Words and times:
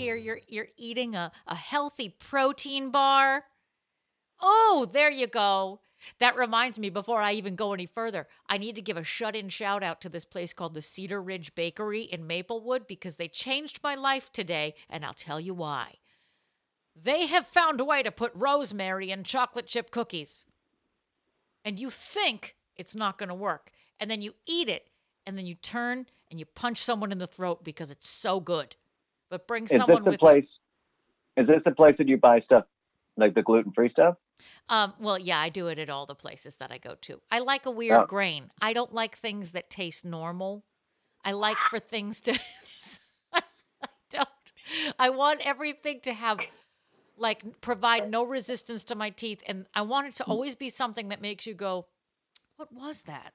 Gear, 0.00 0.16
you're 0.16 0.40
you're 0.48 0.68
eating 0.76 1.14
a, 1.14 1.32
a 1.46 1.54
healthy 1.54 2.08
protein 2.08 2.90
bar. 2.90 3.44
Oh, 4.40 4.88
there 4.90 5.10
you 5.10 5.26
go. 5.26 5.80
That 6.18 6.36
reminds 6.36 6.78
me, 6.78 6.88
before 6.88 7.20
I 7.20 7.32
even 7.34 7.56
go 7.56 7.74
any 7.74 7.86
further, 7.86 8.26
I 8.48 8.56
need 8.56 8.74
to 8.76 8.82
give 8.82 8.96
a 8.96 9.04
shut 9.04 9.36
in 9.36 9.50
shout 9.50 9.82
out 9.82 10.00
to 10.00 10.08
this 10.08 10.24
place 10.24 10.54
called 10.54 10.72
the 10.72 10.82
Cedar 10.82 11.20
Ridge 11.20 11.54
Bakery 11.54 12.02
in 12.02 12.26
Maplewood 12.26 12.86
because 12.86 13.16
they 13.16 13.28
changed 13.28 13.80
my 13.82 13.94
life 13.94 14.32
today, 14.32 14.74
and 14.88 15.04
I'll 15.04 15.12
tell 15.12 15.38
you 15.38 15.52
why. 15.52 15.96
They 17.00 17.26
have 17.26 17.46
found 17.46 17.80
a 17.80 17.84
way 17.84 18.02
to 18.02 18.10
put 18.10 18.32
rosemary 18.34 19.10
in 19.10 19.24
chocolate 19.24 19.66
chip 19.66 19.90
cookies. 19.90 20.46
And 21.64 21.78
you 21.78 21.90
think 21.90 22.56
it's 22.76 22.94
not 22.94 23.18
going 23.18 23.28
to 23.28 23.34
work. 23.34 23.70
And 23.98 24.10
then 24.10 24.22
you 24.22 24.34
eat 24.46 24.68
it, 24.70 24.88
and 25.26 25.36
then 25.36 25.44
you 25.44 25.54
turn 25.54 26.06
and 26.30 26.40
you 26.40 26.46
punch 26.46 26.82
someone 26.82 27.12
in 27.12 27.18
the 27.18 27.26
throat 27.26 27.62
because 27.62 27.90
it's 27.90 28.08
so 28.08 28.40
good. 28.40 28.76
But 29.30 29.46
bring 29.46 29.64
Is 29.64 29.70
this 29.70 29.78
someone 29.78 30.04
the 30.04 30.10
with 30.10 30.20
place? 30.20 30.46
Is 31.36 31.46
this 31.46 31.62
the 31.64 31.70
place 31.70 31.94
that 31.98 32.08
you 32.08 32.16
buy 32.18 32.40
stuff 32.40 32.64
like 33.16 33.34
the 33.34 33.42
gluten 33.42 33.72
free 33.72 33.90
stuff? 33.90 34.16
Um, 34.68 34.94
well, 34.98 35.18
yeah, 35.18 35.38
I 35.38 35.48
do 35.48 35.68
it 35.68 35.78
at 35.78 35.88
all 35.90 36.06
the 36.06 36.14
places 36.14 36.56
that 36.56 36.70
I 36.72 36.78
go 36.78 36.96
to. 37.02 37.20
I 37.30 37.38
like 37.38 37.66
a 37.66 37.70
weird 37.70 38.00
Oh. 38.02 38.06
grain. 38.06 38.50
I 38.60 38.72
don't 38.72 38.92
like 38.92 39.16
things 39.18 39.52
that 39.52 39.70
taste 39.70 40.04
normal. 40.04 40.64
I 41.24 41.32
like 41.32 41.56
for 41.68 41.78
things 41.78 42.20
to. 42.22 42.38
I 43.32 43.42
don't. 44.10 44.28
I 44.98 45.10
want 45.10 45.46
everything 45.46 46.00
to 46.02 46.12
have, 46.12 46.38
like, 47.16 47.60
provide 47.60 48.10
no 48.10 48.22
resistance 48.24 48.84
to 48.84 48.94
my 48.94 49.10
teeth, 49.10 49.42
and 49.46 49.66
I 49.74 49.82
want 49.82 50.08
it 50.08 50.14
to 50.16 50.24
Hmm. 50.24 50.30
always 50.32 50.54
be 50.54 50.70
something 50.70 51.08
that 51.08 51.20
makes 51.20 51.46
you 51.46 51.54
go, 51.54 51.86
"What 52.56 52.72
was 52.72 53.02
that? 53.02 53.34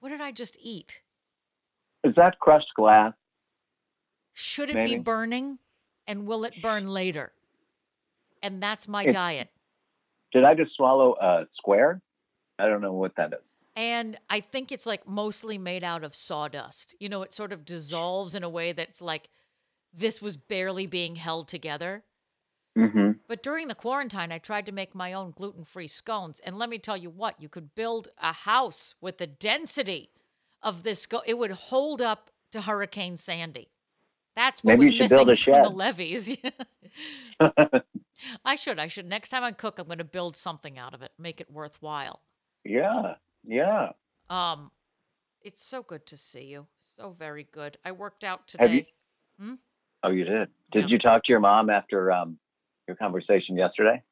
What 0.00 0.08
did 0.08 0.20
I 0.20 0.32
just 0.32 0.56
eat? 0.60 1.00
Is 2.02 2.14
that 2.16 2.38
crushed 2.40 2.72
glass? 2.74 3.12
Should 4.40 4.70
it 4.70 4.74
Maybe. 4.74 4.96
be 4.96 5.02
burning, 5.02 5.58
and 6.06 6.26
will 6.26 6.44
it 6.44 6.54
burn 6.62 6.88
later?" 6.88 7.32
And 8.42 8.62
that's 8.62 8.88
my 8.88 9.02
It's- 9.02 9.14
diet. 9.14 9.48
Did 10.32 10.44
I 10.44 10.54
just 10.54 10.74
swallow 10.76 11.14
a 11.20 11.46
square? 11.54 12.00
I 12.58 12.66
don't 12.68 12.80
know 12.80 12.92
what 12.92 13.16
that 13.16 13.32
is. 13.32 13.40
And 13.76 14.18
I 14.28 14.40
think 14.40 14.70
it's 14.72 14.86
like 14.86 15.06
mostly 15.06 15.58
made 15.58 15.82
out 15.84 16.04
of 16.04 16.14
sawdust. 16.14 16.94
You 17.00 17.08
know, 17.08 17.22
it 17.22 17.32
sort 17.32 17.52
of 17.52 17.64
dissolves 17.64 18.34
in 18.34 18.42
a 18.42 18.48
way 18.48 18.72
that's 18.72 19.00
like 19.00 19.28
this 19.92 20.20
was 20.22 20.36
barely 20.36 20.86
being 20.86 21.16
held 21.16 21.48
together. 21.48 22.04
Mm-hmm. 22.78 23.12
But 23.26 23.42
during 23.42 23.68
the 23.68 23.74
quarantine, 23.74 24.30
I 24.30 24.38
tried 24.38 24.66
to 24.66 24.72
make 24.72 24.94
my 24.94 25.12
own 25.12 25.32
gluten 25.32 25.64
free 25.64 25.88
scones. 25.88 26.40
And 26.40 26.58
let 26.58 26.68
me 26.68 26.78
tell 26.78 26.96
you 26.96 27.10
what, 27.10 27.40
you 27.40 27.48
could 27.48 27.74
build 27.74 28.08
a 28.18 28.32
house 28.32 28.94
with 29.00 29.18
the 29.18 29.26
density 29.26 30.10
of 30.62 30.84
this. 30.84 31.02
Sco- 31.02 31.22
it 31.26 31.38
would 31.38 31.50
hold 31.50 32.00
up 32.00 32.30
to 32.52 32.60
Hurricane 32.62 33.16
Sandy. 33.16 33.68
That's 34.36 34.62
what 34.62 34.78
Maybe 34.78 34.86
was 34.90 34.94
you 34.94 35.00
should 35.02 35.10
build 35.10 35.28
a 35.30 35.36
from 35.36 35.52
the 35.52 35.64
shed. 35.68 35.74
levees. 35.74 36.30
I 38.44 38.56
should. 38.56 38.78
I 38.78 38.88
should. 38.88 39.06
Next 39.06 39.30
time 39.30 39.42
I 39.44 39.52
cook, 39.52 39.78
I'm 39.78 39.86
going 39.86 39.98
to 39.98 40.04
build 40.04 40.36
something 40.36 40.78
out 40.78 40.94
of 40.94 41.02
it, 41.02 41.12
make 41.18 41.40
it 41.40 41.50
worthwhile. 41.50 42.20
yeah, 42.64 43.14
yeah. 43.44 43.90
Um, 44.28 44.70
it's 45.42 45.64
so 45.64 45.82
good 45.82 46.06
to 46.06 46.16
see 46.16 46.44
you. 46.44 46.66
So 46.96 47.10
very 47.10 47.46
good. 47.50 47.78
I 47.84 47.92
worked 47.92 48.22
out 48.24 48.54
Have 48.58 48.72
you- 48.72 48.80
today. 48.82 49.56
Oh, 50.02 50.10
you 50.10 50.24
did. 50.24 50.48
Did 50.72 50.82
Yeah. 50.84 50.86
you 50.88 50.98
talk 50.98 51.24
to 51.24 51.32
your 51.32 51.40
mom 51.40 51.68
after 51.70 52.10
um, 52.12 52.38
your 52.86 52.96
conversation 52.96 53.56
yesterday? 53.56 54.02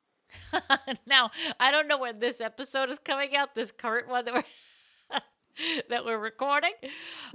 now 1.07 1.31
I 1.61 1.71
don't 1.71 1.87
know 1.89 1.97
when 1.99 2.19
this 2.19 2.41
episode 2.41 2.91
is 2.91 2.99
coming 2.99 3.35
out. 3.37 3.55
This 3.55 3.71
current 3.71 4.09
one 4.09 4.25
that 4.27 4.35
we're 4.35 5.19
that 5.89 6.05
we're 6.05 6.19
recording. 6.19 6.73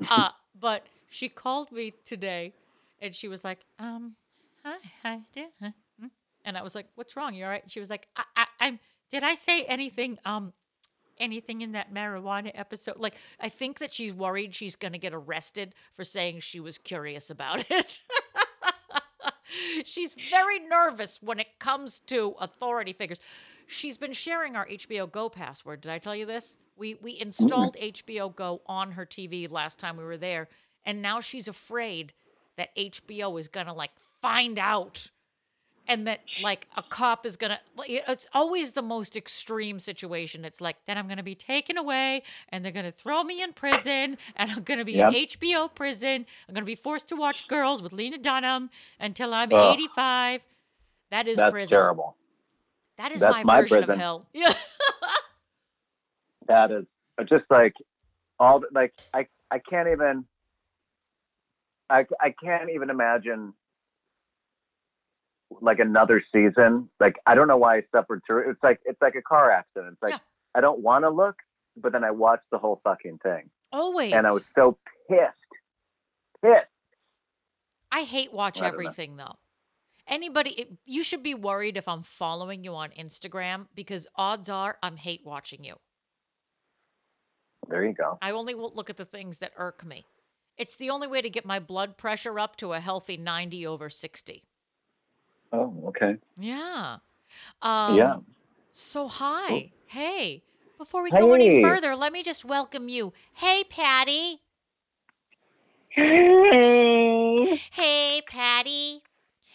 Uh, 0.10 0.30
but 0.60 0.86
she 1.10 1.30
called 1.30 1.72
me 1.72 1.94
today, 2.06 2.54
and 3.04 3.14
she 3.14 3.28
was 3.28 3.44
like, 3.44 3.60
"Um, 3.78 4.16
hi, 4.64 4.78
hi, 5.04 5.20
dear." 5.34 5.50
hmm?" 5.60 6.08
And 6.46 6.58
I 6.58 6.64
was 6.64 6.74
like, 6.74 6.88
"What's 6.96 7.16
wrong? 7.16 7.36
You 7.36 7.44
all 7.44 7.52
right?" 7.52 7.64
She 7.68 7.80
was 7.80 7.90
like, 7.90 8.08
I, 8.16 8.24
I, 8.36 8.46
"I'm. 8.60 8.80
Did 9.12 9.24
I 9.24 9.36
say 9.36 9.64
anything? 9.66 10.18
Um." 10.26 10.54
Anything 11.20 11.62
in 11.62 11.74
that 11.74 11.94
marijuana 11.94 12.50
episode? 12.56 12.98
Like, 12.98 13.14
I 13.40 13.48
think 13.48 13.78
that 13.78 13.94
she's 13.94 14.16
worried 14.16 14.56
she's 14.56 14.76
going 14.76 14.94
to 14.94 14.98
get 14.98 15.14
arrested 15.14 15.76
for 15.94 16.04
saying 16.04 16.40
she 16.40 16.60
was 16.60 16.80
curious 16.80 17.30
about 17.30 17.66
it. 17.70 18.02
She's 19.86 20.16
very 20.32 20.60
nervous 20.60 21.20
when 21.22 21.40
it 21.40 21.60
comes 21.60 22.00
to 22.08 22.36
authority 22.40 22.94
figures. 22.94 23.20
She's 23.68 23.98
been 23.98 24.14
sharing 24.14 24.56
our 24.56 24.68
HBO 24.68 25.10
Go 25.12 25.30
password. 25.30 25.82
Did 25.82 25.92
I 25.92 26.00
tell 26.00 26.16
you 26.16 26.26
this? 26.26 26.58
We 26.76 26.96
we 26.96 27.20
installed 27.20 27.78
HBO 27.80 28.36
Go 28.36 28.62
on 28.66 28.94
her 28.94 29.06
TV 29.06 29.50
last 29.50 29.78
time 29.78 29.98
we 29.98 30.04
were 30.04 30.18
there, 30.18 30.50
and 30.84 31.02
now 31.02 31.22
she's 31.22 31.48
afraid 31.48 32.14
that 32.58 32.76
HBO 32.76 33.40
is 33.40 33.48
gonna 33.48 33.74
like 33.74 33.92
find 34.22 34.58
out, 34.60 35.10
and 35.88 36.08
that 36.08 36.22
like 36.42 36.68
a 36.78 36.84
cop 36.84 37.26
is 37.26 37.36
gonna. 37.36 37.60
It's 37.88 38.28
always 38.34 38.72
the 38.74 38.82
most 38.82 39.16
extreme 39.16 39.80
situation. 39.80 40.46
It's 40.46 40.62
like 40.62 40.78
then 40.88 40.98
I'm 40.98 41.08
gonna 41.08 41.24
be 41.24 41.36
taken 41.36 41.78
away, 41.78 42.24
and 42.50 42.64
they're 42.64 42.72
gonna 42.72 42.92
throw 42.92 43.24
me 43.24 43.42
in 43.42 43.54
prison, 43.54 44.18
and 44.36 44.52
I'm 44.52 44.64
gonna 44.64 44.86
be 44.86 44.94
Yep. 44.94 45.14
in 45.14 45.28
HBO 45.28 45.68
prison. 45.74 46.26
I'm 46.48 46.54
gonna 46.54 46.66
be 46.66 46.76
forced 46.76 47.08
to 47.10 47.16
watch 47.16 47.48
Girls 47.48 47.82
with 47.82 47.92
Lena 47.94 48.18
Dunham 48.18 48.70
until 49.00 49.34
I'm 49.34 49.52
Ugh. 49.54 49.74
85. 49.74 50.42
That 51.12 51.28
is 51.28 51.38
That's 51.38 51.52
prison. 51.52 51.76
terrible. 51.76 52.16
That 52.98 53.12
is 53.12 53.22
That's 53.22 53.34
my, 53.34 53.44
my 53.44 53.62
version 53.62 53.90
of 53.90 53.98
hell. 53.98 54.26
Yeah. 54.34 54.54
That 56.48 56.72
is 56.72 56.86
just 57.30 57.46
like 57.50 57.74
all 58.40 58.60
the, 58.60 58.68
like 58.74 58.94
I 59.14 59.28
I 59.50 59.60
can't 59.60 59.88
even 59.90 60.26
I 61.94 62.06
I 62.20 62.34
can't 62.44 62.72
even 62.72 62.90
imagine 62.90 63.54
like 65.62 65.80
another 65.80 66.24
season. 66.34 66.90
Like 67.00 67.16
I 67.28 67.36
don't 67.36 67.48
know 67.48 67.58
why 67.58 67.78
I 67.78 67.84
suffered 67.96 68.22
through 68.26 68.48
it. 68.48 68.52
It's 68.52 68.64
like 68.64 68.80
it's 68.86 69.02
like 69.02 69.16
a 69.16 69.22
car 69.22 69.52
accident. 69.52 69.94
It's 69.94 70.02
like 70.02 70.14
Yeah. 70.14 70.20
I 70.56 70.62
don't 70.62 70.80
want 70.80 71.04
to 71.06 71.10
look, 71.10 71.36
but 71.78 71.92
then 71.92 72.04
I 72.04 72.12
watched 72.12 72.50
the 72.52 72.58
whole 72.58 72.82
fucking 72.84 73.20
thing, 73.20 73.50
Always. 73.72 74.14
and 74.14 74.26
I 74.28 74.32
was 74.32 74.44
so 74.56 74.78
pissed, 75.10 75.22
pissed. 76.44 76.68
I 77.92 78.04
hate 78.04 78.34
watch 78.34 78.58
I 78.58 78.62
don't 78.62 78.72
know. 78.72 78.74
everything 78.74 79.18
though. 79.18 79.36
Anybody, 80.08 80.50
it, 80.52 80.70
you 80.86 81.04
should 81.04 81.24
be 81.24 81.34
worried 81.34 81.78
if 81.78 81.88
I'm 81.88 82.04
following 82.04 82.64
you 82.64 82.76
on 82.76 82.90
Instagram 82.90 83.68
because 83.74 84.06
odds 84.16 84.50
are 84.50 84.78
I'm 84.84 84.98
hate 84.98 85.22
watching 85.24 85.64
you. 85.64 85.76
There 87.70 87.86
you 87.86 87.94
go. 87.94 88.18
I 88.22 88.32
only 88.32 88.54
look 88.54 88.90
at 88.90 88.98
the 88.98 89.06
things 89.06 89.38
that 89.38 89.54
irk 89.56 89.86
me. 89.86 90.06
It's 90.58 90.76
the 90.76 90.90
only 90.90 91.08
way 91.08 91.22
to 91.22 91.30
get 91.30 91.46
my 91.46 91.60
blood 91.60 91.98
pressure 91.98 92.40
up 92.40 92.56
to 92.58 92.74
a 92.74 92.80
healthy 92.80 93.18
90 93.18 93.66
over 93.66 93.90
60. 93.90 94.44
Oh, 95.52 95.74
okay. 95.88 96.18
Yeah. 96.38 96.98
Um, 97.62 97.98
yeah. 97.98 98.16
So, 98.74 99.08
hi. 99.08 99.72
Hey. 99.88 100.44
Before 100.78 101.04
we 101.04 101.12
go 101.12 101.34
any 101.34 101.62
further, 101.62 101.96
let 101.96 102.12
me 102.12 102.24
just 102.24 102.44
welcome 102.44 102.90
you. 102.90 103.14
Hey, 103.34 103.64
Patty. 103.70 104.42
Hey, 105.90 107.62
Hey, 107.72 108.22
Patty. 108.28 109.02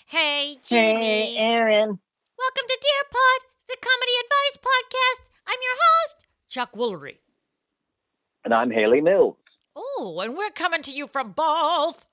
Hey, 0.06 0.56
Jimmy. 0.64 1.34
Hey, 1.34 1.36
Aaron. 1.36 1.98
Welcome 2.38 2.66
to 2.68 2.78
Dear 2.80 3.02
Pod, 3.10 3.40
the 3.68 3.76
comedy 3.80 4.12
advice 4.22 4.56
podcast. 4.56 5.28
I'm 5.46 5.58
your 5.62 5.76
host, 5.82 6.16
Chuck 6.48 6.72
Woolery. 6.74 7.18
And 8.44 8.54
I'm 8.54 8.70
Hayley 8.70 9.00
Mills. 9.00 9.36
Oh, 9.80 10.18
and 10.22 10.36
we're 10.36 10.50
coming 10.50 10.82
to 10.82 10.90
you 10.90 11.06
from 11.06 11.30
both 11.32 12.04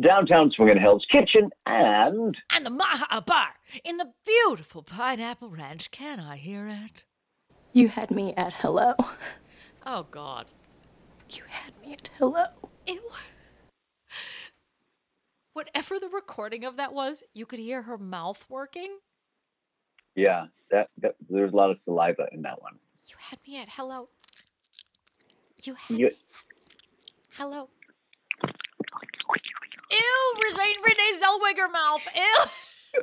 Downtown 0.00 0.50
Swinging 0.54 0.80
Hills 0.80 1.04
Kitchen 1.12 1.50
and 1.66 2.36
and 2.50 2.64
the 2.64 2.70
Maha 2.70 3.20
Bar 3.20 3.48
in 3.84 3.98
the 3.98 4.12
beautiful 4.24 4.82
Pineapple 4.82 5.50
Ranch. 5.50 5.90
Can 5.90 6.18
I 6.20 6.36
hear 6.36 6.66
it? 6.68 7.04
You 7.74 7.88
had 7.88 8.10
me 8.10 8.32
at 8.36 8.54
hello. 8.54 8.94
Oh, 9.84 10.06
God. 10.10 10.46
You 11.30 11.42
had 11.48 11.74
me 11.86 11.92
at 11.94 12.08
hello. 12.18 12.46
Ew. 12.86 13.00
Whatever 15.52 15.98
the 15.98 16.08
recording 16.08 16.64
of 16.64 16.76
that 16.76 16.92
was, 16.92 17.22
you 17.34 17.46
could 17.46 17.58
hear 17.58 17.82
her 17.82 17.96
mouth 17.98 18.44
working. 18.48 18.98
yeah, 20.14 20.46
that, 20.70 20.88
that 21.00 21.14
there's 21.30 21.52
a 21.52 21.56
lot 21.56 21.70
of 21.70 21.76
saliva 21.84 22.26
in 22.32 22.42
that 22.42 22.60
one. 22.62 22.74
You 23.08 23.14
had 23.18 23.38
me 23.46 23.58
at 23.60 23.68
hello. 23.70 24.08
You 25.62 25.74
had 25.74 25.98
You, 25.98 26.06
me 26.06 26.12
at 26.12 26.16
Hello. 27.36 27.68
Ew, 29.90 30.34
Renee, 30.40 30.76
Renee 30.82 31.20
Zellweger 31.20 31.70
mouth. 31.70 32.00
Ew. 32.14 33.02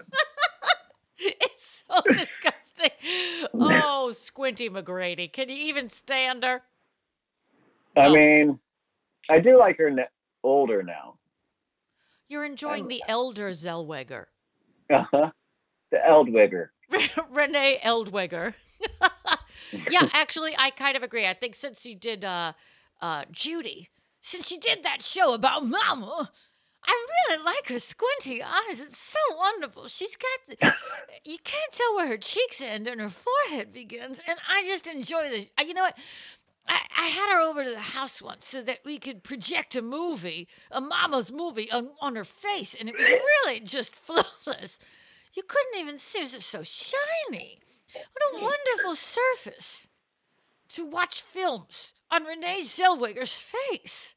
it's 1.40 1.84
so 1.88 2.02
disgusting. 2.12 2.90
Oh, 3.54 4.12
Squinty 4.12 4.72
McGrady. 4.72 5.32
Can 5.32 5.50
you 5.50 5.56
even 5.56 5.92
stand 5.92 6.44
her? 6.44 6.64
I 7.96 8.08
oh. 8.08 8.14
mean, 8.14 8.60
I 9.30 9.40
do 9.40 9.60
like 9.60 9.78
her 9.78 9.92
ne- 9.92 10.10
older 10.44 10.82
now. 10.82 11.14
You're 12.28 12.46
enjoying 12.46 12.84
I'm, 12.84 12.90
the 12.90 13.04
elder 13.08 13.52
Zellweger. 13.52 14.26
Uh 14.92 15.04
huh. 15.12 15.30
The 15.92 15.98
Eldweger. 15.98 16.70
Renee 17.32 17.80
Eldweger. 17.84 18.56
yeah, 19.92 20.10
actually, 20.12 20.56
I 20.58 20.72
kind 20.72 20.98
of 20.98 21.04
agree. 21.04 21.28
I 21.28 21.36
think 21.36 21.54
since 21.54 21.86
you 21.86 21.94
did 21.94 22.26
uh, 22.26 22.54
uh, 23.00 23.26
Judy, 23.32 23.90
since 24.24 24.48
she 24.48 24.58
did 24.58 24.84
that 24.84 25.04
show 25.04 25.34
about 25.34 25.68
Mama, 25.68 26.32
I 26.86 27.08
really 27.30 27.44
like 27.44 27.68
her 27.68 27.78
squinty 27.78 28.42
eyes. 28.42 28.80
It's 28.80 28.98
so 28.98 29.20
wonderful. 29.36 29.90
She's 29.90 30.16
got, 30.16 30.40
the, 30.48 30.74
you 31.30 31.38
can't 31.44 31.72
tell 31.74 31.96
where 31.96 32.08
her 32.08 32.18
cheeks 32.18 32.62
end 32.62 32.88
and 32.88 33.02
her 33.02 33.10
forehead 33.10 33.74
begins. 33.74 34.22
And 34.26 34.40
I 34.50 34.64
just 34.66 34.88
enjoy 34.88 35.30
the, 35.30 35.66
you 35.66 35.74
know 35.74 35.84
what? 35.84 35.98
I, 36.66 36.80
I 36.98 37.08
had 37.08 37.34
her 37.34 37.42
over 37.42 37.66
to 37.66 37.70
the 37.70 37.80
house 37.80 38.22
once 38.22 38.48
so 38.48 38.62
that 38.62 38.80
we 38.86 38.98
could 38.98 39.24
project 39.24 39.76
a 39.76 39.82
movie, 39.82 40.48
a 40.72 40.80
mama's 40.80 41.30
movie, 41.30 41.70
on, 41.70 41.90
on 42.00 42.16
her 42.16 42.24
face. 42.24 42.74
And 42.80 42.88
it 42.88 42.96
was 42.98 43.08
really 43.46 43.60
just 43.60 43.94
flawless. 43.94 44.80
You 45.34 45.44
couldn't 45.46 45.80
even 45.80 46.00
see. 46.00 46.20
It 46.20 46.24
was 46.24 46.32
just 46.32 46.50
so 46.50 46.64
shiny. 46.64 47.60
What 47.94 48.42
a 48.42 48.42
wonderful 48.42 48.96
surface 48.96 49.90
to 50.70 50.86
watch 50.86 51.22
films 51.22 51.94
on 52.14 52.24
Renee 52.26 52.62
Zellweger's 52.62 53.34
face. 53.34 54.16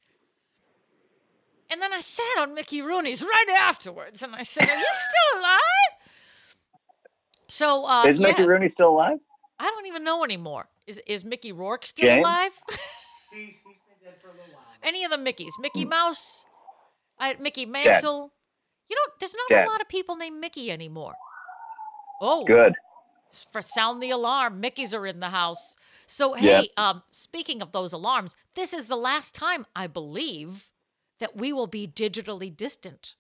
And 1.71 1.81
then 1.83 1.93
I 1.93 2.01
sat 2.01 2.39
on 2.39 2.55
Mickey 2.55 2.81
Rooney's 2.81 3.23
right 3.23 3.49
afterwards, 3.59 4.23
and 4.23 4.35
I 4.37 4.43
said, 4.43 4.69
"Are 4.69 4.77
you 4.79 4.85
still 4.85 5.41
alive?" 5.41 5.61
So, 7.49 7.85
uh, 7.87 8.05
Is 8.07 8.19
Mickey 8.19 8.43
yeah, 8.43 8.49
Rooney 8.49 8.71
still 8.73 8.91
alive? 8.91 9.19
I 9.59 9.65
don't 9.65 9.87
even 9.87 10.05
know 10.05 10.23
anymore. 10.25 10.69
Is 10.87 11.01
is 11.07 11.25
Mickey 11.25 11.53
Rourke 11.53 11.87
still 11.87 12.07
James? 12.09 12.21
alive? 12.25 12.53
He's, 13.33 13.57
he's 13.57 13.63
been 13.65 13.97
dead 14.05 14.15
for 14.23 14.29
a 14.29 14.33
little 14.33 14.55
while. 14.55 14.65
Any 14.83 15.05
of 15.05 15.11
the 15.11 15.17
Mickeys? 15.17 15.51
Mickey 15.61 15.83
Hmm. 15.83 15.89
Mouse, 15.91 16.47
I, 17.19 17.35
Mickey 17.35 17.67
Mantle. 17.67 18.33
You 18.89 18.97
know, 18.97 19.13
there's 19.19 19.35
not 19.35 19.49
Dead. 19.57 19.67
a 19.67 19.71
lot 19.71 19.81
of 19.81 19.89
people 19.89 20.15
named 20.17 20.39
Mickey 20.41 20.71
anymore. 20.71 21.15
Oh, 22.21 22.45
Good. 22.45 22.73
For 23.53 23.63
sound 23.63 24.03
the 24.03 24.11
alarm. 24.11 24.61
Mickeys 24.63 24.95
are 24.95 25.07
in 25.07 25.21
the 25.21 25.31
house. 25.31 25.77
So 26.07 26.35
Yeah. 26.35 26.61
hey, 26.61 26.71
um, 26.77 27.03
speaking 27.11 27.63
of 27.63 27.73
those 27.73 27.93
alarms, 27.93 28.37
this 28.55 28.73
is 28.73 28.87
the 28.87 28.97
last 28.97 29.35
time 29.35 29.67
I 29.75 29.87
believe 29.87 30.71
that 31.19 31.37
we 31.37 31.53
will 31.53 31.67
be 31.67 31.87
digitally 31.87 32.55
distant 32.55 33.15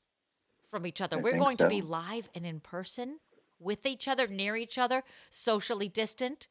from 0.70 0.86
each 0.86 1.00
other. 1.00 1.16
I 1.16 1.20
We're 1.20 1.32
going 1.38 1.56
to 1.58 1.66
be 1.66 1.80
live 1.82 2.28
and 2.34 2.46
in 2.46 2.60
person 2.60 3.18
with 3.58 3.86
each 3.86 4.06
other, 4.06 4.26
near 4.26 4.56
each 4.56 4.78
other, 4.78 5.02
socially 5.30 5.88
distant, 5.88 6.48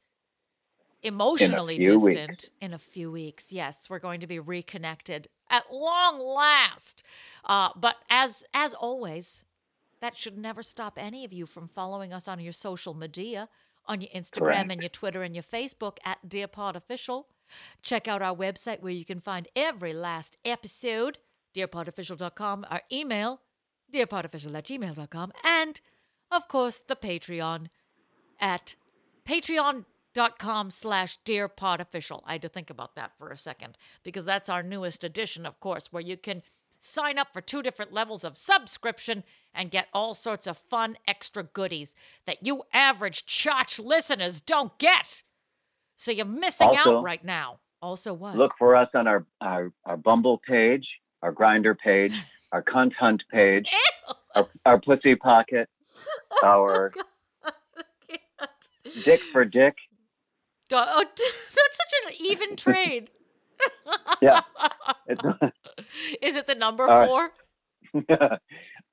emotionally 1.04 1.78
weeks. 1.78 2.04
distant 2.16 2.50
in 2.62 2.74
a 2.74 2.80
few 2.80 3.12
weeks. 3.12 3.52
Yes, 3.52 3.90
we're 3.90 4.00
going 4.00 4.20
to 4.22 4.28
be 4.28 4.40
reconnected 4.40 5.28
at 5.50 5.72
long 5.72 6.20
last. 6.20 7.04
Uh, 7.44 7.70
but 7.76 7.98
as 8.10 8.44
as 8.54 8.74
always, 8.74 9.44
that 10.02 10.18
should 10.18 10.38
never 10.38 10.62
stop 10.64 10.98
any 10.98 11.26
of 11.26 11.34
you 11.34 11.46
from 11.46 11.68
following 11.68 12.14
us 12.14 12.28
on 12.28 12.40
your 12.40 12.54
social 12.54 12.94
media, 12.94 13.50
on 13.86 14.02
your 14.02 14.10
Instagram 14.12 14.40
Correct. 14.40 14.72
and 14.72 14.82
your 14.82 14.90
Twitter 14.90 15.24
and 15.24 15.36
your 15.36 15.44
Facebook 15.44 15.98
at 16.04 16.28
Dear 16.28 16.48
Pod 16.48 16.76
Official. 16.76 17.28
Check 17.84 18.08
out 18.08 18.22
our 18.22 18.36
website 18.36 18.82
where 18.82 18.92
you 18.92 19.06
can 19.06 19.22
find 19.22 19.48
every 19.56 19.94
last 19.94 20.38
episode, 20.44 21.20
dearpodofficial.com, 21.56 22.66
our 22.70 22.82
email, 22.92 23.42
dearpodofficial 23.94 24.56
at 24.58 24.66
gmail.com, 24.66 25.32
and, 25.44 25.82
of 26.32 26.48
course, 26.48 26.82
the 26.88 26.96
Patreon 26.96 27.68
at 28.40 28.76
patreon.com 29.28 30.72
slash 30.72 31.20
dearpodofficial. 31.26 32.22
I 32.26 32.34
had 32.34 32.42
to 32.42 32.50
think 32.50 32.70
about 32.70 32.96
that 32.96 33.12
for 33.18 33.30
a 33.30 33.38
second 33.38 33.78
because 34.04 34.26
that's 34.26 34.50
our 34.50 34.64
newest 34.64 35.04
edition, 35.04 35.46
of 35.46 35.60
course, 35.60 35.88
where 35.92 36.04
you 36.04 36.18
can 36.18 36.42
sign 36.86 37.18
up 37.18 37.34
for 37.34 37.42
two 37.42 37.62
different 37.64 37.92
levels 37.92 38.24
of 38.24 38.38
subscription 38.38 39.24
and 39.54 39.72
get 39.72 39.88
all 39.94 40.14
sorts 40.14 40.46
of 40.48 40.58
fun 40.58 40.98
extra 41.08 41.44
goodies 41.44 41.96
that 42.26 42.46
you 42.46 42.64
average 42.74 43.26
chotch 43.26 43.84
listeners 43.84 44.42
don't 44.42 44.78
get. 44.78 45.24
So 45.96 46.12
you're 46.12 46.26
missing 46.26 46.70
Also- 46.70 46.98
out 47.00 47.04
right 47.04 47.24
now. 47.24 47.60
Also, 47.82 48.14
what? 48.14 48.36
Look 48.36 48.54
for 48.58 48.76
us 48.76 48.90
on 48.96 49.08
our, 49.08 49.26
our, 49.42 49.72
our 49.86 49.98
Bumble 49.98 50.40
page, 50.48 50.88
our 51.22 51.32
Grindr 51.32 51.78
page, 51.78 52.14
our 52.52 52.64
Cunt 52.64 52.94
Hunt 52.94 53.22
page, 53.32 53.68
our, 54.34 54.48
our 54.66 54.80
Pussy 54.80 55.16
Pocket, 55.16 55.70
oh 56.44 56.48
our 56.48 56.92
I. 57.44 57.48
Dick 59.04 59.22
for 59.32 59.46
Dick. 59.46 59.76
Oh, 60.72 61.04
that's 61.16 61.78
such 61.78 61.94
an 62.08 62.14
even 62.20 62.56
trade. 62.56 63.12
Yeah. 64.22 64.42
Is 66.22 66.36
it 66.36 66.48
the 66.48 66.56
number 66.56 66.86
right. 66.86 67.08
four? 67.08 67.32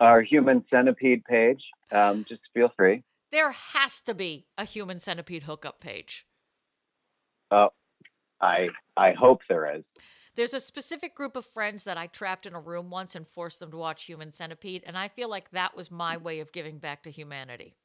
our 0.00 0.22
Human 0.22 0.64
Centipede 0.70 1.24
page. 1.24 1.62
Um, 1.90 2.24
just 2.28 2.42
feel 2.54 2.70
free. 2.76 3.02
There 3.30 3.52
has 3.52 4.02
to 4.02 4.14
be 4.14 4.46
a 4.58 4.64
human 4.66 5.00
centipede 5.00 5.44
hookup 5.44 5.80
page. 5.80 6.26
Oh, 7.50 7.70
I 8.40 8.68
I 8.96 9.12
hope 9.12 9.40
there 9.48 9.74
is. 9.74 9.84
There's 10.34 10.54
a 10.54 10.60
specific 10.60 11.14
group 11.14 11.34
of 11.34 11.44
friends 11.44 11.84
that 11.84 11.96
I 11.96 12.06
trapped 12.06 12.46
in 12.46 12.54
a 12.54 12.60
room 12.60 12.90
once 12.90 13.14
and 13.14 13.26
forced 13.26 13.60
them 13.60 13.70
to 13.70 13.76
watch 13.76 14.04
Human 14.04 14.32
Centipede, 14.32 14.82
and 14.86 14.96
I 14.96 15.08
feel 15.08 15.28
like 15.28 15.50
that 15.50 15.76
was 15.76 15.90
my 15.90 16.16
way 16.16 16.40
of 16.40 16.52
giving 16.52 16.78
back 16.78 17.02
to 17.02 17.10
humanity. 17.10 17.76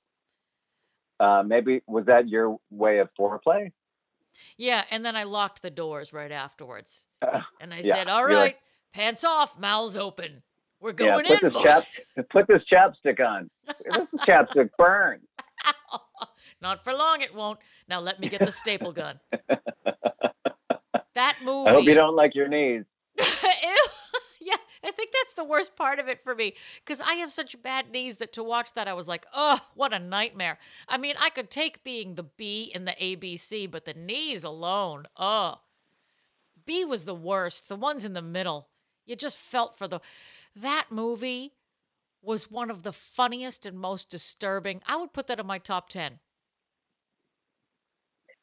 Uh, 1.19 1.43
maybe 1.45 1.81
was 1.87 2.05
that 2.05 2.29
your 2.29 2.57
way 2.69 2.99
of 2.99 3.09
foreplay? 3.19 3.71
Yeah, 4.57 4.83
and 4.91 5.05
then 5.05 5.15
I 5.15 5.23
locked 5.23 5.61
the 5.61 5.69
doors 5.69 6.13
right 6.13 6.31
afterwards. 6.31 7.05
Uh, 7.21 7.41
And 7.61 7.73
I 7.73 7.79
Yeah, 7.79 7.95
said, 7.95 8.07
"All 8.07 8.25
right, 8.25 8.35
like- 8.35 8.61
pants 8.93 9.23
off, 9.23 9.57
mouths 9.59 9.97
open. 9.97 10.43
We're 10.79 10.91
going 10.91 11.25
yeah, 11.25 11.37
put 11.39 11.43
in, 11.43 11.53
this 11.53 11.63
chap, 11.63 11.83
put 12.29 12.47
this 12.47 12.61
chapstick 12.71 13.19
on. 13.19 13.49
This 13.65 14.07
chapstick 14.27 14.69
burns. 14.77 15.25
Not 16.61 16.83
for 16.83 16.93
long, 16.93 17.21
it 17.21 17.33
won't. 17.33 17.59
Now 17.87 17.99
let 17.99 18.19
me 18.19 18.29
get 18.29 18.39
the 18.45 18.51
staple 18.51 18.91
gun. 18.91 19.19
That 21.15 21.37
movie. 21.43 21.69
I 21.69 21.73
hope 21.73 21.85
you 21.85 21.95
don't 21.95 22.15
like 22.15 22.35
your 22.35 22.47
knees. 22.47 22.83
I 24.83 24.91
think 24.91 25.11
that's 25.11 25.33
the 25.33 25.43
worst 25.43 25.75
part 25.75 25.99
of 25.99 26.07
it 26.07 26.23
for 26.23 26.35
me 26.35 26.53
because 26.85 27.01
I 27.01 27.13
have 27.15 27.31
such 27.31 27.61
bad 27.61 27.91
knees 27.91 28.17
that 28.17 28.33
to 28.33 28.43
watch 28.43 28.73
that 28.73 28.87
I 28.87 28.93
was 28.93 29.07
like, 29.07 29.25
oh, 29.33 29.59
what 29.75 29.93
a 29.93 29.99
nightmare. 29.99 30.59
I 30.87 30.97
mean, 30.97 31.15
I 31.19 31.29
could 31.29 31.49
take 31.49 31.83
being 31.83 32.15
the 32.15 32.23
B 32.23 32.71
in 32.73 32.85
the 32.85 32.95
ABC, 33.01 33.69
but 33.69 33.85
the 33.85 33.93
knees 33.93 34.43
alone, 34.43 35.07
oh. 35.17 35.61
B 36.65 36.83
was 36.83 37.05
the 37.05 37.15
worst. 37.15 37.69
The 37.69 37.75
ones 37.75 38.03
in 38.03 38.13
the 38.13 38.21
middle, 38.21 38.67
you 39.05 39.15
just 39.15 39.37
felt 39.37 39.77
for 39.77 39.87
the. 39.87 40.01
That 40.55 40.87
movie 40.89 41.53
was 42.21 42.51
one 42.51 42.69
of 42.69 42.83
the 42.83 42.91
funniest 42.91 43.65
and 43.65 43.79
most 43.79 44.09
disturbing. 44.09 44.81
I 44.85 44.97
would 44.97 45.13
put 45.13 45.27
that 45.27 45.39
in 45.39 45.47
my 45.47 45.59
top 45.59 45.87
10. 45.89 46.19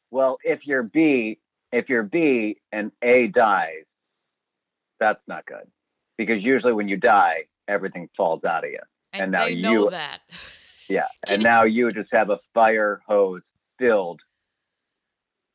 Well, 0.09 0.37
if 0.43 0.61
you're 0.65 0.81
B, 0.81 1.39
if 1.71 1.87
you're 1.87 2.03
B 2.03 2.57
and 2.71 2.91
A 3.03 3.27
dies, 3.27 3.83
that's 4.99 5.21
not 5.27 5.45
good 5.45 5.69
because 6.17 6.41
usually 6.43 6.73
when 6.73 6.87
you 6.87 6.97
die, 6.97 7.45
everything 7.67 8.09
falls 8.15 8.43
out 8.43 8.63
of 8.63 8.71
you. 8.71 8.79
And, 9.13 9.23
And 9.23 9.31
now 9.31 9.45
you- 9.45 9.89
that. 9.91 10.21
Yeah, 10.87 11.07
and 11.27 11.41
now 11.41 11.63
you 11.63 11.91
just 11.91 12.09
have 12.13 12.29
a 12.29 12.39
fire 12.53 13.01
hose 13.07 13.41
filled 13.79 14.21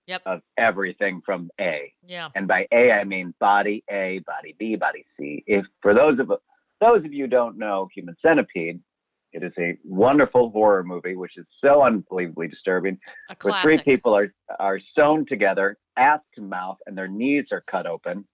Yep. 0.07 0.23
of 0.27 0.41
everything 0.59 1.23
from 1.25 1.51
A. 1.61 1.93
Yeah. 2.05 2.31
and 2.35 2.49
by 2.49 2.67
A 2.73 2.91
I 2.91 3.05
mean 3.05 3.33
body 3.39 3.85
A, 3.89 4.21
body 4.27 4.57
B, 4.59 4.75
body 4.75 5.05
C. 5.17 5.45
If 5.47 5.67
for 5.83 5.95
those 5.95 6.19
of 6.19 6.33
those 6.81 7.05
of 7.05 7.13
you 7.13 7.25
who 7.25 7.31
don't 7.31 7.59
know 7.59 7.89
Human 7.95 8.17
Centipede, 8.21 8.81
it 9.33 9.45
is 9.45 9.53
a 9.57 9.77
wonderful 9.85 10.51
horror 10.51 10.83
movie 10.83 11.15
which 11.15 11.37
is 11.37 11.47
so 11.63 11.85
unbelievably 11.85 12.49
disturbing. 12.49 12.99
A 13.29 13.37
Where 13.41 13.63
three 13.63 13.79
people 13.79 14.17
are 14.17 14.35
are 14.59 14.81
sewn 14.97 15.27
together, 15.27 15.79
ass 15.97 16.19
to 16.35 16.41
mouth, 16.41 16.79
and 16.87 16.99
their 16.99 17.07
knees 17.07 17.45
are 17.53 17.63
cut 17.71 17.87
open, 17.87 18.25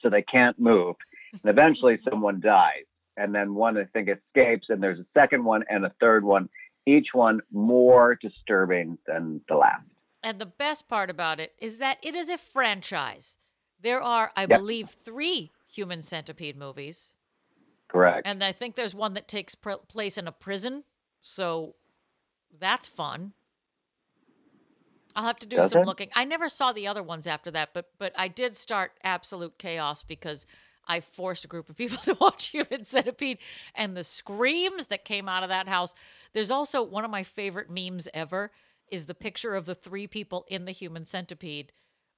so 0.00 0.10
they 0.10 0.22
can't 0.22 0.58
move. 0.58 0.96
And 1.32 1.40
eventually, 1.44 1.98
someone 2.08 2.40
dies, 2.40 2.84
and 3.16 3.34
then 3.34 3.54
one 3.54 3.76
I 3.76 3.84
think 3.84 4.08
escapes, 4.08 4.66
and 4.68 4.82
there's 4.82 4.98
a 4.98 5.06
second 5.14 5.44
one 5.44 5.64
and 5.68 5.84
a 5.84 5.92
third 6.00 6.24
one. 6.24 6.48
Each 6.86 7.08
one 7.12 7.40
more 7.52 8.16
disturbing 8.20 8.98
than 9.06 9.40
the 9.48 9.54
last. 9.56 9.84
And 10.22 10.38
the 10.38 10.46
best 10.46 10.88
part 10.88 11.10
about 11.10 11.38
it 11.40 11.52
is 11.58 11.78
that 11.78 11.98
it 12.02 12.14
is 12.14 12.28
a 12.28 12.38
franchise. 12.38 13.36
There 13.80 14.02
are, 14.02 14.32
I 14.36 14.46
Yep. 14.46 14.58
believe, 14.60 14.96
three 15.04 15.52
Human 15.72 16.02
Centipede 16.02 16.56
movies. 16.56 17.14
Correct. 17.88 18.26
And 18.26 18.42
I 18.42 18.52
think 18.52 18.74
there's 18.76 18.94
one 18.94 19.14
that 19.14 19.28
takes 19.28 19.54
pr- 19.54 19.72
place 19.88 20.18
in 20.18 20.26
a 20.26 20.32
prison. 20.32 20.84
So 21.22 21.76
that's 22.58 22.88
fun. 22.88 23.32
I'll 25.14 25.24
have 25.24 25.38
to 25.40 25.46
do 25.46 25.56
Does 25.56 25.70
some 25.70 25.82
it? 25.82 25.86
looking. 25.86 26.08
I 26.14 26.24
never 26.24 26.48
saw 26.48 26.72
the 26.72 26.86
other 26.86 27.02
ones 27.02 27.26
after 27.26 27.50
that, 27.50 27.70
but 27.74 27.90
but 27.98 28.12
I 28.16 28.28
did 28.28 28.56
start 28.56 28.92
absolute 29.02 29.58
chaos 29.58 30.02
because 30.02 30.46
I 30.90 31.00
forced 31.00 31.44
a 31.44 31.48
group 31.48 31.70
of 31.70 31.76
people 31.76 31.98
to 32.04 32.16
watch 32.20 32.48
Human 32.48 32.84
Centipede 32.84 33.38
and 33.76 33.96
the 33.96 34.02
screams 34.02 34.86
that 34.86 35.04
came 35.04 35.28
out 35.28 35.44
of 35.44 35.48
that 35.48 35.68
house. 35.68 35.94
There's 36.32 36.50
also 36.50 36.82
one 36.82 37.04
of 37.04 37.10
my 37.10 37.22
favorite 37.22 37.70
memes 37.70 38.08
ever 38.12 38.50
is 38.90 39.06
the 39.06 39.14
picture 39.14 39.54
of 39.54 39.66
the 39.66 39.76
three 39.76 40.08
people 40.08 40.44
in 40.48 40.64
the 40.64 40.72
human 40.72 41.06
centipede 41.06 41.70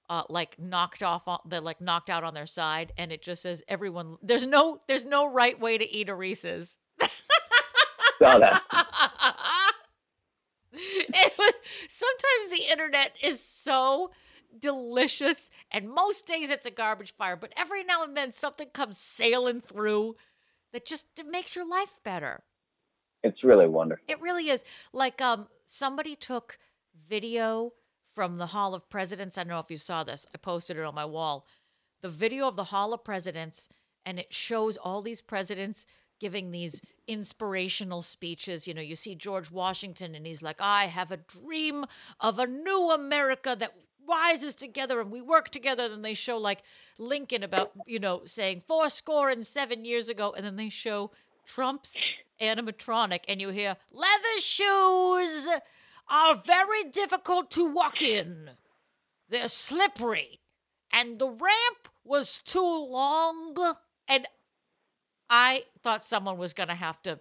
uh, 0.08 0.22
like 0.30 0.58
knocked 0.58 1.02
off 1.02 1.28
on 1.28 1.38
they're 1.44 1.60
like 1.60 1.82
knocked 1.82 2.08
out 2.08 2.24
on 2.24 2.32
their 2.34 2.46
side 2.46 2.92
and 2.96 3.12
it 3.12 3.22
just 3.22 3.42
says 3.42 3.62
everyone 3.68 4.16
there's 4.22 4.46
no 4.46 4.80
there's 4.88 5.04
no 5.04 5.30
right 5.30 5.60
way 5.60 5.76
to 5.78 5.94
eat 5.94 6.08
a 6.08 6.14
Reese's. 6.14 6.78
Saw 8.18 8.38
that. 8.38 8.62
it 10.72 11.32
was 11.38 11.52
sometimes 11.88 12.50
the 12.50 12.70
internet 12.70 13.12
is 13.22 13.38
so 13.38 14.10
delicious 14.59 15.50
and 15.71 15.88
most 15.88 16.26
days 16.26 16.50
it's 16.50 16.66
a 16.66 16.71
garbage 16.71 17.14
fire 17.16 17.37
but 17.37 17.52
every 17.56 17.82
now 17.82 18.02
and 18.02 18.16
then 18.16 18.32
something 18.32 18.68
comes 18.68 18.99
sailing 18.99 19.61
through 19.61 20.14
that 20.73 20.87
just 20.87 21.06
it 21.18 21.26
makes 21.26 21.54
your 21.54 21.66
life 21.68 22.00
better. 22.04 22.42
It's 23.23 23.44
really 23.44 23.68
wonderful. 23.68 24.04
it 24.09 24.21
really 24.21 24.49
is. 24.49 24.64
Like 24.92 25.21
um 25.21 25.47
somebody 25.66 26.16
took 26.16 26.59
video 27.09 27.73
from 28.14 28.38
the 28.38 28.47
hall 28.47 28.75
of 28.75 28.90
presidents. 28.90 29.38
I 29.38 29.44
don't 29.44 29.50
know 29.50 29.59
if 29.59 29.71
you 29.71 29.78
saw 29.78 30.04
this. 30.04 30.26
I 30.35 30.38
posted 30.38 30.76
it 30.76 30.85
on 30.85 30.94
my 30.94 31.04
wall. 31.04 31.47
The 32.02 32.09
video 32.09 32.49
of 32.49 32.56
the 32.56 32.64
hall 32.64 32.92
of 32.92 33.04
presidents 33.04 33.68
and 34.04 34.18
it 34.18 34.35
shows 34.35 34.76
all 34.76 35.02
these 35.02 35.21
presidents 35.21 35.87
giving 36.18 36.50
these 36.50 36.80
inspirational 37.06 38.02
speeches. 38.02 38.66
You 38.66 38.75
know 38.75 38.80
you 38.80 38.97
see 38.97 39.14
george 39.14 39.50
washington 39.50 40.14
and 40.14 40.26
he's 40.26 40.42
like 40.42 40.61
i 40.61 40.87
have 40.87 41.12
a 41.12 41.16
dream 41.16 41.85
of 42.21 42.38
a 42.38 42.47
new 42.47 42.90
america 42.90 43.56
that 43.59 43.75
rises 44.09 44.54
together 44.54 45.00
and 45.00 45.11
we 45.11 45.21
work 45.21 45.49
together 45.49 45.88
then 45.88 46.02
they 46.02 46.14
show 46.14 46.37
like 46.37 46.62
lincoln 46.99 47.42
about 47.42 47.73
you 47.87 47.99
know 47.99 48.23
saying 48.25 48.61
four 48.61 48.88
score 48.88 49.30
and 49.30 49.47
seven 49.47 49.85
years 49.85 50.09
ago 50.09 50.35
and 50.37 50.44
then 50.44 50.56
they 50.56 50.68
show 50.68 51.11
trump's 51.47 52.02
animatronic 52.40 53.21
and 53.28 53.40
you 53.40 53.50
hear 53.50 53.76
leather 53.92 54.40
shoes 54.40 55.49
are 56.09 56.42
very 56.47 56.85
difficult 56.85 57.50
to 57.52 57.73
walk 57.73 58.02
in. 58.02 58.50
They're 59.28 59.49
slippery. 59.49 60.40
And 60.92 61.18
the 61.18 61.28
ramp 61.28 61.88
was 62.04 62.40
too 62.42 62.61
long. 62.61 63.56
And 64.06 64.26
i 65.30 65.62
thought 65.82 66.04
someone 66.04 66.37
was 66.37 66.52
going 66.52 66.68
to 66.68 66.75
have 66.75 67.00
to 67.02 67.18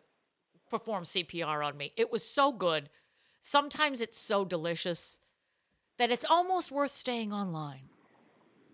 perform 0.69 1.05
cpr 1.05 1.65
on 1.65 1.77
me. 1.77 1.93
It 1.95 2.11
was 2.11 2.27
so 2.27 2.51
good. 2.51 2.89
Sometimes 3.39 4.01
it's 4.01 4.19
so 4.19 4.43
delicious 4.43 5.17
that 6.01 6.09
it's 6.09 6.25
almost 6.27 6.71
worth 6.71 6.89
staying 6.91 7.31
online 7.31 7.81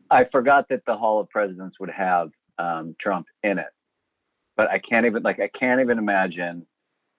I 0.09 0.23
forgot 0.31 0.69
that 0.69 0.83
the 0.87 0.95
Hall 0.95 1.19
of 1.19 1.29
Presidents 1.29 1.77
would 1.81 1.89
have 1.89 2.29
um, 2.57 2.95
Trump 2.97 3.27
in 3.43 3.59
it, 3.59 3.67
but 4.55 4.69
I 4.71 4.79
can't 4.79 5.05
even 5.05 5.21
like 5.21 5.37
I 5.41 5.49
can't 5.49 5.81
even 5.81 5.97
imagine. 5.97 6.65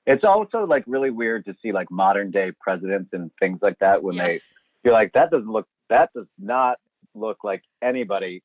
It's 0.06 0.24
also 0.24 0.64
like 0.64 0.84
really 0.86 1.10
weird 1.10 1.44
to 1.44 1.54
see 1.60 1.70
like 1.72 1.90
modern 1.90 2.30
day 2.30 2.50
presidents 2.58 3.10
and 3.12 3.30
things 3.38 3.58
like 3.60 3.78
that 3.80 4.02
when 4.02 4.16
Yeah. 4.16 4.26
they 4.26 4.40
you're 4.82 4.94
like 4.94 5.12
that 5.12 5.30
doesn't 5.30 5.50
look 5.52 5.66
that 5.90 6.08
does 6.16 6.24
not 6.38 6.78
look 7.14 7.44
like 7.44 7.62
anybody 7.82 8.42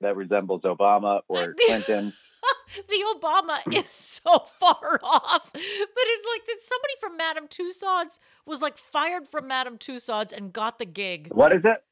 that 0.00 0.16
resembles 0.16 0.62
Obama 0.62 1.20
or 1.28 1.54
Clinton. 1.66 2.12
The 2.88 3.04
obama 3.14 3.58
is 3.76 3.88
so 3.88 4.38
far 4.58 4.98
off 5.02 5.50
but 5.52 5.60
it's 5.62 6.26
like 6.32 6.46
did 6.46 6.58
somebody 6.60 6.94
from 7.00 7.16
madame 7.16 7.48
tussauds 7.48 8.18
was 8.46 8.60
like 8.60 8.76
fired 8.76 9.28
from 9.28 9.46
madame 9.46 9.78
tussauds 9.78 10.32
and 10.32 10.52
got 10.52 10.78
the 10.78 10.86
gig 10.86 11.28
What 11.32 11.52
is 11.52 11.62
it, 11.64 11.82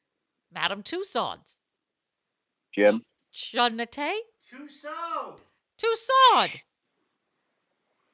madame 0.53 0.83
tussauds 0.83 1.57
Jim? 2.73 3.03
Jeanette? 3.33 3.97
Tussauds. 4.53 5.37
Tussaud. 5.77 6.59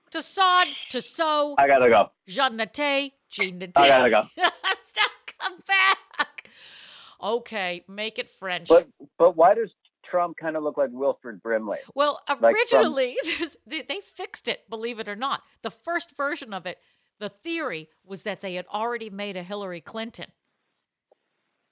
Tussaud, 0.09 0.65
Tussaud, 0.89 1.55
I 1.57 1.67
gotta 1.67 1.89
go. 1.89 2.11
Jeanette, 2.27 3.11
Jeanette. 3.29 3.71
I 3.75 3.87
gotta 3.87 4.09
go. 4.09 4.23
Stop, 4.37 5.11
come 5.39 5.59
back. 5.67 6.49
Okay, 7.21 7.83
make 7.89 8.17
it 8.19 8.29
French. 8.29 8.69
But 8.69 8.87
but 9.17 9.35
why 9.35 9.53
does 9.55 9.69
Trump 10.09 10.37
kind 10.37 10.55
of 10.55 10.63
look 10.63 10.77
like 10.77 10.89
Wilford 10.91 11.41
Brimley? 11.41 11.79
well, 11.95 12.21
originally, 12.41 13.17
there's, 13.23 13.57
they, 13.65 13.81
they 13.81 14.01
fixed 14.01 14.47
it, 14.47 14.69
believe 14.69 14.99
it 14.99 15.07
or 15.07 15.15
not. 15.15 15.41
The 15.63 15.71
first 15.71 16.15
version 16.15 16.53
of 16.53 16.65
it, 16.65 16.77
the 17.19 17.29
theory 17.29 17.89
was 18.05 18.23
that 18.23 18.41
they 18.41 18.55
had 18.55 18.65
already 18.73 19.09
made 19.09 19.35
a 19.37 19.43
Hillary 19.43 19.81
Clinton. 19.81 20.27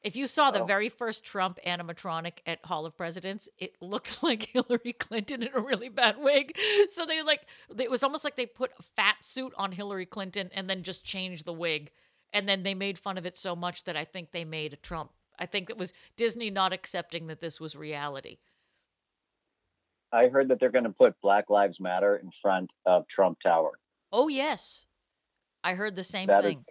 If 0.01 0.15
you 0.15 0.27
saw 0.27 0.51
the 0.51 0.62
Oh. 0.62 0.65
very 0.65 0.89
first 0.89 1.24
Trump 1.24 1.58
animatronic 1.65 2.34
at 2.46 2.63
Hall 2.65 2.86
of 2.86 2.96
Presidents, 2.96 3.50
it 3.58 3.74
looked 3.82 4.22
like 4.24 4.44
Hillary 4.44 4.94
Clinton 4.94 5.42
in 5.42 5.50
a 5.54 5.60
really 5.60 5.89
bad 5.89 6.18
wig. 6.20 6.56
So 6.89 7.06
they 7.06 7.24
like 7.24 7.42
it 7.77 7.89
was 7.89 8.04
almost 8.04 8.24
like 8.24 8.36
they 8.36 8.46
put 8.46 8.72
a 8.77 8.84
fat 8.84 9.15
suit 9.24 9.54
on 9.58 9.72
Hillary 9.72 10.06
Clinton 10.06 10.51
and 10.54 10.70
then 10.70 10.84
just 10.84 11.04
changed 11.04 11.46
the 11.46 11.54
wig. 11.54 11.89
And 12.34 12.48
then 12.48 12.63
they 12.63 12.74
made 12.75 13.00
fun 13.00 13.18
of 13.18 13.25
it 13.25 13.38
so 13.38 13.56
much 13.56 13.86
that 13.86 13.96
I 13.98 14.04
think 14.06 14.32
they 14.32 14.46
made 14.46 14.74
a 14.74 14.77
Trump. 14.77 15.12
I 15.39 15.46
think 15.46 15.70
it 15.70 15.77
was 15.77 15.94
Disney 16.15 16.50
not 16.50 16.74
accepting 16.74 17.27
that 17.27 17.42
this 17.42 17.60
was 17.60 17.75
reality. 17.75 18.38
I 20.12 20.27
heard 20.27 20.48
that 20.50 20.60
they're 20.60 20.72
going 20.72 20.86
to 20.86 20.92
put 20.92 21.20
Black 21.22 21.50
Lives 21.50 21.80
Matter 21.80 22.15
in 22.18 22.32
front 22.42 22.70
of 22.86 23.06
Trump 23.13 23.38
Tower. 23.44 23.80
Oh 24.12 24.27
yes. 24.27 24.86
I 25.63 25.74
heard 25.74 25.96
the 25.96 26.04
same 26.04 26.27
That 26.27 26.44
thing. 26.44 26.63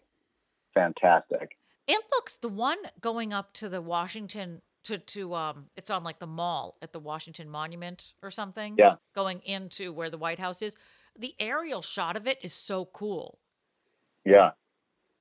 fantastic. 0.73 1.57
It 1.87 2.01
looks 2.13 2.35
the 2.37 2.49
one 2.49 2.79
going 3.01 3.33
up 3.33 3.53
to 3.55 3.69
the 3.69 3.83
Washington 3.83 4.63
to 4.85 4.99
to 4.99 5.35
um 5.35 5.67
it's 5.77 5.91
on 5.91 6.05
like 6.05 6.19
the 6.19 6.27
mall 6.27 6.77
at 6.81 6.93
the 6.93 7.01
Washington 7.01 7.49
Monument 7.51 8.13
or 8.23 8.31
something. 8.31 8.77
Yeah. 8.79 8.95
Going 9.15 9.41
into 9.45 9.93
where 9.93 10.11
the 10.11 10.19
White 10.19 10.39
House 10.39 10.63
is. 10.63 10.77
The 11.19 11.35
aerial 11.39 11.83
shot 11.83 12.17
of 12.17 12.27
it 12.27 12.39
is 12.43 12.53
so 12.55 12.87
cool. 12.87 13.39
Yeah. 14.25 14.51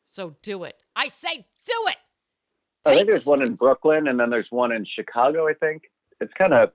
So 0.05 0.35
do 0.41 0.63
it. 0.63 0.75
I 0.95 1.07
say 1.07 1.47
do 1.65 1.73
it. 1.87 1.97
Oh, 2.85 2.91
I 2.91 2.95
think 2.95 3.07
there's 3.07 3.25
one 3.25 3.41
in. 3.41 3.55
Brooklyn 3.55 4.07
and 4.07 4.19
then 4.19 4.29
there's 4.29 4.47
one 4.49 4.71
in 4.71 4.85
Chicago, 4.85 5.47
I 5.47 5.53
think. 5.53 5.83
It's 6.19 6.33
kind 6.37 6.53
of 6.53 6.71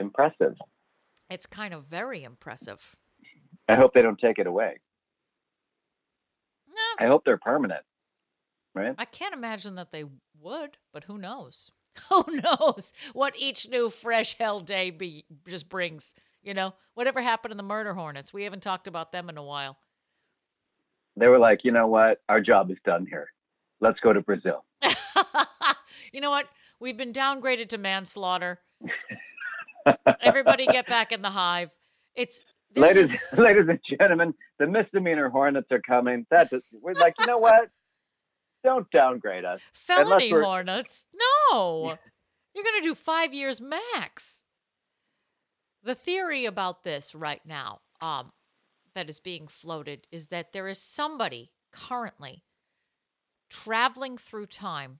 impressive. 0.00 0.56
It's 1.30 1.46
kind 1.46 1.74
of 1.74 1.84
very 1.84 2.24
impressive. 2.24 2.96
I 3.68 3.76
hope 3.76 3.94
they 3.94 4.02
don't 4.02 4.18
take 4.18 4.38
it 4.38 4.46
away. 4.46 4.78
No, 6.68 7.04
I 7.04 7.08
hope 7.08 7.24
they're 7.24 7.38
permanent. 7.38 7.82
Right? 8.74 8.94
I 8.98 9.06
can't 9.06 9.34
imagine 9.34 9.76
that 9.76 9.90
they 9.90 10.04
would, 10.40 10.76
but 10.92 11.04
who 11.04 11.18
knows? 11.18 11.70
Who 12.10 12.24
knows 12.28 12.92
what 13.14 13.38
each 13.38 13.70
new 13.70 13.88
fresh 13.88 14.36
hell 14.38 14.60
day 14.60 14.90
be 14.90 15.24
just 15.48 15.66
brings? 15.70 16.12
You 16.42 16.52
know, 16.52 16.74
whatever 16.92 17.22
happened 17.22 17.52
to 17.52 17.56
the 17.56 17.62
murder 17.62 17.94
hornets? 17.94 18.34
We 18.34 18.44
haven't 18.44 18.62
talked 18.62 18.86
about 18.86 19.12
them 19.12 19.30
in 19.30 19.38
a 19.38 19.42
while. 19.42 19.78
They 21.16 21.26
were 21.26 21.38
like, 21.38 21.60
you 21.64 21.72
know 21.72 21.86
what? 21.86 22.20
Our 22.28 22.42
job 22.42 22.70
is 22.70 22.76
done 22.84 23.06
here. 23.08 23.28
Let's 23.80 23.98
go 24.00 24.12
to 24.12 24.20
Brazil. 24.20 24.64
you 26.12 26.20
know 26.20 26.30
what? 26.30 26.46
We've 26.80 26.96
been 26.96 27.12
downgraded 27.12 27.68
to 27.70 27.78
manslaughter. 27.78 28.60
Everybody 30.20 30.66
get 30.66 30.86
back 30.86 31.12
in 31.12 31.22
the 31.22 31.30
hive. 31.30 31.70
It's 32.14 32.40
a- 32.76 32.80
ladies, 32.80 33.10
ladies 33.38 33.64
and 33.68 33.78
gentlemen, 33.98 34.34
the 34.58 34.66
misdemeanor 34.66 35.28
hornets 35.28 35.68
are 35.70 35.80
coming. 35.80 36.26
That's 36.30 36.52
it. 36.52 36.62
We're 36.72 36.94
like, 36.94 37.14
you 37.18 37.26
know 37.26 37.38
what? 37.38 37.68
Don't 38.64 38.90
downgrade 38.90 39.44
us. 39.44 39.60
felony 39.72 40.30
hornets. 40.30 41.06
No. 41.52 41.96
You're 42.54 42.64
going 42.64 42.82
to 42.82 42.88
do 42.88 42.94
5 42.94 43.32
years 43.34 43.60
max. 43.60 44.42
The 45.82 45.94
theory 45.94 46.46
about 46.46 46.82
this 46.82 47.14
right 47.14 47.42
now 47.46 47.80
um 48.00 48.32
that 48.94 49.08
is 49.08 49.20
being 49.20 49.46
floated 49.46 50.06
is 50.10 50.26
that 50.28 50.52
there 50.52 50.68
is 50.68 50.78
somebody 50.80 51.50
currently 51.72 52.42
traveling 53.48 54.16
through 54.16 54.46
time 54.46 54.98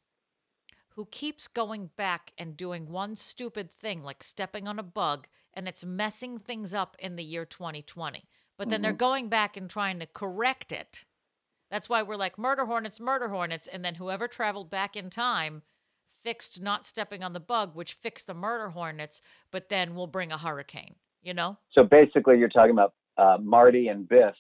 who 0.91 1.07
keeps 1.07 1.47
going 1.47 1.91
back 1.97 2.33
and 2.39 2.57
doing 2.57 2.89
one 2.89 3.17
stupid 3.17 3.71
thing 3.71 4.03
like 4.03 4.23
stepping 4.23 4.67
on 4.67 4.79
a 4.79 4.83
bug 4.83 5.27
and 5.53 5.69
it's 5.69 5.85
messing 5.85 6.39
things 6.39 6.73
up 6.75 6.97
in 6.99 7.17
the 7.17 7.25
year 7.25 7.45
2020. 7.45 8.29
But 8.59 8.71
then 8.71 8.81
they're 8.81 8.93
going 8.93 9.29
back 9.29 9.57
and 9.57 9.69
trying 9.69 9.99
to 10.01 10.07
correct 10.07 10.73
it. 10.73 11.05
That's 11.71 11.89
why 11.89 12.03
we're 12.03 12.17
like 12.17 12.39
murder 12.39 12.65
hornets, 12.65 13.01
murder 13.01 13.29
hornets, 13.29 13.69
and 13.71 13.85
then 13.85 13.97
whoever 13.97 14.29
traveled 14.29 14.71
back 14.71 14.97
in 14.97 15.11
time 15.11 15.63
fixed 16.23 16.63
not 16.63 16.87
stepping 16.87 17.23
on 17.23 17.33
the 17.33 17.41
bug, 17.41 17.75
which 17.75 17.93
fixed 17.93 18.27
the 18.27 18.35
murder 18.35 18.71
hornets, 18.71 19.21
but 19.51 19.69
then 19.69 19.95
we'll 19.95 20.07
bring 20.07 20.33
a 20.33 20.39
hurricane. 20.39 20.95
You 21.23 21.35
know 21.35 21.59
So 21.73 21.83
basically, 21.83 22.39
you're 22.39 22.49
talking 22.49 22.71
about 22.71 22.95
uh, 23.19 23.39
Marty 23.43 23.89
and 23.89 24.09
Biff 24.09 24.35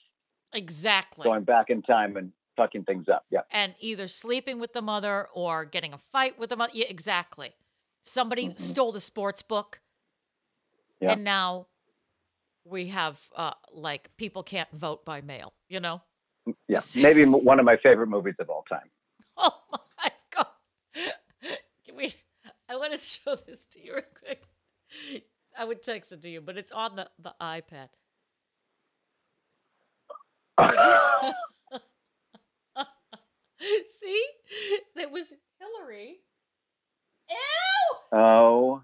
exactly. 0.52 1.25
going 1.25 1.44
back 1.44 1.68
in 1.68 1.82
time 1.82 2.16
and 2.16 2.30
fucking 2.56 2.84
things 2.84 3.08
up. 3.08 3.25
Yeah. 3.30 3.40
and 3.50 3.75
either 3.80 4.08
sleeping 4.08 4.58
with 4.60 4.72
the 4.72 4.82
mother 4.82 5.28
or 5.34 5.64
getting 5.64 5.92
a 5.92 5.98
fight 5.98 6.38
with 6.38 6.50
the 6.50 6.56
mother. 6.56 6.72
Yeah, 6.75 6.86
exactly. 6.88 7.54
Somebody 8.04 8.54
stole 8.56 8.92
the 8.92 9.00
sports 9.00 9.42
book, 9.42 9.80
Yeah. 11.00 11.12
and 11.12 11.25
now 11.25 11.66
we 12.64 12.88
have 12.88 13.20
uh, 13.34 13.52
like 13.72 14.10
people 14.16 14.42
can't 14.42 14.68
vote 14.72 15.04
by 15.04 15.20
mail. 15.20 15.52
You 15.68 15.80
know? 15.80 16.02
Yeah. 16.68 16.80
Maybe 16.96 17.25
one 17.25 17.58
of 17.58 17.64
my 17.64 17.76
favorite 17.76 18.08
movies 18.08 18.34
of 18.40 18.48
all 18.50 18.64
time. 18.68 18.90
Oh 19.38 19.52
my 20.02 20.10
god! 20.34 20.46
Can 21.84 21.94
we? 21.96 22.14
I 22.70 22.76
want 22.76 22.92
to 22.92 22.98
show 23.14 23.34
this 23.36 23.66
to 23.72 23.84
you 23.84 23.94
real 23.94 24.02
quick. 24.18 24.44
I 25.58 25.64
would 25.64 25.82
text 25.82 26.10
it 26.12 26.22
to 26.22 26.28
you, 26.30 26.40
but 26.40 26.56
it's 26.56 26.72
on 26.72 26.96
the 26.96 27.08
the 27.18 27.34
iPad. 27.40 27.88
See? 34.00 34.26
That 34.96 35.10
was 35.10 35.26
Hillary. 35.58 36.18
Ew! 37.30 38.18
Oh, 38.18 38.82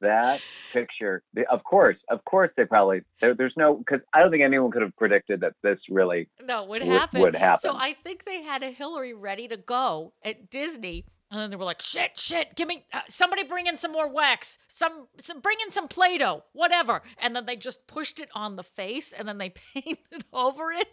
that 0.00 0.40
picture. 0.72 1.22
Of 1.50 1.64
course, 1.64 1.96
of 2.10 2.24
course, 2.24 2.50
they 2.56 2.64
probably. 2.66 3.02
There, 3.20 3.34
there's 3.34 3.54
no 3.56 3.76
because 3.76 4.00
I 4.12 4.20
don't 4.20 4.30
think 4.30 4.42
anyone 4.42 4.70
could 4.70 4.82
have 4.82 4.94
predicted 4.96 5.40
that 5.40 5.54
this 5.62 5.78
really. 5.88 6.28
No, 6.42 6.64
Would- 6.64 6.82
happened? 6.82 7.22
would 7.22 7.34
happen. 7.34 7.60
So 7.60 7.74
I 7.76 7.94
think 8.04 8.24
they 8.24 8.42
had 8.42 8.62
a 8.62 8.70
Hillary 8.70 9.14
ready 9.14 9.48
to 9.48 9.56
go 9.56 10.12
at 10.24 10.50
Disney, 10.50 11.06
and 11.34 11.42
then 11.42 11.50
they 11.50 11.56
were 11.56 11.64
like, 11.64 11.82
"Shit, 11.82 12.12
shit, 12.16 12.54
give 12.54 12.68
me 12.68 12.86
uh, 12.92 13.00
somebody, 13.08 13.42
bring 13.42 13.66
in 13.66 13.76
some 13.76 13.90
more 13.90 14.08
wax, 14.08 14.56
some, 14.68 15.08
some, 15.18 15.40
bring 15.40 15.58
in 15.64 15.72
some 15.72 15.88
Play-Doh, 15.88 16.44
whatever." 16.52 17.02
And 17.18 17.34
then 17.34 17.44
they 17.44 17.56
just 17.56 17.86
pushed 17.88 18.20
it 18.20 18.28
on 18.36 18.54
the 18.54 18.62
face, 18.62 19.12
and 19.12 19.26
then 19.26 19.38
they 19.38 19.50
painted 19.74 20.24
over 20.32 20.70
it, 20.70 20.86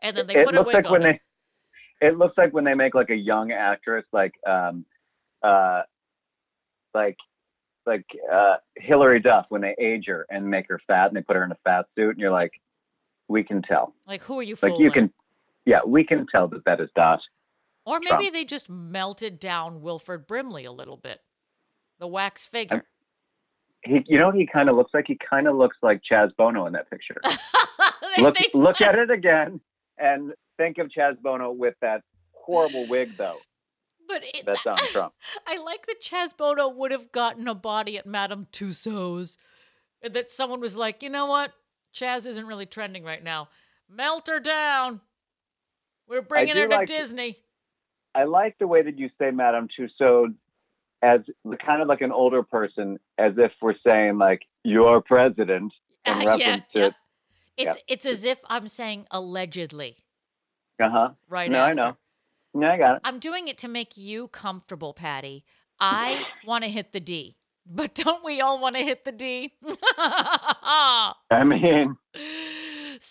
and 0.00 0.16
then 0.16 0.26
they 0.26 0.34
it 0.34 0.46
put 0.46 0.56
a 0.56 0.58
looks 0.58 0.74
wig 0.74 0.84
like 0.84 0.90
when 0.90 1.02
it. 1.02 1.20
they. 2.00 2.06
It 2.08 2.18
looks 2.18 2.36
like 2.36 2.52
when 2.52 2.64
they 2.64 2.74
make 2.74 2.94
like 2.96 3.10
a 3.10 3.16
young 3.16 3.52
actress, 3.52 4.04
like 4.12 4.32
um, 4.46 4.84
uh, 5.44 5.82
like 6.92 7.16
like 7.86 8.04
uh 8.32 8.56
Hilary 8.76 9.20
Duff 9.20 9.46
when 9.50 9.60
they 9.60 9.76
age 9.78 10.06
her 10.08 10.26
and 10.28 10.48
make 10.48 10.66
her 10.68 10.80
fat 10.88 11.06
and 11.06 11.16
they 11.16 11.22
put 11.22 11.36
her 11.36 11.44
in 11.44 11.52
a 11.52 11.58
fat 11.62 11.86
suit 11.94 12.10
and 12.10 12.18
you're 12.18 12.32
like, 12.32 12.50
we 13.28 13.44
can 13.44 13.62
tell. 13.62 13.94
Like, 14.08 14.22
who 14.22 14.38
are 14.40 14.42
you 14.42 14.56
Like 14.60 14.72
fooling? 14.72 14.80
you 14.84 14.90
can, 14.90 15.12
yeah, 15.66 15.80
we 15.86 16.04
can 16.04 16.26
tell 16.26 16.48
that 16.48 16.64
that 16.64 16.80
is 16.80 16.88
Dot. 16.96 17.20
Or 17.86 17.98
maybe 18.00 18.08
Trump. 18.08 18.32
they 18.32 18.44
just 18.44 18.68
melted 18.68 19.38
down 19.38 19.80
Wilford 19.82 20.26
Brimley 20.26 20.64
a 20.64 20.72
little 20.72 20.96
bit, 20.96 21.20
the 21.98 22.06
wax 22.06 22.46
figure. 22.46 22.84
He, 23.84 24.02
you 24.06 24.18
know, 24.18 24.30
he 24.30 24.46
kind 24.50 24.68
of 24.70 24.76
looks 24.76 24.92
like 24.94 25.04
he 25.06 25.18
kind 25.28 25.46
of 25.46 25.56
looks 25.56 25.76
like 25.82 26.00
Chaz 26.10 26.30
Bono 26.36 26.66
in 26.66 26.72
that 26.74 26.90
picture. 26.90 27.20
They- 28.16 28.22
look, 28.22 28.36
they- 28.36 28.50
look 28.54 28.80
at 28.80 28.94
it 28.94 29.10
again 29.10 29.60
and 29.98 30.32
think 30.56 30.78
of 30.78 30.86
Chaz 30.88 31.20
Bono 31.20 31.50
with 31.50 31.74
that 31.80 32.02
horrible 32.32 32.86
wig 32.86 33.16
though. 33.18 33.38
But 34.06 34.22
it, 34.22 34.44
That's 34.46 34.64
on 34.66 34.76
Trump. 34.76 35.14
I 35.48 35.56
like 35.60 35.86
that 35.86 36.00
Chaz 36.00 36.36
Bono 36.36 36.68
would 36.68 36.92
have 36.92 37.10
gotten 37.10 37.48
a 37.48 37.54
body 37.54 37.98
at 37.98 38.06
Madame 38.06 38.46
Tussauds. 38.52 39.36
That 40.02 40.30
someone 40.30 40.60
was 40.60 40.76
like, 40.76 41.02
you 41.02 41.10
know 41.10 41.26
what? 41.26 41.52
Chaz 41.94 42.24
isn't 42.26 42.46
really 42.46 42.66
trending 42.66 43.02
right 43.02 43.24
now. 43.24 43.48
Melt 43.88 44.28
her 44.28 44.38
down. 44.38 45.00
We're 46.06 46.22
bringing 46.22 46.56
her 46.56 46.68
to 46.68 46.76
like- 46.76 46.88
Disney. 46.88 47.38
I 48.14 48.24
like 48.24 48.56
the 48.58 48.66
way 48.66 48.82
that 48.82 48.98
you 48.98 49.10
say 49.18 49.30
Madame 49.30 49.68
Tussauds 49.68 50.34
as 51.02 51.20
kind 51.64 51.82
of 51.82 51.88
like 51.88 52.00
an 52.00 52.12
older 52.12 52.42
person, 52.42 52.98
as 53.18 53.32
if 53.36 53.52
we're 53.60 53.74
saying 53.84 54.18
like 54.18 54.42
your 54.62 55.00
president 55.02 55.72
in 56.06 56.12
Uh, 56.12 56.18
reference 56.18 56.40
yeah, 56.40 56.56
to 56.72 56.78
yeah. 56.80 56.90
It's 57.56 57.76
it's 57.88 58.06
as 58.06 58.24
if 58.24 58.38
I'm 58.48 58.68
saying 58.68 59.06
allegedly 59.10 59.98
uh 60.82 60.88
huh. 60.90 61.10
right 61.28 61.50
No, 61.50 61.58
after. 61.58 61.70
I 61.70 61.74
know. 61.74 61.96
No, 62.54 62.68
I 62.68 62.78
got 62.78 62.96
it. 62.96 63.00
I'm 63.04 63.18
doing 63.18 63.48
it 63.48 63.58
to 63.58 63.68
make 63.68 63.96
you 63.96 64.28
comfortable, 64.28 64.92
Patty. 64.94 65.44
I 65.80 66.22
want 66.46 66.64
to 66.64 66.70
hit 66.70 66.92
the 66.92 67.00
D, 67.00 67.36
but 67.66 67.94
don't 67.94 68.24
we 68.24 68.40
all 68.40 68.58
want 68.60 68.76
to 68.76 68.82
hit 68.82 69.04
the 69.04 69.12
D? 69.12 69.52
I 69.98 71.44
mean, 71.44 71.96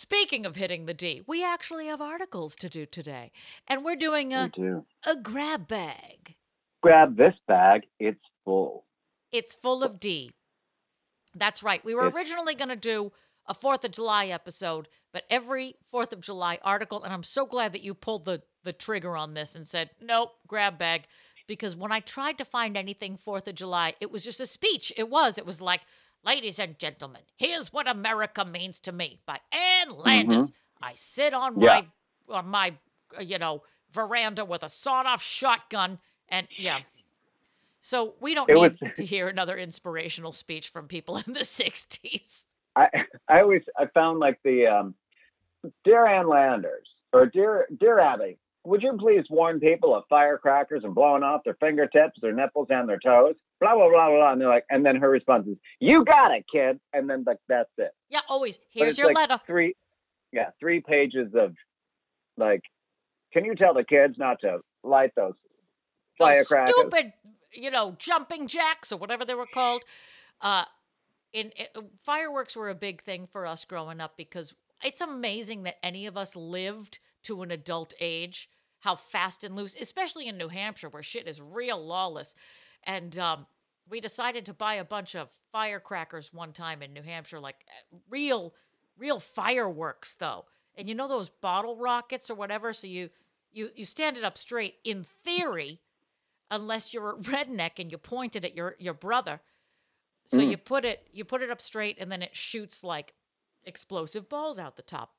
Speaking 0.04 0.46
of 0.46 0.58
hitting 0.58 0.86
the 0.86 0.94
D, 0.94 1.22
we 1.26 1.46
actually 1.46 1.88
have 1.88 2.02
articles 2.02 2.58
to 2.58 2.68
do 2.68 2.86
today, 2.86 3.32
and 3.70 3.86
we're 3.86 3.96
doing 3.96 4.30
we 4.30 4.36
a, 4.36 4.50
do. 4.50 4.86
a 5.06 5.16
grab 5.16 5.66
bag. 5.66 6.36
Grab 6.82 7.16
this 7.16 7.36
bag; 7.48 7.84
it's 8.02 8.20
full. 8.44 8.84
It's 9.32 9.54
full 9.56 9.82
of 9.82 10.02
D. 10.02 10.32
That's 11.34 11.64
right. 11.64 11.84
We 11.86 11.96
were 11.96 12.08
It's- 12.08 12.18
originally 12.18 12.54
going 12.54 12.68
to 12.68 12.76
do 12.76 13.14
a 13.48 13.56
4th 13.56 13.86
of 13.86 13.92
July 13.92 14.26
episode, 14.26 14.90
but 15.14 15.24
every 15.30 15.76
4th 15.90 16.12
of 16.12 16.20
July 16.20 16.60
article, 16.66 17.02
and 17.02 17.14
I'm 17.14 17.24
so 17.24 17.46
glad 17.46 17.72
that 17.72 17.82
you 17.82 17.94
pulled 17.94 18.26
the, 18.26 18.42
the 18.66 18.74
trigger 18.74 19.16
on 19.16 19.36
this 19.36 19.56
and 19.56 19.66
said, 19.66 19.92
nope, 20.02 20.32
grab 20.48 20.78
bag. 20.78 21.06
Because 21.48 21.78
when 21.78 21.94
I 21.94 22.02
tried 22.02 22.38
to 22.40 22.46
find 22.46 22.76
anything 22.76 23.18
4th 23.18 23.48
of 23.48 23.56
July, 23.56 23.96
it 24.02 24.12
was 24.12 24.26
just 24.26 24.42
a 24.42 24.46
speech. 24.46 24.92
It 24.98 25.10
was. 25.10 25.38
It 25.38 25.46
was 25.46 25.62
like, 25.62 25.82
ladies 26.26 26.60
and 26.60 26.78
gentlemen, 26.80 27.22
here's 27.36 27.72
what 27.74 27.88
America 27.88 28.46
means 28.46 28.80
to 28.82 28.92
me 28.92 29.20
by 29.26 29.40
Ann 29.52 29.90
Landers. 29.98 30.52
I 30.82 30.94
sit 30.96 31.34
on 31.34 31.54
Mm-hmm. 31.54 31.62
Yeah. 31.64 31.82
my, 32.30 32.36
on 32.38 32.48
my, 32.48 32.74
uh, 33.18 33.22
you 33.22 33.38
know, 33.40 33.64
veranda 33.92 34.44
with 34.46 34.64
a 34.64 34.70
sawed 34.70 35.06
off 35.06 35.22
shotgun. 35.22 36.00
And 36.30 36.48
yeah. 36.58 36.80
So 37.82 38.14
we 38.22 38.34
don't 38.34 38.50
It 38.50 38.54
need 38.54 38.78
was- 38.82 38.96
to 38.98 39.06
hear 39.06 39.28
another 39.28 39.58
inspirational 39.58 40.32
speech 40.32 40.70
from 40.70 40.88
people 40.88 41.18
in 41.28 41.34
the 41.34 41.42
60s. 41.42 42.46
I 42.76 42.88
I 43.28 43.42
always 43.42 43.62
I 43.78 43.86
found 43.88 44.20
like 44.20 44.40
the 44.44 44.66
um, 44.66 44.96
dear 45.84 46.08
Ann 46.08 46.28
Landers 46.28 46.88
or 47.12 47.28
dear 47.28 47.68
dear 47.80 48.00
Abby, 48.00 48.38
would 48.66 48.82
you 48.82 48.94
please 48.98 49.26
warn 49.30 49.60
people 49.60 49.94
of 49.96 50.06
firecrackers 50.10 50.84
and 50.84 50.96
blowing 50.96 51.22
off 51.22 51.44
their 51.44 51.54
fingertips, 51.60 52.20
their 52.20 52.34
nipples, 52.34 52.68
and 52.72 52.90
their 52.90 52.98
toes? 52.98 53.36
Blah 53.64 53.76
blah 53.76 53.90
blah 53.90 54.10
blah. 54.10 54.32
And 54.34 54.42
they're 54.42 54.50
like, 54.50 54.66
and 54.70 54.86
then 54.86 54.98
her 54.98 55.10
response 55.10 55.48
is, 55.48 55.56
"You 55.80 56.04
got 56.04 56.32
it, 56.32 56.44
kid." 56.52 56.80
And 56.92 57.10
then 57.10 57.24
like 57.26 57.38
that's 57.48 57.70
it. 57.78 57.92
Yeah, 58.10 58.20
always. 58.28 58.60
Here's 58.72 58.98
your 58.98 59.08
like 59.08 59.16
letter. 59.16 59.42
Three, 59.48 59.74
yeah, 60.34 60.50
three 60.60 60.82
pages 60.82 61.34
of 61.34 61.56
like, 62.36 62.62
can 63.32 63.46
you 63.46 63.56
tell 63.56 63.74
the 63.74 63.86
kids 63.86 64.16
not 64.18 64.42
to 64.42 64.60
light 64.84 65.12
those 65.16 65.34
Those 66.20 66.28
firecrackers? 66.28 66.76
stupid, 66.76 67.14
you 67.54 67.72
know, 67.72 67.96
jumping 68.00 68.48
jacks 68.48 68.92
or 68.92 68.98
whatever 68.98 69.24
they 69.24 69.36
were 69.36 69.48
called. 69.48 69.84
Uh, 70.42 70.66
in, 71.32 71.52
uh, 71.76 71.82
fireworks 72.04 72.58
were 72.58 72.70
a 72.70 72.76
big 72.76 73.02
thing 73.02 73.28
for 73.32 73.48
us 73.48 73.64
growing 73.64 74.02
up 74.02 74.18
because 74.18 74.54
it's 74.84 75.00
amazing 75.00 75.64
that 75.64 75.78
any 75.82 76.06
of 76.06 76.18
us 76.18 76.36
lived 76.36 77.00
to 77.24 77.42
an 77.44 77.52
adult 77.52 77.94
age. 78.02 78.50
How 78.82 78.98
fast 78.98 79.46
and 79.46 79.56
loose, 79.56 79.78
especially 79.80 80.28
in 80.28 80.38
New 80.38 80.50
Hampshire 80.50 80.90
where 80.90 81.02
shit 81.02 81.26
is 81.26 81.40
real 81.40 81.82
lawless. 81.82 82.36
And 82.86 83.18
um, 83.18 83.46
we 83.90 84.00
decided 84.02 84.46
to 84.46 84.54
buy 84.54 84.76
a 84.76 84.84
bunch 84.86 85.16
of 85.16 85.30
firecrackers 85.52 86.34
one 86.34 86.54
time 86.54 86.82
in 86.82 86.94
New 86.94 87.04
Hampshire, 87.04 87.40
like 87.40 87.58
uh, 87.68 87.98
real, 88.10 88.54
real 88.98 89.20
fireworks 89.20 90.16
though. 90.16 90.46
And 90.76 90.90
you 90.90 90.96
know 90.96 91.08
those 91.08 91.30
bottle 91.30 91.78
rockets 91.78 92.30
or 92.30 92.36
whatever. 92.36 92.74
So 92.74 92.88
you 92.88 93.10
you 93.52 93.70
you 93.76 93.86
stand 93.86 94.18
it 94.18 94.24
up 94.24 94.38
straight. 94.38 94.76
In 94.84 95.06
theory, 95.24 95.82
unless 96.52 96.94
you're 96.94 97.12
a 97.12 97.16
redneck 97.20 97.80
and 97.80 97.92
you 97.92 97.98
point 97.98 98.36
it 98.36 98.46
at 98.46 98.56
your 98.56 98.76
your 98.80 98.94
brother. 98.94 99.42
So 100.28 100.42
Mm. 100.42 100.52
you 100.52 100.58
put 100.58 100.86
it 100.86 101.08
you 101.12 101.26
put 101.26 101.42
it 101.42 101.52
up 101.52 101.62
straight 101.62 101.98
and 102.00 102.12
then 102.12 102.22
it 102.22 102.36
shoots 102.36 102.84
like 102.84 103.14
explosive 103.66 104.30
balls 104.30 104.60
out 104.60 104.76
the 104.76 104.82
top. 104.84 105.14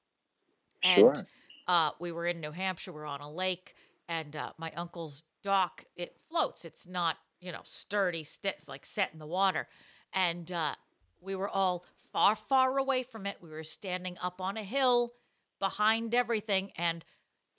And 0.82 1.14
Sure. 1.14 1.26
uh, 1.66 1.90
we 1.98 2.12
were 2.12 2.26
in 2.26 2.40
New 2.40 2.52
Hampshire, 2.52 2.92
we 2.92 3.00
are 3.00 3.06
on 3.06 3.20
a 3.20 3.30
lake, 3.30 3.74
and 4.08 4.36
uh, 4.36 4.52
my 4.58 4.70
uncle's 4.72 5.24
dock 5.42 5.84
it 5.96 6.16
floats. 6.28 6.64
It's 6.64 6.86
not 6.86 7.16
you 7.44 7.52
know 7.52 7.60
sturdy, 7.64 8.24
st- 8.24 8.66
like 8.66 8.86
set 8.86 9.10
in 9.12 9.18
the 9.18 9.26
water, 9.26 9.68
and 10.12 10.50
uh, 10.50 10.74
we 11.20 11.34
were 11.34 11.48
all 11.48 11.84
far 12.12 12.34
far 12.34 12.78
away 12.78 13.02
from 13.02 13.26
it. 13.26 13.36
We 13.40 13.50
were 13.50 13.64
standing 13.64 14.16
up 14.22 14.40
on 14.40 14.56
a 14.56 14.62
hill 14.62 15.12
behind 15.58 16.14
everything, 16.14 16.72
and 16.76 17.04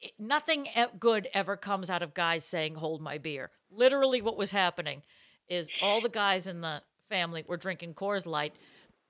it, 0.02 0.14
nothing 0.18 0.68
good 1.00 1.28
ever 1.34 1.56
comes 1.56 1.90
out 1.90 2.02
of 2.02 2.14
guys 2.14 2.44
saying 2.46 2.76
"Hold 2.76 3.02
my 3.02 3.18
beer." 3.18 3.52
Literally, 3.70 4.22
what 4.22 4.38
was 4.38 4.52
happening 4.52 5.04
is 5.48 5.70
all 5.82 6.02
the 6.02 6.10
guys 6.10 6.48
in 6.48 6.62
the 6.62 6.82
family 7.10 7.44
were 7.48 7.58
drinking 7.58 7.94
Coors 7.94 8.26
Light, 8.26 8.56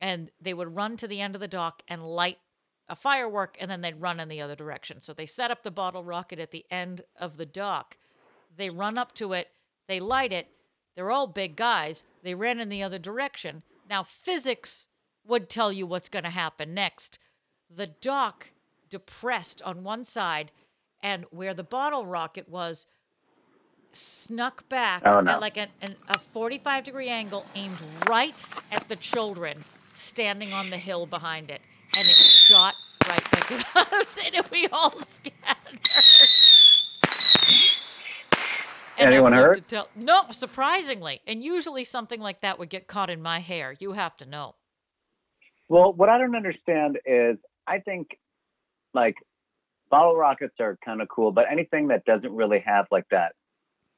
and 0.01 0.29
they 0.41 0.53
would 0.53 0.75
run 0.75 0.97
to 0.97 1.07
the 1.07 1.21
end 1.21 1.35
of 1.35 1.41
the 1.41 1.47
dock 1.47 1.81
and 1.87 2.05
light 2.05 2.37
a 2.87 2.95
firework, 2.95 3.57
and 3.59 3.69
then 3.69 3.81
they'd 3.81 3.99
run 3.99 4.19
in 4.19 4.27
the 4.27 4.41
other 4.41 4.55
direction. 4.55 5.01
So 5.01 5.13
they 5.13 5.25
set 5.25 5.49
up 5.51 5.63
the 5.63 5.71
bottle 5.71 6.03
rocket 6.03 6.39
at 6.39 6.51
the 6.51 6.65
end 6.69 7.01
of 7.19 7.37
the 7.37 7.45
dock. 7.45 7.97
They 8.55 8.69
run 8.69 8.97
up 8.97 9.13
to 9.15 9.33
it, 9.33 9.49
they 9.87 9.99
light 9.99 10.31
it. 10.31 10.49
They're 10.95 11.11
all 11.11 11.27
big 11.27 11.55
guys. 11.55 12.03
They 12.23 12.33
ran 12.35 12.59
in 12.59 12.69
the 12.69 12.81
other 12.83 12.99
direction. 12.99 13.63
Now, 13.89 14.03
physics 14.03 14.87
would 15.27 15.49
tell 15.49 15.71
you 15.71 15.85
what's 15.85 16.09
going 16.09 16.23
to 16.23 16.29
happen 16.29 16.73
next. 16.73 17.19
The 17.73 17.87
dock 17.87 18.47
depressed 18.89 19.61
on 19.63 19.83
one 19.83 20.05
side, 20.05 20.51
and 21.03 21.25
where 21.31 21.53
the 21.53 21.63
bottle 21.63 22.05
rocket 22.05 22.47
was, 22.47 22.85
snuck 23.91 24.67
back 24.69 25.01
Oh, 25.05 25.19
no. 25.21 25.33
at 25.33 25.41
like 25.41 25.57
an, 25.57 25.69
an, 25.81 25.95
a 26.07 26.17
45 26.19 26.83
degree 26.83 27.09
angle, 27.09 27.45
aimed 27.55 27.77
right 28.07 28.45
at 28.71 28.87
the 28.87 28.95
children 28.95 29.63
standing 29.93 30.53
on 30.53 30.69
the 30.69 30.77
hill 30.77 31.05
behind 31.05 31.49
it. 31.49 31.61
And 31.97 32.05
it 32.07 32.15
shot 32.15 32.75
right 33.07 33.51
at 33.51 33.75
us, 33.93 34.19
and 34.35 34.45
we 34.51 34.67
all 34.67 34.91
scattered. 35.01 35.79
And 38.97 39.09
Anyone 39.13 39.33
hurt? 39.33 39.67
tell- 39.67 39.89
no, 39.95 40.23
surprisingly. 40.31 41.21
And 41.27 41.43
usually 41.43 41.83
something 41.83 42.21
like 42.21 42.41
that 42.41 42.57
would 42.59 42.69
get 42.69 42.87
caught 42.87 43.09
in 43.09 43.21
my 43.21 43.39
hair. 43.39 43.75
You 43.79 43.91
have 43.93 44.15
to 44.17 44.25
know. 44.25 44.55
Well, 45.67 45.91
what 45.93 46.09
I 46.09 46.17
don't 46.17 46.35
understand 46.35 46.99
is 47.05 47.37
I 47.67 47.79
think 47.79 48.17
like 48.93 49.15
bottle 49.89 50.15
rockets 50.15 50.55
are 50.59 50.77
kind 50.85 51.01
of 51.01 51.09
cool, 51.09 51.31
but 51.31 51.45
anything 51.51 51.87
that 51.89 52.05
doesn't 52.05 52.31
really 52.31 52.59
have 52.65 52.85
like 52.91 53.05
that, 53.11 53.33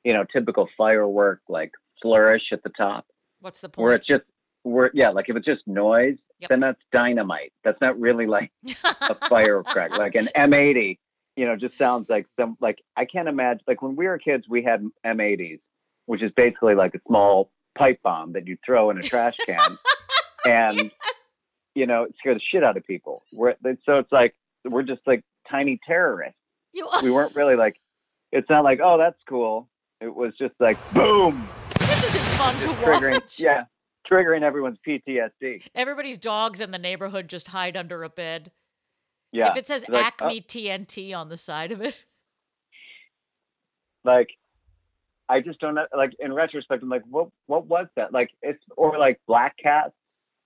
you 0.03 0.13
know, 0.13 0.23
typical 0.31 0.67
firework 0.77 1.41
like 1.49 1.71
flourish 2.01 2.43
at 2.51 2.63
the 2.63 2.69
top, 2.69 3.05
What's 3.41 3.62
the 3.62 3.69
point? 3.69 3.83
where 3.83 3.93
it's 3.95 4.07
just 4.07 4.23
where 4.63 4.89
yeah, 4.93 5.10
like 5.10 5.25
if 5.29 5.36
it's 5.36 5.45
just 5.45 5.67
noise, 5.67 6.17
Yep. 6.39 6.49
then 6.49 6.60
that's 6.60 6.79
dynamite. 6.91 7.51
That's 7.63 7.81
not 7.81 7.99
really 7.99 8.27
like 8.27 8.51
a 8.83 9.15
firecracker, 9.27 9.97
like 9.97 10.15
an 10.15 10.29
M80. 10.36 10.99
You 11.38 11.45
know, 11.45 11.56
just 11.56 11.78
sounds 11.78 12.10
like 12.10 12.26
some 12.38 12.58
like 12.60 12.80
I 12.97 13.06
can't 13.06 13.30
imagine 13.30 13.62
like 13.67 13.82
when 13.82 13.95
we 13.95 14.08
were 14.08 14.17
kids 14.17 14.45
we 14.50 14.63
had 14.63 14.84
M80s, 15.06 15.60
which 16.08 16.23
is 16.23 16.32
basically 16.36 16.73
like 16.73 16.95
a 16.95 17.00
small 17.08 17.52
pipe 17.78 18.02
bomb 18.04 18.34
that 18.34 18.47
you 18.47 18.58
throw 18.65 18.89
in 18.89 18.97
a 18.97 19.04
trash 19.04 19.36
can, 19.45 19.78
and 20.45 20.91
you 21.76 21.86
know 21.86 22.08
scare 22.19 22.34
the 22.34 22.41
shit 22.52 22.63
out 22.63 22.76
of 22.76 22.86
people. 22.86 23.21
We're, 23.32 23.54
so 23.86 24.00
it's 24.00 24.12
like 24.12 24.36
we're 24.65 24.82
just 24.82 25.02
like 25.06 25.23
tiny 25.50 25.80
terrorists. 25.88 26.39
You, 26.73 26.89
We 27.04 27.12
weren't 27.12 27.36
really 27.36 27.56
like. 27.56 27.78
It's 28.32 28.50
not 28.50 28.63
like 28.63 28.80
oh 28.84 28.97
that's 28.97 29.21
cool. 29.30 29.69
It 30.02 30.13
was 30.13 30.34
just 30.39 30.56
like 30.60 30.78
boom, 30.91 31.47
this 31.78 32.04
isn't 32.04 32.21
fun 32.38 32.60
to 32.62 32.67
triggering 32.67 33.13
watch. 33.13 33.39
yeah, 33.39 33.65
triggering 34.12 34.41
everyone's 34.41 34.80
PTSD. 34.86 35.67
Everybody's 35.76 36.17
dogs 36.17 36.60
in 36.62 36.71
the 36.71 36.80
neighborhood 36.80 37.28
just 37.28 37.50
hide 37.50 37.78
under 37.78 38.04
a 38.04 38.10
bed. 38.10 38.52
Yeah, 39.31 39.51
If 39.51 39.57
it 39.57 39.67
says 39.67 39.85
like, 39.89 40.03
uh, 40.21 40.25
Acme 40.25 40.41
TNT 40.41 41.15
on 41.15 41.29
the 41.29 41.37
side 41.37 41.71
of 41.71 41.81
it. 41.81 42.05
like 44.03 44.29
I 45.29 45.41
just 45.41 45.59
don't 45.59 45.75
know. 45.75 45.85
Like 45.95 46.11
in 46.19 46.33
retrospect, 46.33 46.83
I'm 46.83 46.89
like, 46.89 47.03
what 47.09 47.29
what 47.47 47.67
was 47.67 47.87
that? 47.95 48.13
Like 48.13 48.29
it's 48.41 48.63
or 48.77 48.97
like 48.97 49.19
black 49.27 49.55
cats, 49.61 49.93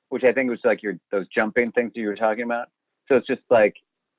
which 0.09 0.23
I 0.23 0.33
think 0.33 0.49
was 0.49 0.59
like 0.63 0.81
your 0.81 0.95
those 1.11 1.27
jumping 1.27 1.71
things 1.71 1.91
you 1.95 2.07
were 2.07 2.15
talking 2.15 2.43
about. 2.43 2.69
So 3.07 3.15
it's 3.17 3.27
just 3.27 3.43
like 3.49 3.75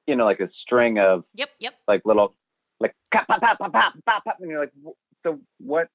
you 0.06 0.16
know, 0.16 0.24
like 0.24 0.40
a 0.40 0.48
string 0.62 0.98
of 0.98 1.24
Yep, 1.34 1.50
yep. 1.58 1.74
like 1.88 2.02
little 2.04 2.34
like 2.80 2.94
pop 3.12 3.26
pop 3.26 3.40
pop 3.40 3.58
pop 3.58 3.72
pop 3.72 3.94
pop, 4.06 4.24
pop 4.24 4.36
and 4.40 4.50
you're 4.50 4.60
like, 4.60 4.72
so 5.24 5.40
what? 5.58 5.88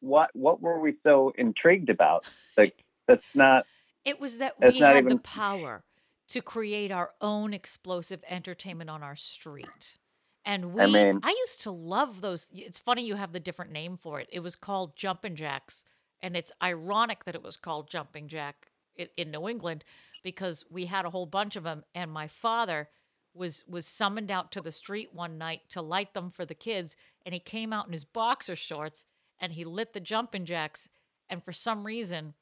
What 0.00 0.30
what 0.34 0.60
were 0.60 0.78
we 0.78 0.96
so 1.02 1.32
intrigued 1.38 1.88
about? 1.88 2.26
Like 2.56 2.74
that's 3.08 3.24
not. 3.34 3.64
It 4.04 4.20
was 4.20 4.38
that 4.38 4.54
we 4.60 4.78
had 4.78 5.08
the 5.08 5.18
power 5.18 5.82
to 6.28 6.40
create 6.42 6.90
our 6.90 7.12
own 7.20 7.54
explosive 7.54 8.22
entertainment 8.28 8.90
on 8.90 9.02
our 9.02 9.16
street. 9.16 9.96
And 10.44 10.72
we, 10.72 10.80
I 10.80 10.86
I, 11.24 11.30
used 11.30 11.60
to 11.62 11.70
love 11.70 12.20
those. 12.20 12.48
It's 12.52 12.78
funny 12.78 13.04
you 13.04 13.16
have 13.16 13.32
the 13.32 13.40
different 13.40 13.72
name 13.72 13.96
for 13.96 14.20
it. 14.20 14.28
It 14.32 14.40
was 14.40 14.54
called 14.54 14.96
Jumpin' 14.96 15.34
Jacks. 15.36 15.82
And 16.22 16.36
it's 16.36 16.52
ironic 16.62 17.24
that 17.24 17.34
it 17.34 17.42
was 17.42 17.56
called 17.56 17.90
Jumping 17.90 18.28
Jack 18.28 18.68
i- 18.98 19.08
in 19.16 19.30
New 19.30 19.48
England 19.48 19.84
because 20.22 20.64
we 20.70 20.86
had 20.86 21.04
a 21.04 21.10
whole 21.10 21.26
bunch 21.26 21.56
of 21.56 21.64
them. 21.64 21.84
And 21.94 22.10
my 22.12 22.28
father 22.28 22.88
was 23.34 23.64
was 23.68 23.86
summoned 23.86 24.30
out 24.30 24.50
to 24.52 24.60
the 24.60 24.72
street 24.72 25.12
one 25.12 25.36
night 25.36 25.62
to 25.70 25.82
light 25.82 26.14
them 26.14 26.30
for 26.30 26.44
the 26.44 26.54
kids. 26.54 26.96
And 27.24 27.32
he 27.32 27.40
came 27.40 27.72
out 27.72 27.86
in 27.86 27.92
his 27.92 28.04
boxer 28.04 28.56
shorts 28.56 29.04
and 29.40 29.52
he 29.52 29.64
lit 29.64 29.92
the 29.94 30.00
Jumpin' 30.00 30.46
Jacks. 30.46 30.88
And 31.28 31.42
for 31.44 31.52
some 31.52 31.84
reason, 31.84 32.34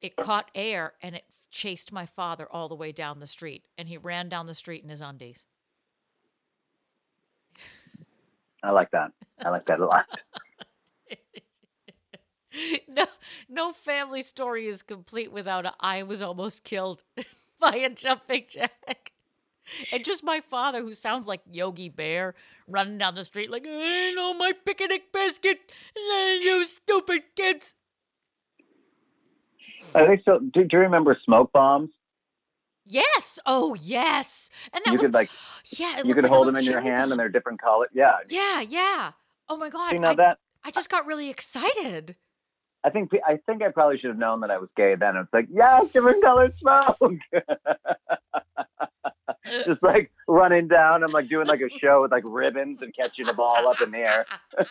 it 0.00 0.16
caught 0.16 0.50
air 0.54 0.94
and 1.02 1.16
it 1.16 1.24
chased 1.50 1.92
my 1.92 2.06
father 2.06 2.46
all 2.50 2.68
the 2.68 2.74
way 2.74 2.92
down 2.92 3.20
the 3.20 3.26
street 3.26 3.64
and 3.78 3.88
he 3.88 3.96
ran 3.96 4.28
down 4.28 4.46
the 4.46 4.54
street 4.54 4.82
in 4.82 4.90
his 4.90 5.00
undies 5.00 5.44
I 8.62 8.70
like 8.70 8.90
that. 8.90 9.12
I 9.44 9.50
like 9.50 9.66
that 9.66 9.78
a 9.78 9.86
lot. 9.86 10.04
no 12.88 13.06
no 13.48 13.72
family 13.72 14.22
story 14.22 14.66
is 14.66 14.82
complete 14.82 15.30
without 15.30 15.66
a 15.66 15.74
i 15.80 16.02
was 16.02 16.22
almost 16.22 16.64
killed 16.64 17.02
by 17.60 17.76
a 17.76 17.90
jumping 17.90 18.44
jack 18.48 19.12
and 19.92 20.04
just 20.04 20.24
my 20.24 20.40
father 20.40 20.80
who 20.80 20.94
sounds 20.94 21.26
like 21.26 21.42
yogi 21.50 21.88
bear 21.90 22.34
running 22.66 22.96
down 22.98 23.14
the 23.14 23.24
street 23.24 23.50
like 23.50 23.66
i 23.68 24.12
know 24.16 24.32
my 24.32 24.52
picnic 24.64 25.12
biscuit 25.12 25.58
Eh, 25.96 26.38
you 26.42 26.64
stupid 26.64 27.22
kids 27.34 27.74
I 29.94 30.06
think 30.06 30.22
so. 30.24 30.38
Do, 30.38 30.64
do 30.64 30.76
you 30.76 30.78
remember 30.80 31.16
smoke 31.24 31.52
bombs? 31.52 31.90
yes 32.88 33.38
oh 33.46 33.74
yes 33.74 34.48
and 34.72 34.80
that 34.84 34.92
You 34.92 34.98
was 34.98 35.06
could 35.06 35.14
like 35.14 35.28
yeah 35.70 36.02
you 36.04 36.14
could 36.14 36.22
like 36.22 36.32
hold 36.32 36.46
them 36.46 36.54
in 36.56 36.64
your 36.64 36.80
hand 36.80 37.02
bomb. 37.08 37.12
and 37.12 37.20
they're 37.20 37.28
different 37.28 37.60
colors. 37.60 37.88
Yeah. 37.92 38.18
yeah 38.28 38.60
yeah 38.60 39.12
oh 39.48 39.56
my 39.56 39.68
god 39.70 39.92
you 39.92 39.98
know 39.98 40.10
I, 40.10 40.14
that? 40.14 40.38
I 40.64 40.70
just 40.70 40.88
got 40.88 41.04
really 41.06 41.28
excited 41.28 42.14
I 42.86 42.90
think 42.90 43.10
I 43.26 43.38
think 43.46 43.62
I 43.64 43.70
probably 43.70 43.98
should 43.98 44.10
have 44.10 44.18
known 44.18 44.42
that 44.42 44.52
I 44.52 44.58
was 44.58 44.68
gay 44.76 44.94
then. 44.94 45.16
It's 45.16 45.32
like, 45.32 45.48
yes, 45.50 45.90
different 45.90 46.22
colored 46.22 46.54
smoke. 46.54 46.96
Just 49.66 49.82
like 49.82 50.12
running 50.28 50.68
down, 50.68 51.02
I'm 51.02 51.10
like 51.10 51.28
doing 51.28 51.48
like 51.48 51.60
a 51.60 51.68
show 51.80 52.02
with 52.02 52.12
like 52.12 52.22
ribbons 52.24 52.78
and 52.82 52.94
catching 52.94 53.28
a 53.28 53.32
ball 53.32 53.66
up 53.66 53.80
in 53.80 53.90
the 53.90 53.98
air. 53.98 54.24
Where 54.56 54.70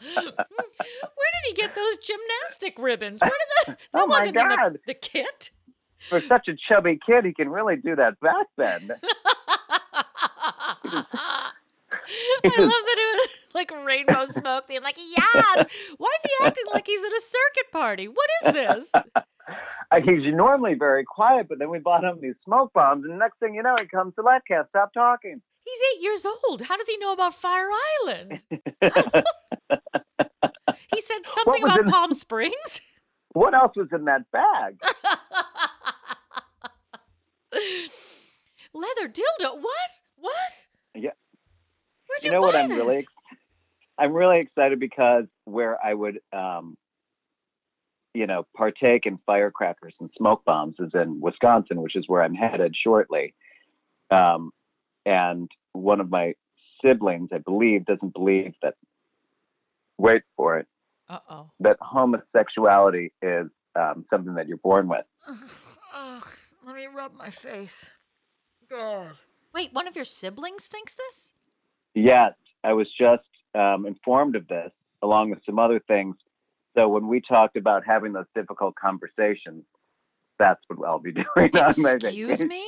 did 0.00 1.44
he 1.48 1.52
get 1.52 1.74
those 1.74 1.98
gymnastic 1.98 2.78
ribbons? 2.78 3.20
Where 3.20 3.30
did 3.30 3.48
the 3.66 3.72
that 3.72 3.78
Oh 3.94 4.06
my 4.06 4.20
wasn't 4.20 4.36
in 4.38 4.48
the, 4.48 4.56
God. 4.56 4.78
the 4.86 4.94
kit? 4.94 5.50
For 6.08 6.22
such 6.22 6.48
a 6.48 6.54
chubby 6.66 6.98
kid, 7.04 7.26
he 7.26 7.34
can 7.34 7.50
really 7.50 7.76
do 7.76 7.94
that 7.96 8.18
back 8.20 8.46
bend. 8.56 8.92
I 12.44 12.60
love 12.60 12.70
that 12.70 12.96
it 12.98 13.20
was 13.20 13.28
like 13.54 13.70
rainbow 13.84 14.24
smoke 14.26 14.68
being 14.68 14.82
like, 14.82 14.96
yes. 14.98 15.66
Why 15.98 16.16
is 16.16 16.30
he 16.30 16.44
acting 16.44 16.64
like 16.72 16.86
he's 16.86 17.02
at 17.02 17.12
a 17.12 17.22
circuit 17.22 17.72
party? 17.72 18.08
What 18.08 18.28
is 18.44 18.52
this? 18.54 18.90
I, 19.92 20.00
he's 20.00 20.34
normally 20.34 20.74
very 20.74 21.04
quiet, 21.04 21.46
but 21.48 21.58
then 21.60 21.70
we 21.70 21.78
bought 21.78 22.02
him 22.02 22.18
these 22.20 22.34
smoke 22.44 22.72
bombs, 22.72 23.04
and 23.04 23.18
next 23.18 23.38
thing 23.38 23.54
you 23.54 23.62
know, 23.62 23.76
he 23.80 23.86
comes 23.86 24.14
to 24.16 24.22
let 24.22 24.44
can't 24.46 24.68
stop 24.68 24.92
talking. 24.92 25.40
He's 25.64 25.78
eight 25.94 26.02
years 26.02 26.26
old. 26.26 26.62
How 26.62 26.76
does 26.76 26.88
he 26.88 26.96
know 26.98 27.12
about 27.12 27.34
Fire 27.34 27.68
Island? 28.02 28.40
He 30.88 31.00
said 31.00 31.18
something 31.34 31.62
about 31.64 31.80
in- 31.80 31.90
Palm 31.90 32.12
Springs. 32.12 32.80
what 33.32 33.54
else 33.54 33.72
was 33.76 33.88
in 33.92 34.04
that 34.04 34.22
bag? 34.30 34.78
Leather 38.72 39.08
dildo. 39.08 39.56
What? 39.60 39.90
What? 40.16 40.34
Yeah. 40.94 41.10
Where'd 42.08 42.22
you 42.22 42.28
you, 42.28 42.32
know 42.32 42.40
what 42.42 42.54
buy 42.54 42.60
I'm 42.60 42.70
really 42.70 42.96
this? 42.96 43.04
ex- 43.04 43.12
I'm 43.98 44.12
really 44.12 44.40
excited 44.40 44.78
because 44.80 45.24
where 45.44 45.78
I 45.84 45.94
would 45.94 46.20
um 46.32 46.76
you 48.14 48.26
know 48.26 48.46
partake 48.56 49.06
in 49.06 49.18
firecrackers 49.26 49.94
and 50.00 50.10
smoke 50.16 50.44
bombs 50.44 50.76
is 50.78 50.90
in 50.94 51.20
Wisconsin, 51.20 51.82
which 51.82 51.96
is 51.96 52.04
where 52.08 52.22
I'm 52.22 52.34
headed 52.34 52.74
shortly. 52.76 53.34
Um 54.10 54.50
and 55.04 55.50
one 55.72 56.00
of 56.00 56.10
my 56.10 56.34
siblings, 56.84 57.30
I 57.32 57.38
believe, 57.38 57.84
doesn't 57.86 58.12
believe 58.12 58.54
that 58.62 58.74
wait 59.98 60.22
for 60.36 60.58
it, 60.58 60.66
Uh 61.08 61.18
oh. 61.30 61.50
that 61.60 61.76
homosexuality 61.80 63.12
is 63.22 63.46
um, 63.74 64.04
something 64.10 64.34
that 64.34 64.48
you're 64.48 64.56
born 64.58 64.88
with. 64.88 65.04
Ugh, 65.94 66.26
let 66.66 66.74
me 66.76 66.86
rub 66.86 67.14
my 67.14 67.30
face. 67.30 67.90
God. 68.68 69.12
Wait, 69.54 69.72
one 69.72 69.86
of 69.86 69.96
your 69.96 70.04
siblings 70.04 70.66
thinks 70.66 70.94
this? 70.94 71.32
Yes, 71.96 72.34
I 72.62 72.74
was 72.74 72.86
just 73.00 73.24
um, 73.54 73.86
informed 73.86 74.36
of 74.36 74.46
this, 74.46 74.70
along 75.02 75.30
with 75.30 75.40
some 75.46 75.58
other 75.58 75.80
things. 75.88 76.14
So 76.76 76.88
when 76.88 77.08
we 77.08 77.22
talked 77.26 77.56
about 77.56 77.84
having 77.86 78.12
those 78.12 78.26
difficult 78.34 78.74
conversations, 78.74 79.64
that's 80.38 80.60
what 80.68 80.86
I'll 80.86 80.98
be 80.98 81.12
doing 81.36 81.56
on 81.56 81.74
my 81.78 81.92
Excuse 81.92 82.40
me? 82.40 82.66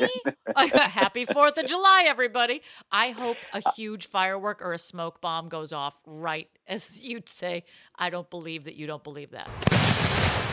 Happy 0.57 1.27
4th 1.27 1.59
of 1.59 1.67
July, 1.67 2.05
everybody. 2.07 2.63
I 2.91 3.11
hope 3.11 3.37
a 3.53 3.63
huge 3.73 4.07
firework 4.07 4.63
or 4.63 4.73
a 4.73 4.79
smoke 4.79 5.21
bomb 5.21 5.51
goes 5.51 5.75
off 5.75 5.95
right 6.07 6.49
as 6.67 6.99
you'd 7.03 7.29
say. 7.29 7.65
I 7.99 8.09
don't 8.09 8.31
believe 8.31 8.65
that 8.65 8.77
you 8.77 8.87
don't 8.87 9.05
believe 9.05 9.33
that. 9.33 9.51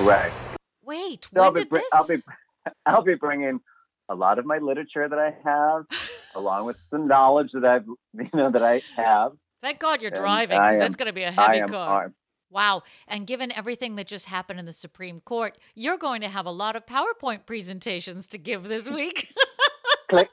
Right. 0.01 0.33
Wait, 0.83 1.29
So 1.33 1.41
I'll 1.41 1.53
when 1.53 1.63
be, 1.63 1.69
did 1.69 1.71
this? 1.71 1.93
I'll 1.93 2.07
be, 2.07 2.21
I'll 2.85 3.03
be 3.03 3.15
bringing 3.15 3.61
a 4.09 4.15
lot 4.15 4.37
of 4.37 4.45
my 4.45 4.57
literature 4.57 5.07
that 5.07 5.17
I 5.17 5.33
have, 5.45 5.85
along 6.35 6.65
with 6.65 6.77
some 6.89 7.07
knowledge 7.07 7.49
that 7.53 7.65
I've, 7.65 7.85
you 8.13 8.29
know, 8.33 8.51
that 8.51 8.63
I 8.63 8.81
have. 8.95 9.33
Thank 9.61 9.79
God 9.79 10.01
you're 10.01 10.11
and 10.11 10.19
driving 10.19 10.59
because 10.61 10.79
that's 10.79 10.95
going 10.95 11.07
to 11.07 11.13
be 11.13 11.23
a 11.23 11.31
heavy 11.31 11.61
car. 11.61 11.89
armed. 11.89 12.13
Wow. 12.51 12.83
And 13.07 13.25
given 13.25 13.51
everything 13.51 13.95
that 13.95 14.07
just 14.07 14.27
happened 14.27 14.59
in 14.59 14.65
the 14.65 14.73
Supreme 14.73 15.19
Court, 15.21 15.57
you're 15.73 15.97
going 15.97 16.21
to 16.21 16.29
have 16.29 16.45
a 16.45 16.51
lot 16.51 16.75
of 16.75 16.85
PowerPoint 16.85 17.45
presentations 17.45 18.27
to 18.27 18.37
give 18.37 18.63
this 18.63 18.89
week. 18.89 19.33
Click, 20.09 20.29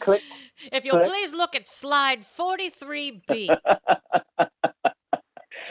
click. 0.00 0.22
if 0.72 0.84
you'll 0.84 0.96
Click. 0.96 1.08
please 1.08 1.32
look 1.32 1.54
at 1.54 1.68
slide 1.68 2.26
43B. 2.36 3.56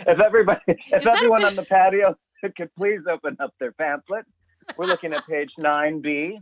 if 0.08 0.20
everybody, 0.26 0.62
if 0.68 1.06
everyone 1.06 1.42
bit- 1.42 1.48
on 1.50 1.56
the 1.58 1.64
patio 1.64 2.16
could 2.56 2.74
please 2.76 3.02
open 3.10 3.38
up 3.40 3.54
their 3.60 3.72
pamphlet. 3.74 4.26
We're 4.78 4.86
looking 4.86 5.14
at 5.14 5.26
page 5.28 5.52
9B. 5.60 6.38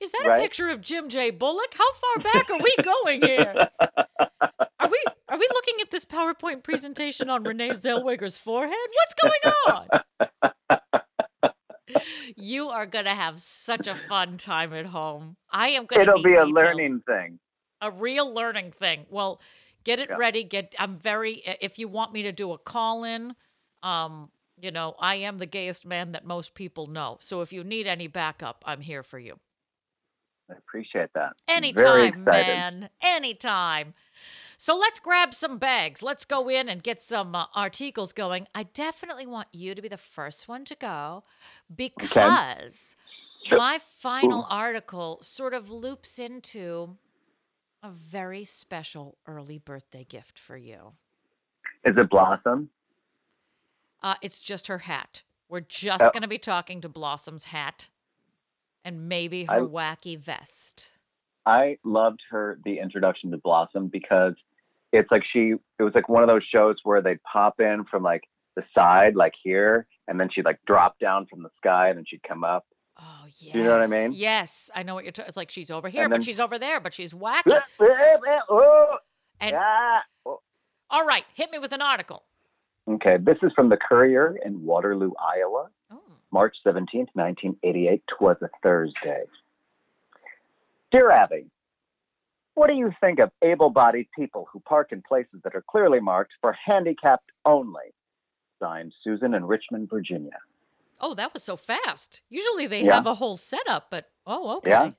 Is 0.00 0.10
that 0.12 0.24
a 0.26 0.40
picture 0.40 0.68
of 0.70 0.80
Jim 0.80 1.08
J. 1.08 1.30
Bullock? 1.30 1.74
How 1.74 1.92
far 1.92 2.22
back 2.22 2.50
are 2.50 2.58
we 2.62 2.74
going 2.82 3.20
here? 3.22 3.68
Are 4.80 4.88
we 4.88 5.00
are 5.28 5.38
we 5.38 5.48
looking 5.54 5.74
at 5.80 5.90
this 5.90 6.04
PowerPoint 6.04 6.62
presentation 6.62 7.30
on 7.30 7.44
Renee 7.44 7.70
Zellweger's 7.70 8.38
forehead? 8.38 8.76
What's 8.94 9.14
going 9.22 9.54
on? 9.68 9.88
You 12.36 12.68
are 12.68 12.86
gonna 12.86 13.14
have 13.14 13.38
such 13.38 13.86
a 13.86 13.96
fun 14.08 14.38
time 14.38 14.72
at 14.72 14.86
home. 14.86 15.36
I 15.50 15.68
am 15.68 15.86
gonna. 15.86 16.02
It'll 16.02 16.16
need 16.16 16.24
be 16.24 16.32
a 16.34 16.46
details. 16.46 16.52
learning 16.52 17.02
thing. 17.06 17.38
a 17.80 17.90
real 17.90 18.32
learning 18.32 18.72
thing. 18.72 19.06
Well, 19.10 19.40
get 19.84 19.98
it 19.98 20.08
Yeah. 20.08 20.16
ready. 20.16 20.44
Get. 20.44 20.74
I'm 20.78 20.96
very. 20.96 21.42
If 21.60 21.78
you 21.78 21.88
want 21.88 22.12
me 22.12 22.22
to 22.22 22.32
do 22.32 22.52
a 22.52 22.58
call 22.58 23.04
in, 23.04 23.34
um, 23.82 24.30
you 24.62 24.70
know, 24.70 24.94
I 25.00 25.16
am 25.16 25.38
the 25.38 25.46
gayest 25.46 25.84
man 25.84 26.12
that 26.12 26.24
most 26.24 26.54
people 26.54 26.86
know. 26.86 27.18
So 27.20 27.40
if 27.42 27.52
you 27.52 27.64
need 27.64 27.86
any 27.86 28.06
backup, 28.06 28.62
I'm 28.64 28.80
here 28.80 29.02
for 29.02 29.18
you. 29.18 29.40
I 30.48 30.54
appreciate 30.54 31.12
that. 31.14 31.32
Anytime, 31.48 32.24
man. 32.24 32.88
Anytime. 33.02 33.94
So 34.58 34.76
let's 34.76 35.00
grab 35.00 35.34
some 35.34 35.58
bags. 35.58 36.02
Let's 36.02 36.24
go 36.24 36.48
in 36.48 36.68
and 36.68 36.82
get 36.82 37.02
some 37.02 37.34
uh, 37.34 37.46
articles 37.54 38.12
going. 38.12 38.46
I 38.54 38.62
definitely 38.62 39.26
want 39.26 39.48
you 39.52 39.74
to 39.74 39.82
be 39.82 39.88
the 39.88 39.96
first 39.96 40.46
one 40.46 40.64
to 40.66 40.76
go 40.76 41.24
because 41.74 42.96
Sure. 43.48 43.58
my 43.58 43.80
final 43.80 44.42
Ooh. 44.42 44.46
article 44.48 45.18
sort 45.22 45.54
of 45.54 45.70
loops 45.70 46.20
into 46.20 46.96
a 47.82 47.90
very 47.90 48.44
special 48.44 49.18
early 49.26 49.58
birthday 49.58 50.04
gift 50.08 50.38
for 50.38 50.56
you. 50.56 50.92
Is 51.84 51.94
it 51.96 52.08
Blossom? 52.10 52.70
Uh, 54.02 54.14
it's 54.22 54.40
just 54.40 54.66
her 54.66 54.78
hat. 54.78 55.22
We're 55.48 55.60
just 55.60 56.02
Oh. 56.02 56.10
going 56.10 56.22
to 56.22 56.28
be 56.28 56.38
talking 56.38 56.80
to 56.80 56.88
Blossom's 56.88 57.44
hat 57.44 57.88
and 58.84 59.08
maybe 59.08 59.44
her 59.44 59.52
I- 59.52 59.60
wacky 59.60 60.18
vest. 60.18 60.92
I 61.44 61.78
loved 61.84 62.20
her 62.30 62.58
the 62.64 62.78
introduction 62.78 63.30
to 63.32 63.36
Blossom 63.36 63.88
because 63.88 64.34
it's 64.92 65.10
like 65.10 65.22
she 65.32 65.54
it 65.78 65.82
was 65.82 65.92
like 65.94 66.08
one 66.08 66.22
of 66.22 66.28
those 66.28 66.44
shows 66.44 66.76
where 66.84 67.02
they'd 67.02 67.22
pop 67.24 67.58
in 67.60 67.84
from 67.90 68.02
like 68.02 68.22
the 68.54 68.62
side, 68.74 69.16
like 69.16 69.32
here, 69.42 69.86
and 70.06 70.20
then 70.20 70.28
she'd 70.32 70.44
like 70.44 70.60
drop 70.66 70.98
down 71.00 71.26
from 71.26 71.42
the 71.42 71.48
sky 71.56 71.88
and 71.88 71.98
then 71.98 72.04
she'd 72.06 72.22
come 72.22 72.44
up. 72.44 72.64
Oh, 73.00 73.24
yes. 73.40 73.54
you 73.54 73.64
know 73.64 73.72
what 73.72 73.82
I 73.82 73.86
mean? 73.86 74.12
Yes. 74.12 74.70
I 74.74 74.82
know 74.84 74.94
what 74.94 75.04
you're 75.04 75.12
talking 75.12 75.28
It's 75.28 75.36
like 75.36 75.50
she's 75.50 75.70
over 75.70 75.88
here, 75.88 76.04
And 76.04 76.10
but 76.12 76.22
she's 76.22 76.38
over 76.38 76.58
there, 76.58 76.78
but 76.78 76.92
she's 76.94 77.12
wacky. 77.12 77.58
Oh, 77.80 78.96
And 79.40 79.56
ah. 79.58 80.02
Oh. 80.26 80.40
all 80.90 81.04
right, 81.06 81.24
hit 81.34 81.50
me 81.50 81.58
with 81.58 81.72
an 81.72 81.82
article. 81.82 82.22
Okay, 82.88 83.16
this 83.20 83.36
is 83.42 83.52
from 83.54 83.68
the 83.68 83.76
Courier 83.76 84.36
in 84.44 84.64
Waterloo, 84.64 85.12
Iowa. 85.20 85.68
Oh. 85.92 86.00
March 86.32 86.56
17th, 86.66 87.08
1988. 87.14 88.02
Twas 88.18 88.36
a 88.42 88.48
Thursday. 88.62 89.24
Dear 90.90 91.10
Abby, 91.10 91.46
what 92.54 92.66
do 92.66 92.74
you 92.74 92.92
think 93.00 93.18
of 93.18 93.30
able 93.42 93.70
bodied 93.70 94.08
people 94.16 94.46
who 94.52 94.60
park 94.60 94.88
in 94.92 95.02
places 95.02 95.40
that 95.44 95.54
are 95.54 95.64
clearly 95.70 96.00
marked 96.00 96.32
for 96.40 96.52
handicapped 96.52 97.30
only? 97.44 97.94
Signed 98.60 98.92
Susan 99.02 99.34
in 99.34 99.44
Richmond, 99.44 99.88
Virginia. 99.88 100.38
Oh, 101.00 101.14
that 101.14 101.32
was 101.32 101.42
so 101.42 101.56
fast. 101.56 102.22
Usually 102.28 102.66
they 102.66 102.84
Yeah. 102.84 102.94
have 102.94 103.06
a 103.06 103.14
whole 103.14 103.36
setup, 103.36 103.88
but 103.90 104.10
oh, 104.26 104.56
okay. 104.58 104.70
Yeah. 104.70 104.90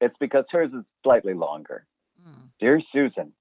It's 0.00 0.16
because 0.20 0.44
hers 0.50 0.70
is 0.72 0.84
slightly 1.02 1.34
longer. 1.34 1.86
Mm. 2.22 2.50
Dear 2.60 2.80
Susan, 2.92 3.32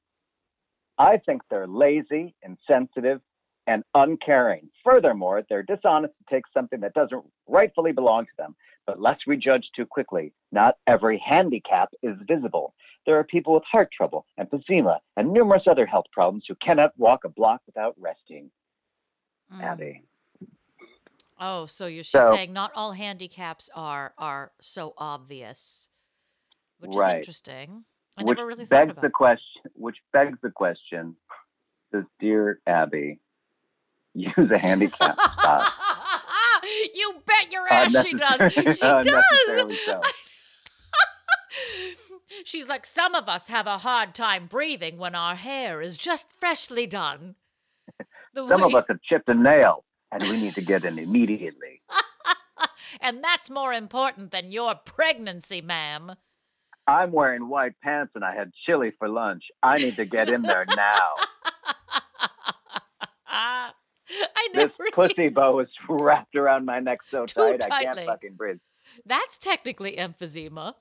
I 0.98 1.18
think 1.18 1.42
they're 1.50 1.68
lazy, 1.68 2.36
insensitive, 2.44 3.22
and 3.68 3.84
uncaring. 3.94 4.70
Furthermore, 4.84 5.44
they're 5.50 5.64
dishonest 5.64 6.14
to 6.18 6.34
take 6.36 6.44
something 6.54 6.80
that 6.82 6.94
doesn't 6.94 7.24
rightfully 7.48 7.92
belong 7.92 8.26
to 8.26 8.32
them. 8.38 8.56
But 8.86 9.02
lest 9.02 9.24
we 9.26 9.36
judge 9.38 9.68
too 9.76 9.86
quickly, 9.88 10.32
not 10.52 10.78
every 10.86 11.18
handicap 11.18 11.90
is 12.04 12.16
visible. 12.28 12.76
There 13.08 13.18
are 13.18 13.24
people 13.24 13.54
with 13.56 13.64
heart 13.64 13.90
trouble, 13.92 14.28
emphysema, 14.40 15.00
and 15.18 15.34
numerous 15.34 15.64
other 15.68 15.88
health 15.88 16.06
problems 16.12 16.46
who 16.48 16.56
cannot 16.56 16.92
walk 16.98 17.24
a 17.26 17.30
block 17.30 17.62
without 17.66 17.96
resting. 18.00 18.52
Mm. 19.52 19.64
Abby. 19.64 20.04
Oh, 21.40 21.66
so 21.66 21.88
you're 21.88 22.04
So- 22.04 22.32
saying 22.34 22.54
not 22.54 22.72
all 22.76 22.92
handicaps 22.94 23.70
are 23.76 24.14
are 24.18 24.54
so 24.62 24.94
obvious, 24.98 25.90
which 26.78 26.92
is 26.92 26.98
Right. 26.98 27.18
interesting. 27.18 27.86
I 28.18 28.24
which 28.24 28.38
never 28.38 28.48
really 28.48 28.66
begs 28.66 28.96
the 29.02 29.10
question 29.10 29.64
which 29.74 29.98
begs 30.14 30.38
the 30.42 30.50
question, 30.50 31.16
does 31.92 32.06
dear 32.20 32.60
Abby 32.66 33.20
use 34.14 34.52
a 34.52 34.58
handicap 34.58 35.16
spot? 35.16 35.74
you 36.94 37.16
bet 37.26 37.52
your 37.52 37.68
ass 37.68 37.92
she 38.06 38.14
does. 38.14 38.54
She 38.54 38.64
does. 38.64 39.06
so. 39.86 40.02
She's 42.44 42.68
like, 42.68 42.86
some 42.86 43.16
of 43.16 43.30
us 43.30 43.48
have 43.48 43.68
a 43.68 43.78
hard 43.78 44.14
time 44.14 44.48
breathing 44.48 44.98
when 44.98 45.16
our 45.16 45.36
hair 45.36 45.82
is 45.82 45.98
just 45.98 46.28
freshly 46.40 46.88
done. 46.88 47.36
The 48.34 48.48
Some 48.48 48.64
of 48.64 48.76
us 48.76 48.86
have 48.90 49.02
chipped 49.02 49.30
a 49.30 49.34
nail 49.34 49.86
and 50.12 50.24
we 50.24 50.42
need 50.42 50.56
to 50.56 50.62
get 50.62 50.84
in 50.86 51.00
immediately. 51.00 51.82
and 53.00 53.24
that's 53.24 53.50
more 53.50 53.74
important 53.74 54.32
than 54.32 54.52
your 54.52 54.76
pregnancy, 54.76 55.62
ma'am. 55.62 56.16
I'm 56.88 57.12
wearing 57.12 57.50
white 57.50 57.74
pants 57.82 58.12
and 58.16 58.24
I 58.24 58.36
had 58.36 58.52
chili 58.66 58.92
for 58.98 59.08
lunch. 59.10 59.44
I 59.64 59.78
need 59.80 59.96
to 59.98 60.06
get 60.06 60.30
in 60.30 60.44
there 60.44 60.66
now. 60.66 61.10
I 63.28 63.72
This 64.54 64.72
never. 64.80 64.92
pussy 64.94 65.30
bow 65.30 65.60
is 65.60 65.68
wrapped 65.90 66.36
around 66.36 66.66
my 66.66 66.80
neck 66.80 67.00
so 67.10 67.26
tight 67.26 67.62
I 67.66 67.84
can't 67.84 68.00
fucking 68.06 68.34
breathe. 68.36 68.60
That's 69.06 69.38
technically 69.38 69.96
emphysema. 69.98 70.76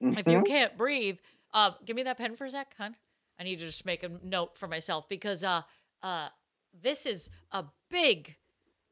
If 0.00 0.26
you 0.26 0.40
Mhm. 0.40 0.46
can't 0.46 0.76
breathe, 0.76 1.18
uh, 1.52 1.72
give 1.84 1.94
me 1.94 2.02
that 2.02 2.18
pen 2.18 2.34
for 2.36 2.46
a 2.46 2.50
sec, 2.50 2.74
hon. 2.76 2.96
I 3.38 3.44
need 3.44 3.56
to 3.60 3.66
just 3.66 3.84
make 3.86 4.02
a 4.02 4.08
note 4.08 4.58
for 4.58 4.66
myself 4.66 5.08
because 5.08 5.44
uh, 5.44 5.62
uh, 6.02 6.30
this 6.72 7.06
is 7.06 7.30
a 7.52 7.64
big 7.90 8.36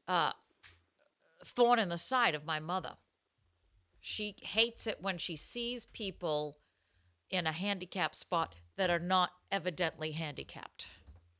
uh, 0.07 0.33
thorn 1.43 1.77
in 1.77 1.89
the 1.89 1.97
side 1.97 2.33
of 2.35 2.45
my 2.45 2.59
mother. 2.59 2.97
She 3.99 4.35
hates 4.41 4.87
it 4.87 4.97
when 5.01 5.17
she 5.17 5.35
sees 5.35 5.85
people 5.85 6.57
in 7.29 7.45
a 7.45 7.51
handicap 7.51 8.15
spot 8.15 8.55
that 8.77 8.89
are 8.89 8.99
not 8.99 9.31
evidently 9.51 10.11
handicapped. 10.11 10.87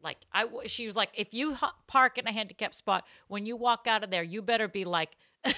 Like 0.02 0.18
I, 0.32 0.46
she 0.68 0.86
was 0.86 0.96
like, 0.96 1.10
if 1.14 1.34
you 1.34 1.58
park 1.88 2.18
in 2.18 2.28
a 2.28 2.32
handicap 2.32 2.74
spot, 2.74 3.06
when 3.28 3.46
you 3.46 3.58
walk 3.58 3.86
out 3.88 4.04
of 4.04 4.12
there, 4.12 4.24
you 4.24 4.42
better 4.42 4.68
be 4.68 4.86
like, 4.86 5.18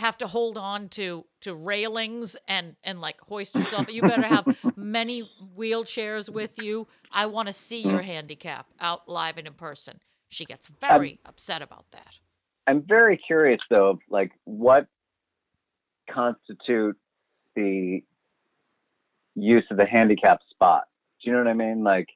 have 0.00 0.16
to 0.18 0.26
hold 0.26 0.56
on 0.56 0.88
to 0.88 1.24
to 1.42 1.54
railings 1.54 2.36
and 2.48 2.74
and 2.82 3.00
like 3.00 3.20
hoist 3.20 3.54
yourself. 3.54 3.86
You 3.90 4.02
better 4.02 4.26
have 4.26 4.46
many 4.76 5.30
wheelchairs 5.56 6.28
with 6.28 6.52
you. 6.58 6.88
I 7.12 7.26
want 7.26 7.48
to 7.48 7.52
see 7.52 7.82
your 7.82 8.02
handicap 8.02 8.66
out 8.80 9.08
live 9.08 9.36
and 9.36 9.46
in 9.46 9.54
person. 9.54 10.00
She 10.30 10.44
gets 10.44 10.68
very 10.80 11.20
upset 11.26 11.60
about 11.60 11.86
that. 11.92 12.14
I'm 12.66 12.82
very 12.86 13.18
curious 13.18 13.60
though, 13.68 13.98
like 14.08 14.30
what 14.44 14.86
constitutes 16.12 16.98
the 17.56 18.00
use 19.34 19.64
of 19.70 19.76
the 19.76 19.86
handicap 19.86 20.40
spot. 20.50 20.84
Do 21.22 21.30
you 21.30 21.36
know 21.36 21.42
what 21.42 21.50
I 21.50 21.54
mean? 21.54 21.82
Like 21.84 22.08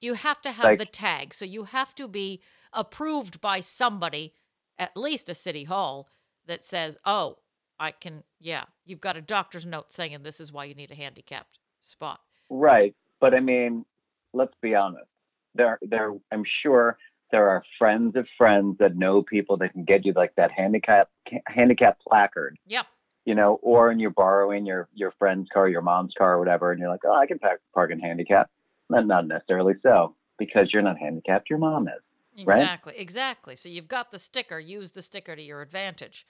You 0.00 0.14
have 0.14 0.40
to 0.42 0.50
have 0.52 0.64
Like- 0.64 0.78
the 0.80 0.86
tag, 0.86 1.32
so 1.32 1.44
you 1.44 1.64
have 1.64 1.94
to 1.94 2.08
be 2.08 2.42
approved 2.72 3.40
by 3.40 3.60
somebody, 3.60 4.34
at 4.78 4.96
least 4.96 5.28
a 5.28 5.34
city 5.34 5.64
hall, 5.64 6.08
that 6.46 6.64
says, 6.64 6.98
"Oh, 7.04 7.38
I 7.78 7.92
can." 7.92 8.24
Yeah, 8.40 8.64
you've 8.84 9.00
got 9.00 9.16
a 9.16 9.20
doctor's 9.22 9.64
note 9.64 9.92
saying 9.92 10.20
this 10.24 10.40
is 10.40 10.50
why 10.52 10.64
you 10.64 10.74
need 10.74 10.90
a 10.90 10.96
handicapped 10.96 11.60
spot. 11.82 12.20
Right, 12.50 12.96
but 13.20 13.32
I 13.32 13.38
mean, 13.40 13.84
let's 14.32 14.54
be 14.60 14.74
honest. 14.74 15.08
There, 15.54 15.78
there. 15.82 16.14
I'm 16.32 16.44
sure 16.62 16.98
there 17.30 17.48
are 17.48 17.62
friends 17.78 18.16
of 18.16 18.26
friends 18.36 18.78
that 18.78 18.96
know 18.96 19.22
people 19.22 19.56
that 19.58 19.72
can 19.72 19.84
get 19.84 20.04
you 20.04 20.12
like 20.14 20.34
that 20.34 20.50
handicap 20.50 21.10
handicap 21.46 22.00
placard, 22.00 22.58
Yep. 22.66 22.86
You 23.24 23.34
know, 23.34 23.58
or 23.62 23.90
and 23.90 24.00
you're 24.00 24.10
borrowing 24.10 24.66
your 24.66 24.88
your 24.94 25.12
friend's 25.18 25.48
car, 25.52 25.68
your 25.68 25.82
mom's 25.82 26.14
car, 26.16 26.34
or 26.34 26.38
whatever, 26.38 26.72
and 26.72 26.80
you're 26.80 26.90
like, 26.90 27.04
oh, 27.04 27.14
I 27.14 27.26
can 27.26 27.38
park, 27.38 27.60
park 27.74 27.90
in 27.90 28.00
handicap. 28.00 28.50
Not 28.90 29.06
not 29.06 29.26
necessarily 29.26 29.74
so 29.82 30.14
because 30.38 30.70
you're 30.72 30.82
not 30.82 30.98
handicapped. 30.98 31.48
Your 31.48 31.58
mom 31.58 31.88
is. 31.88 32.44
Right? 32.46 32.60
Exactly, 32.60 32.94
exactly. 32.96 33.56
So 33.56 33.68
you've 33.68 33.88
got 33.88 34.10
the 34.10 34.18
sticker, 34.18 34.58
use 34.58 34.92
the 34.92 35.02
sticker 35.02 35.36
to 35.36 35.42
your 35.42 35.60
advantage. 35.60 36.26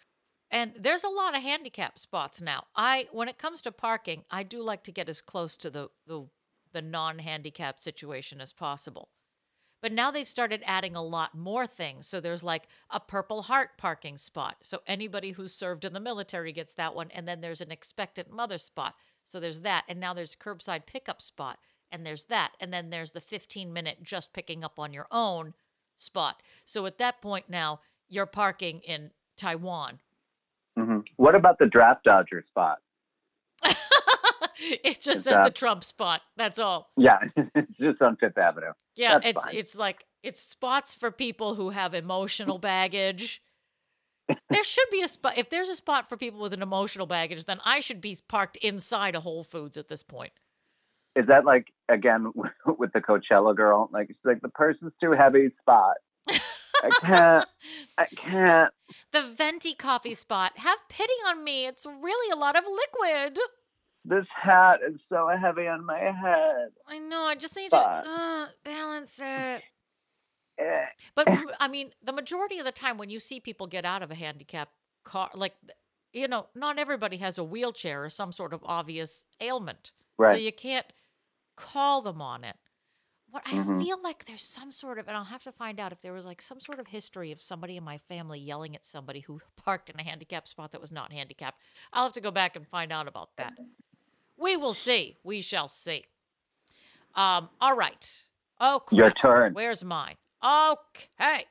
And 0.51 0.73
there's 0.79 1.05
a 1.05 1.09
lot 1.09 1.35
of 1.35 1.43
handicap 1.43 1.99
spots 1.99 2.41
now. 2.41 2.65
I 2.77 3.09
when 3.13 3.29
it 3.29 3.39
comes 3.39 3.63
to 3.63 3.73
parking, 3.73 4.25
I 4.31 4.43
do 4.43 4.63
like 4.63 4.85
to 4.85 4.93
get 4.93 5.09
as 5.09 5.21
close 5.21 5.57
to 5.59 5.71
the 5.71 5.89
the, 6.07 6.27
the 6.73 6.83
non-handicap 6.83 7.81
situation 7.81 8.41
as 8.41 8.53
possible. 8.53 9.09
But 9.83 9.93
now 9.93 10.13
they've 10.13 10.29
started 10.29 10.63
adding 10.65 10.95
a 10.95 11.03
lot 11.03 11.35
more 11.35 11.67
things. 11.67 12.07
So 12.07 12.21
there's 12.21 12.45
like 12.45 12.69
a 12.89 13.01
Purple 13.01 13.43
Heart 13.43 13.71
parking 13.77 14.17
spot. 14.17 14.59
So 14.63 14.81
anybody 14.87 15.33
who's 15.33 15.53
served 15.53 15.85
in 15.85 15.93
the 15.93 16.01
military 16.01 16.53
gets 16.53 16.73
that 16.75 16.95
one. 16.95 17.11
And 17.11 17.27
then 17.27 17.41
there's 17.41 17.61
an 17.61 17.73
expectant 17.73 18.33
mother 18.33 18.59
spot. 18.59 18.95
So 19.25 19.41
there's 19.41 19.61
that. 19.61 19.85
And 19.89 19.99
now 19.99 20.15
there's 20.15 20.37
curbside 20.37 20.87
pickup 20.87 21.21
spot. 21.21 21.59
And 21.91 22.07
there's 22.07 22.25
that. 22.27 22.53
And 22.61 22.73
then 22.73 22.91
there's 22.91 23.11
the 23.11 23.21
15 23.21 23.73
minute 23.73 23.99
just 24.03 24.33
picking 24.33 24.63
up 24.63 24.79
on 24.79 24.93
your 24.93 25.09
own 25.11 25.53
spot. 25.99 26.43
So 26.65 26.87
at 26.87 26.99
that 26.99 27.21
point 27.21 27.47
now, 27.49 27.81
you're 28.09 28.27
parking 28.27 28.81
in 28.81 29.11
Taiwan. 29.37 29.99
hmm 30.77 30.99
What 31.17 31.35
about 31.35 31.59
the 31.59 31.67
draft 31.67 32.05
dodger 32.05 32.45
spot? 32.49 32.79
it 34.59 35.01
just 35.01 35.19
Is 35.19 35.25
says 35.25 35.39
the 35.45 35.51
Trump 35.51 35.85
spot. 35.85 36.23
That's 36.37 36.59
all. 36.59 36.91
Yeah, 36.97 37.19
it's 37.55 37.73
just 37.79 38.03
on 38.03 38.17
Fifth 38.17 38.39
Avenue. 38.39 38.73
Yeah, 38.95 39.15
That's 39.15 39.27
it's 39.27 39.43
fine. 39.45 39.57
it's 39.57 39.75
like 39.75 40.07
it's 40.23 40.41
spots 40.41 40.95
for 40.95 41.11
people 41.11 41.55
who 41.55 41.71
have 41.71 41.95
emotional 41.95 42.59
baggage. 42.59 43.43
there 44.51 44.65
should 44.65 44.89
be 44.91 45.03
a 45.03 45.09
spot. 45.09 45.35
If 45.37 45.51
there's 45.51 45.69
a 45.69 45.75
spot 45.75 46.09
for 46.09 46.17
people 46.17 46.41
with 46.41 46.53
an 46.53 46.63
emotional 46.63 47.07
baggage, 47.07 47.45
then 47.45 47.61
I 47.65 47.81
should 47.81 48.01
be 48.01 48.17
parked 48.29 48.57
inside 48.59 49.15
a 49.15 49.21
Whole 49.21 49.45
Foods 49.45 49.77
at 49.77 49.89
this 49.89 50.03
point. 50.03 50.33
Is 51.17 51.27
that 51.27 51.45
like 51.45 51.73
again 51.89 52.33
with 52.79 52.93
the 52.93 53.01
Coachella 53.01 53.55
girl? 53.55 53.91
Like 53.93 54.11
it's 54.11 54.19
like 54.25 54.41
the 54.41 54.49
person's 54.49 54.93
too 55.03 55.13
heavy 55.13 55.51
spot. 55.61 55.97
I 56.85 56.91
can't. 57.01 57.49
I 57.99 58.07
can't. 58.07 58.75
the 59.13 59.23
venti 59.23 59.75
coffee 59.75 60.15
spot. 60.15 60.53
Have 60.57 60.79
pity 60.89 61.13
on 61.29 61.45
me. 61.45 61.67
It's 61.67 61.87
really 61.87 62.33
a 62.33 62.37
lot 62.37 62.57
of 62.57 62.65
liquid. 62.65 63.39
This 64.05 64.27
hat 64.35 64.81
is 64.87 65.01
so 65.09 65.29
heavy 65.41 65.67
on 65.69 65.85
my 65.85 65.99
head. 65.99 66.71
I 66.89 66.99
know. 66.99 67.23
I 67.25 67.35
just 67.37 67.55
need 67.55 67.71
But- 67.71 68.03
to 68.03 68.11
uh, 68.11 68.47
balance 68.65 69.13
it. 69.19 69.63
Eh. 70.59 70.85
But 71.15 71.29
I 71.61 71.69
mean, 71.69 71.93
the 72.05 72.13
majority 72.13 72.59
of 72.59 72.65
the 72.65 72.73
time 72.73 72.99
when 72.99 73.11
you 73.11 73.21
see 73.21 73.41
people 73.41 73.67
get 73.67 73.85
out 73.85 74.03
of 74.03 74.11
a 74.11 74.15
handicap 74.15 74.69
car, 75.05 75.31
like, 75.35 75.55
you 76.13 76.29
know, 76.29 76.47
not 76.55 76.79
everybody 76.79 77.17
has 77.19 77.39
a 77.39 77.45
wheelchair 77.45 78.05
or 78.05 78.11
some 78.11 78.33
sort 78.33 78.53
of 78.53 78.61
obvious 78.65 79.25
ailment. 79.41 79.93
right. 80.19 80.33
So 80.33 80.37
you 80.37 80.53
can't 80.53 80.87
call 81.57 82.03
them 82.03 82.21
on 82.21 82.45
it. 82.45 82.57
What 83.31 83.43
I 83.47 83.53
Mhm. 83.53 83.83
feel 83.83 83.99
like 84.03 84.27
there's 84.27 84.43
some 84.43 84.71
sort 84.73 84.99
of, 84.99 85.09
and 85.09 85.17
I'll 85.17 85.25
have 85.25 85.43
to 85.45 85.53
find 85.53 85.81
out 85.81 85.91
if 85.91 86.03
there 86.03 86.13
was 86.13 86.27
like 86.27 86.43
some 86.43 86.61
sort 86.61 86.79
of 86.79 86.89
history 86.89 87.33
of 87.33 87.41
somebody 87.41 87.79
in 87.79 87.83
my 87.83 87.97
family 87.97 88.39
yelling 88.39 88.77
at 88.77 88.85
somebody 88.85 89.21
who 89.21 89.41
parked 89.57 89.89
in 89.89 89.99
a 89.99 90.03
handicap 90.03 90.47
spot 90.47 90.73
that 90.73 90.81
was 90.83 90.93
not 90.93 91.13
handicapped. 91.13 91.59
I'll 91.95 92.05
have 92.05 92.13
to 92.13 92.21
go 92.21 92.31
back 92.31 92.57
and 92.57 92.69
find 92.69 92.93
out 92.93 93.09
about 93.09 93.31
that. 93.37 93.55
We 94.39 94.57
will 94.57 94.75
see. 94.75 95.17
We 95.23 95.41
shall 95.41 95.69
see. 95.69 96.07
Um. 97.15 97.51
All 97.61 97.77
right. 97.77 98.25
Oh, 98.61 98.83
Your 98.93 99.11
turn. 99.11 99.55
Where's 99.55 99.83
mine? 99.85 100.15
Okay. 100.45 101.47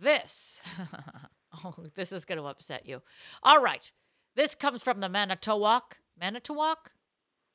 This. 0.00 0.60
oh, 1.64 1.74
this 1.94 2.12
is 2.12 2.24
going 2.24 2.38
to 2.38 2.44
upset 2.44 2.86
you. 2.86 3.02
All 3.42 3.62
right. 3.62 3.90
This 4.36 4.54
comes 4.54 4.82
from 4.82 5.00
the 5.00 5.08
Manitowoc. 5.08 5.98
Manitowoc? 6.18 6.92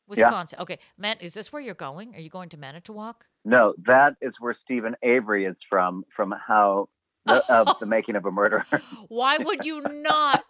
Wisconsin. 0.07 0.59
Okay. 0.59 0.79
Man, 0.97 1.17
is 1.19 1.33
this 1.33 1.51
where 1.51 1.61
you're 1.61 1.75
going? 1.75 2.15
Are 2.15 2.19
you 2.19 2.29
going 2.29 2.49
to 2.49 2.57
Manitowoc? 2.57 3.25
No, 3.45 3.73
that 3.85 4.15
is 4.21 4.33
where 4.39 4.55
Steven 4.63 4.95
Avery 5.03 5.45
is 5.45 5.55
from. 5.69 6.03
From 6.15 6.33
how 6.47 6.89
the, 7.25 7.43
of 7.53 7.77
the 7.79 7.85
making 7.85 8.15
of 8.15 8.25
a 8.25 8.31
murderer. 8.31 8.65
Why 9.07 9.37
would 9.37 9.65
you 9.65 9.81
not 9.81 10.45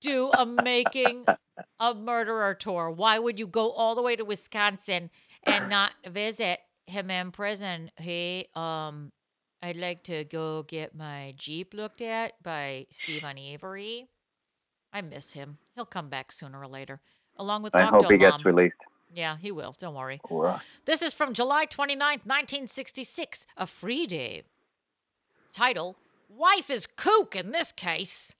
do 0.00 0.30
a 0.32 0.46
making 0.46 1.26
a 1.78 1.94
murderer 1.94 2.54
tour? 2.54 2.90
Why 2.90 3.18
would 3.18 3.38
you 3.38 3.46
go 3.46 3.70
all 3.70 3.94
the 3.94 4.02
way 4.02 4.16
to 4.16 4.24
Wisconsin 4.24 5.10
and 5.44 5.68
not 5.70 5.92
visit 6.06 6.60
him 6.86 7.10
in 7.10 7.30
prison? 7.32 7.90
Hey, 7.96 8.48
um 8.54 9.12
I'd 9.62 9.76
like 9.76 10.04
to 10.04 10.24
go 10.24 10.62
get 10.62 10.94
my 10.94 11.34
Jeep 11.36 11.74
looked 11.74 12.00
at 12.00 12.42
by 12.42 12.86
Steven 12.90 13.36
Avery. 13.36 14.08
I 14.92 15.02
miss 15.02 15.32
him. 15.32 15.58
He'll 15.74 15.84
come 15.84 16.08
back 16.08 16.32
sooner 16.32 16.60
or 16.60 16.66
later. 16.66 17.00
Along 17.36 17.62
with 17.62 17.74
I 17.74 17.84
hope 17.84 18.10
he 18.10 18.16
gets 18.18 18.44
released. 18.44 18.76
Yeah, 19.14 19.36
he 19.38 19.50
will. 19.50 19.74
Don't 19.78 19.94
worry. 19.94 20.20
This 20.86 21.02
is 21.02 21.12
from 21.12 21.34
July 21.34 21.66
29th, 21.66 22.24
1966, 22.24 23.46
a 23.56 23.66
free 23.66 24.06
day. 24.06 24.42
Title 25.52 25.96
Wife 26.28 26.70
is 26.70 26.86
Kook 26.86 27.34
in 27.34 27.50
this 27.50 27.72
case. 27.72 28.34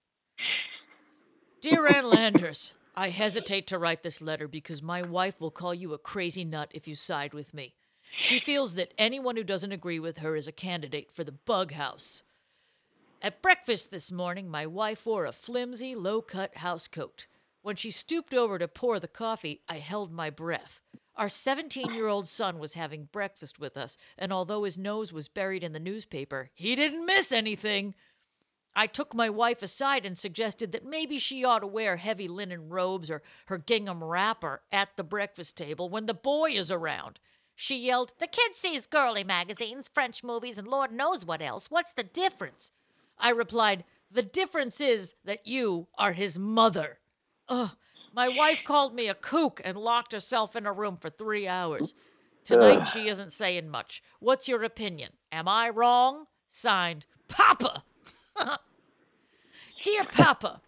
Dear 1.60 1.88
Ann 1.88 2.08
Landers, 2.08 2.72
I 2.96 3.10
hesitate 3.10 3.66
to 3.66 3.78
write 3.78 4.02
this 4.02 4.22
letter 4.22 4.48
because 4.48 4.80
my 4.82 5.02
wife 5.02 5.38
will 5.38 5.50
call 5.50 5.74
you 5.74 5.92
a 5.92 5.98
crazy 5.98 6.42
nut 6.42 6.70
if 6.72 6.88
you 6.88 6.94
side 6.94 7.34
with 7.34 7.52
me. 7.52 7.74
She 8.18 8.40
feels 8.40 8.76
that 8.76 8.94
anyone 8.96 9.36
who 9.36 9.44
doesn't 9.44 9.70
agree 9.70 10.00
with 10.00 10.18
her 10.18 10.36
is 10.36 10.48
a 10.48 10.52
candidate 10.52 11.12
for 11.12 11.22
the 11.22 11.32
bug 11.32 11.72
house. 11.72 12.22
At 13.20 13.42
breakfast 13.42 13.90
this 13.90 14.10
morning, 14.10 14.48
my 14.48 14.66
wife 14.66 15.04
wore 15.04 15.26
a 15.26 15.32
flimsy, 15.32 15.94
low 15.94 16.22
cut 16.22 16.56
house 16.56 16.88
coat. 16.88 17.26
When 17.60 17.76
she 17.76 17.90
stooped 17.90 18.32
over 18.32 18.58
to 18.58 18.66
pour 18.66 18.98
the 18.98 19.06
coffee, 19.06 19.60
I 19.68 19.80
held 19.80 20.10
my 20.10 20.30
breath. 20.30 20.80
Our 21.14 21.28
17 21.28 21.92
year 21.92 22.08
old 22.08 22.26
son 22.26 22.58
was 22.58 22.72
having 22.72 23.10
breakfast 23.12 23.60
with 23.60 23.76
us, 23.76 23.98
and 24.16 24.32
although 24.32 24.64
his 24.64 24.78
nose 24.78 25.12
was 25.12 25.28
buried 25.28 25.62
in 25.62 25.74
the 25.74 25.78
newspaper, 25.78 26.48
he 26.54 26.74
didn't 26.74 27.04
miss 27.04 27.30
anything. 27.30 27.94
I 28.74 28.86
took 28.86 29.14
my 29.14 29.28
wife 29.28 29.62
aside 29.62 30.06
and 30.06 30.16
suggested 30.16 30.72
that 30.72 30.86
maybe 30.86 31.18
she 31.18 31.44
ought 31.44 31.58
to 31.60 31.66
wear 31.66 31.96
heavy 31.96 32.28
linen 32.28 32.68
robes 32.68 33.10
or 33.10 33.22
her 33.46 33.58
gingham 33.58 34.02
wrapper 34.02 34.62
at 34.70 34.90
the 34.96 35.04
breakfast 35.04 35.56
table 35.56 35.88
when 35.88 36.06
the 36.06 36.14
boy 36.14 36.50
is 36.52 36.70
around. 36.70 37.18
She 37.54 37.76
yelled, 37.76 38.12
The 38.18 38.26
kid 38.26 38.54
sees 38.54 38.86
girly 38.86 39.24
magazines, 39.24 39.90
French 39.92 40.24
movies, 40.24 40.56
and 40.56 40.68
Lord 40.68 40.92
knows 40.92 41.24
what 41.24 41.42
else. 41.42 41.70
What's 41.70 41.92
the 41.92 42.04
difference? 42.04 42.72
I 43.18 43.30
replied, 43.30 43.84
The 44.10 44.22
difference 44.22 44.80
is 44.80 45.14
that 45.24 45.46
you 45.46 45.88
are 45.98 46.12
his 46.12 46.38
mother. 46.38 47.00
Ugh. 47.48 47.70
My 48.14 48.28
wife 48.28 48.64
called 48.64 48.94
me 48.94 49.08
a 49.08 49.14
kook 49.14 49.60
and 49.64 49.76
locked 49.76 50.12
herself 50.12 50.56
in 50.56 50.66
a 50.66 50.72
room 50.72 50.96
for 50.96 51.10
three 51.10 51.46
hours. 51.46 51.94
Tonight 52.44 52.86
she 52.88 53.08
isn't 53.08 53.32
saying 53.32 53.68
much. 53.68 54.02
What's 54.18 54.48
your 54.48 54.64
opinion? 54.64 55.12
Am 55.30 55.46
I 55.46 55.68
wrong? 55.68 56.24
Signed, 56.48 57.06
Papa. 57.28 57.84
Dear 59.82 60.04
Papa, 60.04 60.60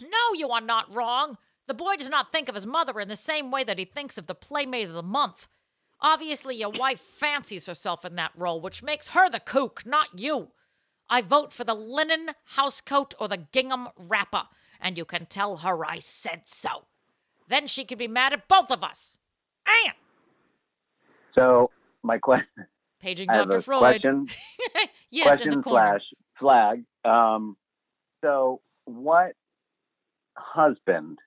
no, 0.00 0.34
you 0.34 0.48
are 0.50 0.60
not 0.60 0.94
wrong. 0.94 1.36
The 1.66 1.74
boy 1.74 1.96
does 1.96 2.08
not 2.08 2.32
think 2.32 2.48
of 2.48 2.54
his 2.54 2.66
mother 2.66 2.98
in 3.00 3.08
the 3.08 3.16
same 3.16 3.50
way 3.50 3.64
that 3.64 3.78
he 3.78 3.84
thinks 3.84 4.18
of 4.18 4.26
the 4.26 4.34
Playmate 4.34 4.88
of 4.88 4.94
the 4.94 5.02
Month. 5.02 5.46
Obviously, 6.00 6.56
your 6.56 6.70
wife 6.70 7.00
fancies 7.00 7.66
herself 7.66 8.04
in 8.04 8.16
that 8.16 8.32
role, 8.34 8.60
which 8.60 8.82
makes 8.82 9.08
her 9.08 9.28
the 9.28 9.40
kook, 9.40 9.84
not 9.84 10.18
you. 10.18 10.48
I 11.08 11.20
vote 11.20 11.52
for 11.52 11.64
the 11.64 11.74
linen 11.74 12.30
housecoat 12.56 13.12
or 13.20 13.28
the 13.28 13.36
gingham 13.52 13.88
wrapper, 13.96 14.44
and 14.80 14.96
you 14.96 15.04
can 15.04 15.26
tell 15.26 15.58
her 15.58 15.84
I 15.84 15.98
said 15.98 16.42
so. 16.46 16.86
Then 17.48 17.66
she 17.66 17.84
can 17.84 17.98
be 17.98 18.08
mad 18.08 18.32
at 18.32 18.48
both 18.48 18.70
of 18.70 18.82
us. 18.82 19.18
Anne! 19.66 19.92
So 21.34 21.70
my 22.02 22.18
question, 22.18 22.66
Paging 23.00 23.28
I 23.28 23.36
have 23.36 23.48
Dr. 23.48 23.58
a 23.58 23.62
Freud. 23.62 23.80
question, 23.80 24.26
yes, 25.10 25.40
in 25.40 25.50
the 25.50 25.56
question 25.56 25.62
corner. 25.62 25.98
slash 25.98 26.14
flag. 26.40 26.84
Um, 27.04 27.56
so 28.24 28.60
what 28.86 29.32
husband 30.36 31.18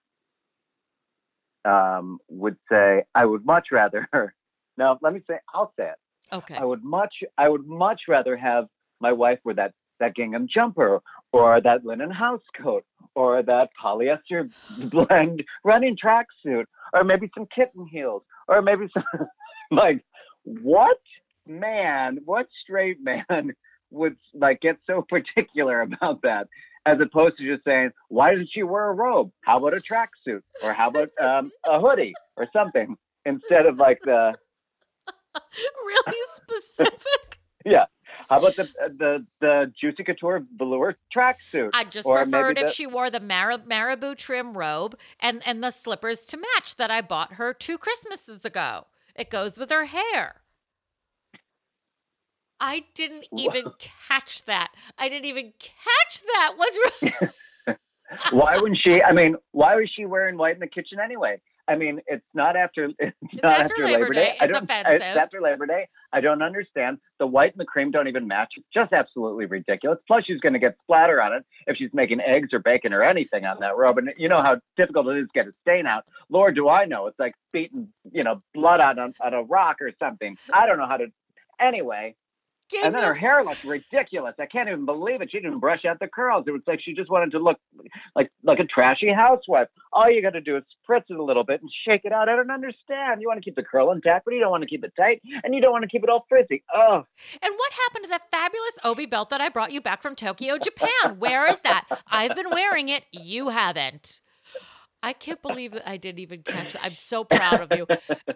um, 1.63 2.19
would 2.29 2.57
say, 2.69 3.03
"I 3.15 3.25
would 3.25 3.45
much 3.45 3.67
rather"? 3.71 4.07
No, 4.75 4.97
let 5.03 5.13
me 5.13 5.21
say, 5.29 5.35
I'll 5.53 5.71
say 5.77 5.89
it. 5.89 6.35
Okay. 6.35 6.55
I 6.55 6.65
would 6.65 6.83
much, 6.83 7.13
I 7.37 7.47
would 7.47 7.67
much 7.67 8.01
rather 8.07 8.35
have 8.35 8.65
my 8.99 9.11
wife 9.11 9.37
wear 9.43 9.53
that 9.55 9.73
that 9.99 10.15
gingham 10.15 10.47
jumper, 10.51 10.99
or 11.31 11.61
that 11.61 11.85
linen 11.85 12.09
house 12.09 12.41
coat, 12.59 12.83
or 13.15 13.43
that 13.43 13.69
polyester 13.81 14.49
blend 14.89 15.43
running 15.63 15.95
tracksuit, 15.95 16.65
or 16.93 17.03
maybe 17.03 17.29
some 17.35 17.47
kitten 17.55 17.85
heels, 17.85 18.23
or 18.47 18.61
maybe 18.61 18.87
some 18.93 19.27
like 19.71 20.03
what 20.43 20.97
man, 21.45 22.19
what 22.25 22.47
straight 22.63 22.97
man 23.01 23.53
would 23.93 24.17
like 24.33 24.59
get 24.61 24.77
so 24.85 25.01
particular 25.09 25.81
about 25.81 26.21
that? 26.23 26.47
As 26.85 26.97
opposed 26.99 27.37
to 27.37 27.45
just 27.49 27.63
saying, 27.63 27.91
why 28.09 28.31
doesn't 28.31 28.49
she 28.51 28.61
wear 28.63 28.89
a 28.89 28.93
robe? 28.93 29.31
How 29.45 29.57
about 29.57 29.73
a 29.73 29.77
tracksuit? 29.79 30.41
Or 30.61 30.73
how 30.73 30.89
about 30.89 31.09
um, 31.21 31.49
a 31.65 31.79
hoodie 31.79 32.13
or 32.35 32.47
something? 32.51 32.97
Instead 33.25 33.65
of 33.67 33.77
like 33.77 33.99
the 34.03 34.33
really 35.85 36.19
specific. 36.35 37.39
Yeah. 37.65 37.85
How 38.29 38.39
about 38.39 38.55
the 38.57 38.67
the 38.97 39.25
the 39.39 39.71
Juicy 39.79 40.03
Couture 40.03 40.43
velour 40.57 40.97
tracksuit? 41.15 41.69
I 41.73 41.85
just 41.85 42.05
Or 42.05 42.17
preferred 42.17 42.57
if 42.57 42.65
the- 42.67 42.71
she 42.73 42.85
wore 42.85 43.09
the 43.09 43.19
Mara- 43.21 43.59
Marabou 43.65 44.15
trim 44.15 44.57
robe 44.57 44.97
and, 45.19 45.41
and 45.45 45.63
the 45.63 45.71
slippers 45.71 46.25
to 46.25 46.37
match 46.37 46.75
that 46.75 46.91
I 46.91 47.01
bought 47.01 47.33
her 47.33 47.53
two 47.53 47.77
Christmases 47.77 48.43
ago. 48.45 48.87
It 49.15 49.29
goes 49.29 49.57
with 49.57 49.69
her 49.71 49.85
hair. 49.85 50.41
I 52.63 52.85
didn't 52.95 53.25
even 53.37 53.65
catch 54.07 54.45
that. 54.45 54.69
I 54.97 55.09
didn't 55.09 55.25
even 55.25 55.51
catch 55.59 56.21
that. 56.21 56.53
What's 56.55 56.77
wrong? 57.01 57.75
why 58.31 58.57
wouldn't 58.57 58.79
she? 58.81 59.01
I 59.01 59.11
mean, 59.11 59.35
why 59.51 59.75
was 59.75 59.91
she 59.93 60.05
wearing 60.05 60.37
white 60.37 60.53
in 60.53 60.61
the 60.61 60.67
kitchen 60.67 60.97
anyway? 61.03 61.41
I 61.67 61.75
mean, 61.75 61.99
it's 62.07 62.23
not 62.33 62.55
after 62.55 62.85
it's, 62.99 63.17
not 63.43 63.51
after 63.53 63.73
after, 63.73 63.85
Labor 63.85 64.03
Labor 64.03 64.13
Day. 64.13 64.23
Day. 64.23 64.37
I 64.39 64.43
It's 64.45 64.53
don't. 64.53 64.63
offensive. 64.63 64.93
It's 64.93 65.17
after 65.17 65.41
Labor 65.41 65.65
Day. 65.65 65.89
I 66.13 66.21
don't 66.21 66.41
understand. 66.41 66.99
The 67.19 67.27
white 67.27 67.51
and 67.51 67.59
the 67.59 67.65
cream 67.65 67.91
don't 67.91 68.07
even 68.07 68.27
match. 68.29 68.53
It's 68.55 68.67
just 68.73 68.93
absolutely 68.93 69.45
ridiculous. 69.45 69.99
Plus, 70.07 70.23
she's 70.25 70.39
going 70.39 70.53
to 70.53 70.59
get 70.59 70.77
splatter 70.83 71.21
on 71.21 71.33
it 71.33 71.43
if 71.67 71.75
she's 71.75 71.89
making 71.93 72.21
eggs 72.21 72.49
or 72.53 72.59
bacon 72.59 72.93
or 72.93 73.03
anything 73.03 73.43
on 73.43 73.57
that 73.59 73.75
robe. 73.75 73.97
And 73.97 74.09
you 74.17 74.29
know 74.29 74.41
how 74.41 74.55
difficult 74.77 75.07
it 75.07 75.17
is 75.19 75.27
to 75.27 75.33
get 75.33 75.47
a 75.47 75.53
stain 75.63 75.85
out. 75.85 76.05
Lord, 76.29 76.55
do 76.55 76.69
I 76.69 76.85
know? 76.85 77.07
It's 77.07 77.19
like 77.19 77.33
beating, 77.51 77.89
you 78.09 78.23
know, 78.23 78.41
blood 78.53 78.79
on 78.79 78.99
a, 78.99 79.11
on 79.21 79.33
a 79.33 79.43
rock 79.43 79.81
or 79.81 79.91
something. 79.99 80.37
I 80.53 80.65
don't 80.65 80.77
know 80.77 80.87
how 80.87 80.97
to. 80.97 81.07
Anyway, 81.59 82.15
and 82.83 82.95
then 82.95 83.03
her 83.03 83.13
hair 83.13 83.43
looked 83.43 83.63
ridiculous. 83.63 84.35
I 84.39 84.45
can't 84.45 84.67
even 84.69 84.85
believe 84.85 85.21
it. 85.21 85.29
She 85.31 85.39
didn't 85.39 85.59
brush 85.59 85.85
out 85.85 85.99
the 85.99 86.07
curls. 86.07 86.45
It 86.47 86.51
was 86.51 86.61
like 86.65 86.79
she 86.83 86.93
just 86.93 87.09
wanted 87.09 87.31
to 87.31 87.39
look 87.39 87.57
like 88.15 88.31
like 88.43 88.59
a 88.59 88.65
trashy 88.65 89.11
housewife. 89.11 89.67
All 89.91 90.09
you 90.09 90.21
got 90.21 90.31
to 90.31 90.41
do 90.41 90.57
is 90.57 90.63
spritz 90.87 91.03
it 91.09 91.17
a 91.17 91.23
little 91.23 91.43
bit 91.43 91.61
and 91.61 91.69
shake 91.87 92.01
it 92.03 92.11
out. 92.11 92.29
I 92.29 92.35
don't 92.35 92.49
understand. 92.51 93.21
You 93.21 93.27
want 93.27 93.39
to 93.39 93.43
keep 93.43 93.55
the 93.55 93.63
curl 93.63 93.91
intact, 93.91 94.25
but 94.25 94.33
you 94.33 94.39
don't 94.39 94.51
want 94.51 94.63
to 94.63 94.69
keep 94.69 94.83
it 94.83 94.93
tight, 94.97 95.21
and 95.43 95.53
you 95.53 95.61
don't 95.61 95.71
want 95.71 95.83
to 95.83 95.89
keep 95.89 96.03
it 96.03 96.09
all 96.09 96.25
frizzy. 96.29 96.63
Oh, 96.73 97.03
And 97.41 97.53
what 97.55 97.73
happened 97.73 98.03
to 98.05 98.09
that 98.09 98.29
fabulous 98.31 98.73
Obi 98.83 99.05
belt 99.05 99.29
that 99.29 99.41
I 99.41 99.49
brought 99.49 99.71
you 99.71 99.81
back 99.81 100.01
from 100.01 100.15
Tokyo, 100.15 100.57
Japan? 100.57 101.17
Where 101.19 101.49
is 101.51 101.59
that? 101.61 101.85
I've 102.07 102.35
been 102.35 102.49
wearing 102.49 102.89
it. 102.89 103.03
You 103.11 103.49
haven't. 103.49 104.21
I 105.03 105.13
can't 105.13 105.41
believe 105.41 105.73
that 105.73 105.87
I 105.87 105.97
didn't 105.97 106.19
even 106.19 106.43
catch 106.43 106.73
that. 106.73 106.83
I'm 106.83 106.93
so 106.95 107.23
proud 107.25 107.59
of 107.61 107.77
you. 107.77 107.85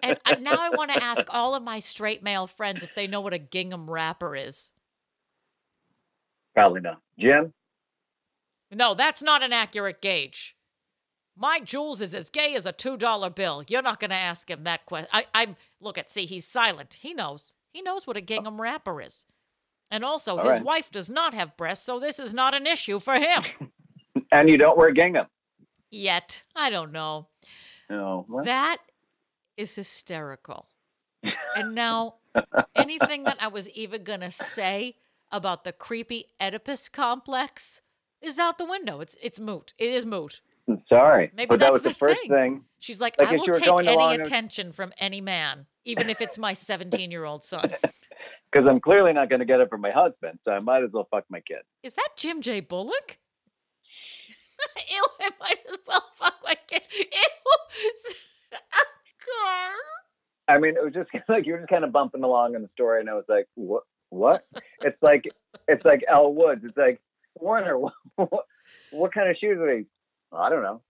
And 0.02 0.18
I- 0.24 0.34
now 0.36 0.58
I 0.60 0.68
want 0.68 0.92
to 0.92 1.02
ask 1.02 1.26
all 1.30 1.54
of 1.54 1.62
my 1.62 1.78
straight 1.78 2.22
male 2.22 2.46
friends 2.46 2.84
if 2.84 2.94
they 2.94 3.06
know 3.06 3.20
what 3.22 3.32
a 3.32 3.38
gingham 3.38 3.88
wrapper 3.90 4.36
is. 4.36 4.70
Probably 6.54 6.80
not. 6.82 7.00
Jim? 7.18 7.52
No, 8.70 8.94
that's 8.94 9.22
not 9.22 9.42
an 9.42 9.52
accurate 9.52 10.02
gauge. 10.02 10.54
My 11.36 11.60
Jules 11.60 12.00
is 12.00 12.14
as 12.14 12.30
gay 12.30 12.54
as 12.54 12.66
a 12.66 12.72
two 12.72 12.96
dollar 12.96 13.30
bill. 13.30 13.64
You're 13.68 13.80
not 13.82 14.00
going 14.00 14.10
to 14.10 14.16
ask 14.16 14.50
him 14.50 14.64
that 14.64 14.84
question. 14.86 15.08
I, 15.12 15.26
I'm 15.34 15.56
look 15.80 15.96
at 15.96 16.10
see, 16.10 16.26
he's 16.26 16.46
silent. 16.46 16.98
He 17.00 17.14
knows. 17.14 17.54
He 17.72 17.80
knows 17.80 18.06
what 18.06 18.16
a 18.16 18.20
gingham 18.20 18.60
wrapper 18.60 19.00
is, 19.00 19.24
and 19.90 20.04
also 20.04 20.36
All 20.36 20.44
his 20.44 20.54
right. 20.54 20.64
wife 20.64 20.90
does 20.90 21.08
not 21.08 21.32
have 21.32 21.56
breasts, 21.56 21.86
so 21.86 22.00
this 22.00 22.18
is 22.18 22.34
not 22.34 22.54
an 22.54 22.66
issue 22.66 22.98
for 22.98 23.14
him 23.14 23.44
And 24.32 24.48
you 24.48 24.56
don't 24.58 24.76
wear 24.76 24.90
gingham. 24.90 25.26
Yet. 25.90 26.42
I 26.54 26.70
don't 26.70 26.92
know. 26.92 27.28
No. 27.90 28.26
Well, 28.28 28.44
That 28.44 28.78
is 29.56 29.74
hysterical. 29.74 30.68
And 31.56 31.74
now, 31.74 32.16
anything 32.76 33.24
that 33.24 33.38
I 33.40 33.48
was 33.48 33.68
even 33.70 34.04
going 34.04 34.20
to 34.20 34.30
say 34.30 34.96
about 35.32 35.64
the 35.64 35.72
creepy 35.72 36.26
Oedipus 36.40 36.88
complex 36.88 37.80
is 38.20 38.38
out 38.38 38.58
the 38.58 38.64
window. 38.64 39.00
It's 39.00 39.16
it's 39.22 39.40
moot. 39.40 39.72
It 39.78 39.90
is 39.90 40.06
moot. 40.06 40.40
sorry. 40.88 41.30
Maybe 41.34 41.48
but 41.48 41.60
that 41.60 41.72
was 41.72 41.82
the, 41.82 41.94
first 41.94 42.20
thing. 42.20 42.30
thing. 42.30 42.64
She's 42.78 43.00
like, 43.00 43.16
Like 43.18 43.28
I 43.28 43.32
will 43.32 43.46
take 43.46 43.68
any 43.86 44.14
attention 44.14 44.72
from 44.72 44.92
any 44.98 45.20
man, 45.20 45.66
even 45.84 46.10
if 46.10 46.20
it's 46.20 46.38
my 46.38 46.52
17 46.52 47.10
year 47.10 47.24
old 47.24 47.44
son. 47.44 47.72
Because 48.50 48.66
I'm 48.66 48.80
clearly 48.80 49.12
not 49.12 49.28
going 49.28 49.40
to 49.40 49.44
get 49.44 49.60
it 49.60 49.68
from 49.68 49.82
my 49.82 49.90
husband, 49.90 50.38
so 50.42 50.52
I 50.52 50.60
might 50.60 50.82
as 50.82 50.88
well 50.90 51.06
fuck 51.10 51.24
my 51.28 51.40
kid. 51.40 51.58
Is 51.82 51.92
that 51.94 52.08
Jim 52.16 52.40
J. 52.40 52.60
Bullock? 52.60 53.18
Ew, 54.90 55.06
I 55.20 55.30
might 55.40 55.58
as 55.70 55.78
well 55.86 56.04
fuck 56.18 56.34
my 56.44 56.56
kid. 56.66 56.82
Ew. 56.92 57.08
Car. 58.60 59.72
I 60.48 60.58
mean, 60.58 60.74
it 60.76 60.84
was 60.84 60.94
just 60.94 61.10
like 61.28 61.46
you 61.46 61.52
were 61.52 61.58
just 61.58 61.70
kind 61.70 61.84
of 61.84 61.92
bumping 61.92 62.22
along 62.24 62.54
in 62.54 62.62
the 62.62 62.70
story, 62.72 63.00
and 63.00 63.10
I 63.10 63.14
was 63.14 63.24
like, 63.28 63.46
"What? 63.54 63.82
What?" 64.10 64.46
it's 64.80 65.00
like 65.02 65.24
it's 65.66 65.84
like 65.84 66.02
Elle 66.10 66.32
Woods. 66.34 66.62
It's 66.64 66.76
like 66.76 67.00
Warner. 67.34 67.78
What, 67.78 68.46
what 68.90 69.14
kind 69.14 69.30
of 69.30 69.36
shoes 69.36 69.58
are 69.58 69.76
these? 69.76 69.86
I 70.32 70.48
don't 70.50 70.62
know. 70.62 70.82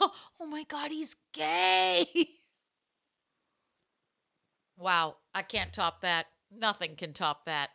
oh 0.00 0.46
my 0.46 0.64
god, 0.64 0.90
he's 0.90 1.16
gay. 1.32 2.06
Wow, 4.78 5.16
I 5.34 5.42
can't 5.42 5.72
top 5.72 6.00
that. 6.02 6.26
Nothing 6.50 6.96
can 6.96 7.12
top 7.12 7.44
that. 7.46 7.70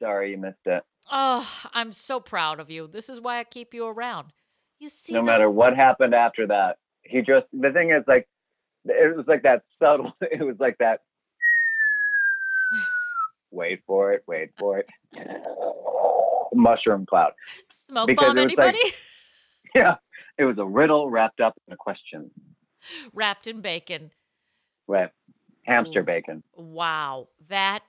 Sorry, 0.00 0.30
you 0.30 0.38
missed 0.38 0.56
it. 0.64 0.82
Oh, 1.10 1.48
I'm 1.74 1.92
so 1.92 2.20
proud 2.20 2.60
of 2.60 2.70
you. 2.70 2.86
This 2.86 3.08
is 3.08 3.20
why 3.20 3.38
I 3.38 3.44
keep 3.44 3.74
you 3.74 3.86
around. 3.86 4.32
You 4.78 4.88
see, 4.88 5.12
no 5.12 5.20
that- 5.20 5.24
matter 5.26 5.50
what 5.50 5.76
happened 5.76 6.14
after 6.14 6.46
that, 6.48 6.78
he 7.02 7.20
just 7.20 7.46
the 7.52 7.70
thing 7.70 7.90
is 7.90 8.04
like 8.06 8.28
it 8.84 9.16
was 9.16 9.26
like 9.26 9.42
that 9.42 9.62
subtle. 9.80 10.12
It 10.22 10.42
was 10.44 10.56
like 10.58 10.78
that. 10.78 11.00
wait 13.50 13.82
for 13.86 14.12
it. 14.12 14.22
Wait 14.26 14.50
for 14.58 14.78
it. 14.78 14.86
Mushroom 16.54 17.06
cloud. 17.06 17.32
smoke 17.88 18.06
because 18.06 18.26
bomb 18.34 18.36
was 18.36 18.44
like- 18.56 18.74
anybody? 18.74 18.94
Yeah, 19.74 19.94
it 20.36 20.44
was 20.44 20.58
a 20.58 20.66
riddle 20.66 21.08
wrapped 21.08 21.40
up 21.40 21.54
in 21.66 21.72
a 21.72 21.76
question. 21.78 22.30
Wrapped 23.14 23.46
in 23.46 23.62
bacon. 23.62 24.10
Right. 24.86 25.08
Hamster 25.64 26.00
Ooh. 26.00 26.04
bacon. 26.04 26.42
Wow, 26.54 27.28
that 27.48 27.80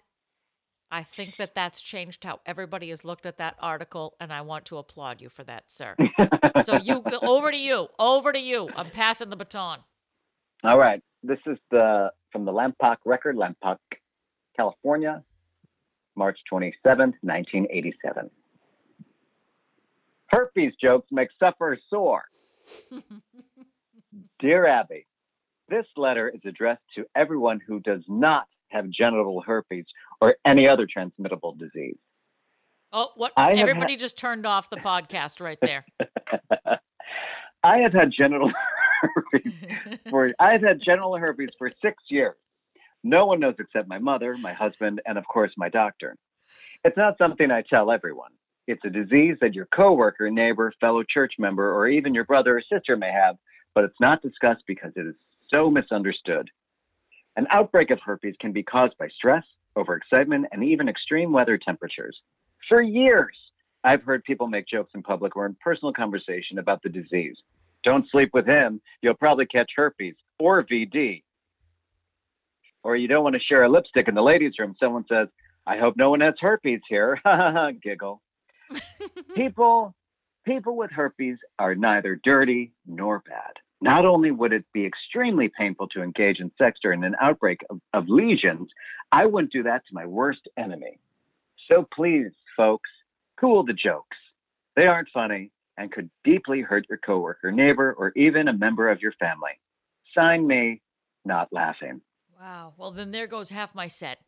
I 0.93 1.07
think 1.17 1.37
that 1.39 1.55
that's 1.55 1.81
changed 1.81 2.23
how 2.23 2.39
everybody 2.45 2.91
has 2.91 3.03
looked 3.03 3.25
at 3.25 3.39
that 3.39 3.55
article, 3.59 4.13
and 4.19 4.31
I 4.31 4.41
want 4.41 4.65
to 4.65 4.77
applaud 4.77 5.21
you 5.21 5.29
for 5.29 5.43
that, 5.45 5.71
sir. 5.71 5.95
so 6.63 6.77
you 6.77 7.01
go- 7.01 7.17
over 7.23 7.49
to 7.49 7.57
you, 7.57 7.87
over 7.97 8.31
to 8.31 8.39
you. 8.39 8.69
I'm 8.75 8.91
passing 8.91 9.31
the 9.31 9.35
baton. 9.35 9.79
All 10.63 10.77
right. 10.77 11.01
This 11.23 11.39
is 11.47 11.57
the 11.71 12.11
from 12.31 12.45
the 12.45 12.51
Lompoc 12.51 12.97
record, 13.05 13.35
Lompoc, 13.35 13.77
California, 14.55 15.23
March 16.15 16.37
27th, 16.51 17.15
1987. 17.21 18.29
Herpes 20.27 20.73
jokes 20.79 21.07
make 21.11 21.29
sufferers 21.39 21.81
sore. 21.89 22.25
Dear 24.39 24.67
Abby, 24.67 25.07
this 25.69 25.85
letter 25.97 26.29
is 26.29 26.41
addressed 26.45 26.83
to 26.95 27.05
everyone 27.15 27.59
who 27.65 27.79
does 27.79 28.03
not 28.07 28.45
have 28.73 28.89
genital 28.89 29.41
herpes 29.41 29.85
or 30.21 30.35
any 30.45 30.67
other 30.67 30.87
transmittable 30.91 31.53
disease. 31.57 31.97
Oh, 32.91 33.09
what? 33.15 33.31
I 33.37 33.53
Everybody 33.53 33.95
just 33.95 34.17
turned 34.17 34.45
off 34.45 34.69
the 34.69 34.77
podcast 34.77 35.39
right 35.39 35.57
there. 35.61 35.85
I 37.63 37.77
have 37.77 37.93
had 37.93 38.11
genital 38.15 38.51
herpes 39.01 39.53
for 40.09 40.31
I've 40.39 40.61
had 40.61 40.81
genital 40.83 41.17
herpes 41.17 41.49
for 41.57 41.71
six 41.81 42.03
years. 42.09 42.35
No 43.03 43.25
one 43.25 43.39
knows 43.39 43.55
except 43.59 43.87
my 43.87 43.99
mother, 43.99 44.37
my 44.37 44.53
husband, 44.53 45.01
and 45.05 45.17
of 45.17 45.25
course 45.27 45.51
my 45.57 45.69
doctor. 45.69 46.15
It's 46.85 46.97
not 46.97 47.17
something 47.17 47.51
I 47.51 47.63
tell 47.69 47.91
everyone. 47.91 48.31
It's 48.67 48.83
a 48.85 48.89
disease 48.89 49.37
that 49.41 49.53
your 49.53 49.67
coworker, 49.73 50.29
neighbor, 50.29 50.71
fellow 50.79 51.03
church 51.03 51.33
member, 51.37 51.73
or 51.73 51.87
even 51.87 52.13
your 52.13 52.23
brother 52.23 52.57
or 52.57 52.61
sister 52.61 52.95
may 52.95 53.11
have, 53.11 53.35
but 53.75 53.83
it's 53.83 53.99
not 53.99 54.21
discussed 54.21 54.63
because 54.67 54.91
it 54.95 55.05
is 55.05 55.15
so 55.49 55.69
misunderstood. 55.69 56.49
An 57.35 57.47
outbreak 57.49 57.89
of 57.89 57.99
herpes 57.99 58.35
can 58.39 58.51
be 58.51 58.63
caused 58.63 58.97
by 58.97 59.07
stress, 59.09 59.43
overexcitement, 59.77 60.43
and 60.51 60.63
even 60.63 60.87
extreme 60.87 61.31
weather 61.31 61.57
temperatures. 61.57 62.19
For 62.69 62.81
years, 62.81 63.35
I've 63.83 64.03
heard 64.03 64.23
people 64.23 64.47
make 64.47 64.67
jokes 64.67 64.91
in 64.93 65.03
public 65.03 65.35
or 65.35 65.45
in 65.45 65.57
personal 65.61 65.93
conversation 65.93 66.59
about 66.59 66.81
the 66.83 66.89
disease. 66.89 67.35
Don't 67.83 68.09
sleep 68.11 68.29
with 68.33 68.45
him. 68.45 68.81
You'll 69.01 69.15
probably 69.15 69.45
catch 69.45 69.71
herpes 69.75 70.15
or 70.39 70.63
VD. 70.63 71.23
Or 72.83 72.95
you 72.95 73.07
don't 73.07 73.23
want 73.23 73.35
to 73.35 73.41
share 73.41 73.63
a 73.63 73.69
lipstick 73.69 74.07
in 74.07 74.15
the 74.15 74.21
ladies' 74.21 74.53
room. 74.59 74.75
Someone 74.79 75.05
says, 75.09 75.27
I 75.65 75.77
hope 75.77 75.95
no 75.97 76.09
one 76.09 76.21
has 76.21 76.35
herpes 76.39 76.81
here. 76.87 77.19
Giggle. 77.83 78.21
people, 79.35 79.95
people 80.45 80.75
with 80.75 80.91
herpes 80.91 81.37
are 81.59 81.75
neither 81.75 82.19
dirty 82.23 82.73
nor 82.85 83.19
bad. 83.19 83.53
Not 83.83 84.05
only 84.05 84.31
would 84.31 84.53
it 84.53 84.63
be 84.73 84.85
extremely 84.85 85.49
painful 85.49 85.89
to 85.89 86.01
engage 86.01 86.39
in 86.39 86.53
sex 86.57 86.79
during 86.81 87.03
an 87.03 87.15
outbreak 87.21 87.59
of, 87.69 87.81
of 87.93 88.05
lesions, 88.07 88.69
I 89.11 89.25
wouldn't 89.25 89.51
do 89.51 89.63
that 89.63 89.85
to 89.85 89.93
my 89.93 90.05
worst 90.05 90.47
enemy. 90.57 90.99
So 91.69 91.85
please, 91.93 92.31
folks, 92.55 92.89
cool 93.37 93.65
the 93.65 93.73
jokes. 93.73 94.15
They 94.77 94.87
aren't 94.87 95.09
funny 95.13 95.51
and 95.77 95.91
could 95.91 96.09
deeply 96.23 96.61
hurt 96.61 96.85
your 96.87 96.97
coworker, 96.97 97.51
neighbor, 97.51 97.93
or 97.97 98.13
even 98.15 98.47
a 98.47 98.53
member 98.53 98.89
of 98.89 99.01
your 99.01 99.11
family. 99.19 99.59
Sign 100.15 100.47
me, 100.47 100.81
not 101.25 101.51
laughing. 101.51 101.99
wow. 102.39 102.71
Well, 102.77 102.91
then 102.91 103.11
there 103.11 103.27
goes 103.27 103.49
half 103.49 103.75
my 103.75 103.87
set. 103.87 104.19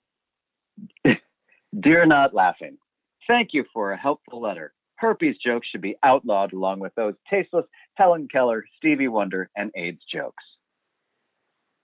Dear 1.79 2.05
Not 2.05 2.33
Laughing, 2.33 2.77
thank 3.25 3.49
you 3.53 3.63
for 3.71 3.93
a 3.93 3.97
helpful 3.97 4.41
letter. 4.41 4.73
Herpes 4.97 5.35
jokes 5.45 5.67
should 5.71 5.81
be 5.81 5.95
outlawed 6.03 6.53
along 6.53 6.79
with 6.79 6.93
those 6.95 7.13
tasteless 7.29 7.65
Helen 7.95 8.27
Keller, 8.31 8.65
Stevie 8.77 9.07
Wonder, 9.07 9.49
and 9.55 9.71
AIDS 9.75 10.01
jokes. 10.11 10.43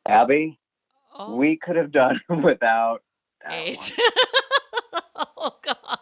Abby, 0.07 0.57
Oh, 1.13 1.35
we 1.35 1.57
could 1.61 1.75
have 1.75 1.91
done 1.91 2.21
without 2.43 3.01
one. 3.45 3.75
oh 5.37 5.55
God. 5.61 5.99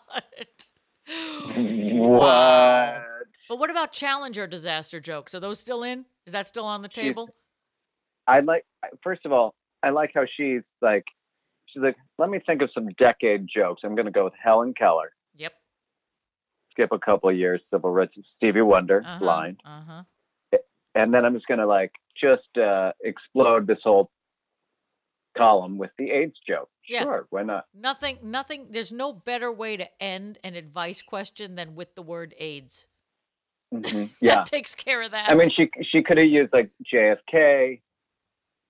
What? 1.16 2.22
Wow. 2.22 3.04
But 3.50 3.58
what 3.58 3.72
about 3.72 3.92
Challenger 3.92 4.46
disaster 4.46 5.00
jokes? 5.00 5.34
Are 5.34 5.40
those 5.40 5.60
still 5.60 5.82
in? 5.84 6.06
Is 6.28 6.34
that 6.34 6.48
still 6.48 6.66
on 6.66 6.82
the 6.84 6.90
She's- 6.94 7.06
table? 7.08 7.30
I 8.28 8.42
like. 8.42 8.64
First 9.04 9.26
of 9.26 9.32
all, 9.32 9.56
I 9.82 9.90
like 9.90 10.12
how 10.14 10.26
she's 10.38 10.62
like. 10.84 11.06
She's 11.66 11.82
like, 11.82 11.96
let 12.20 12.30
me 12.30 12.40
think 12.46 12.62
of 12.62 12.70
some 12.74 12.90
decade 13.00 13.48
jokes. 13.48 13.82
I'm 13.84 13.96
going 13.96 14.06
to 14.06 14.12
go 14.12 14.24
with 14.24 14.34
Helen 14.42 14.74
Keller. 14.76 15.12
Skip 16.80 16.92
a 16.94 17.00
couple 17.00 17.30
of 17.30 17.36
years, 17.36 17.60
Civil 17.72 17.92
Rights, 17.92 18.14
Stevie 18.38 18.62
Wonder 18.62 19.04
Uh-huh. 19.06 19.26
line, 19.26 19.58
Uh 19.66 19.82
huh. 19.86 20.58
and 20.96 21.14
then 21.14 21.26
I'm 21.26 21.34
just 21.34 21.46
going 21.48 21.60
to 21.60 21.68
like 21.68 21.92
just 22.20 22.58
uh, 22.58 22.94
explode 23.04 23.68
this 23.68 23.80
whole 23.84 24.10
column 25.38 25.78
with 25.78 25.92
the 25.98 26.10
AIDS 26.12 26.38
joke. 26.48 26.70
Yeah. 26.88 27.04
Sure, 27.04 27.28
why 27.32 27.44
not? 27.44 27.66
Nothing, 27.74 28.18
nothing. 28.24 28.68
There's 28.72 28.92
no 28.94 29.12
better 29.14 29.52
way 29.52 29.76
to 29.78 29.88
end 30.02 30.40
an 30.44 30.56
advice 30.56 31.02
question 31.02 31.56
than 31.56 31.76
with 31.76 31.96
the 31.96 32.02
word 32.02 32.34
AIDS. 32.38 32.86
Mhm, 33.74 34.10
Yeah. 34.22 34.36
That 34.38 34.46
takes 34.48 34.74
care 34.74 35.02
of 35.04 35.12
that. 35.12 35.30
I 35.30 35.36
mean, 35.36 35.52
she 35.56 35.70
she 35.92 36.02
could 36.02 36.18
have 36.18 36.26
used 36.28 36.52
like 36.54 36.72
JFK, 36.92 37.82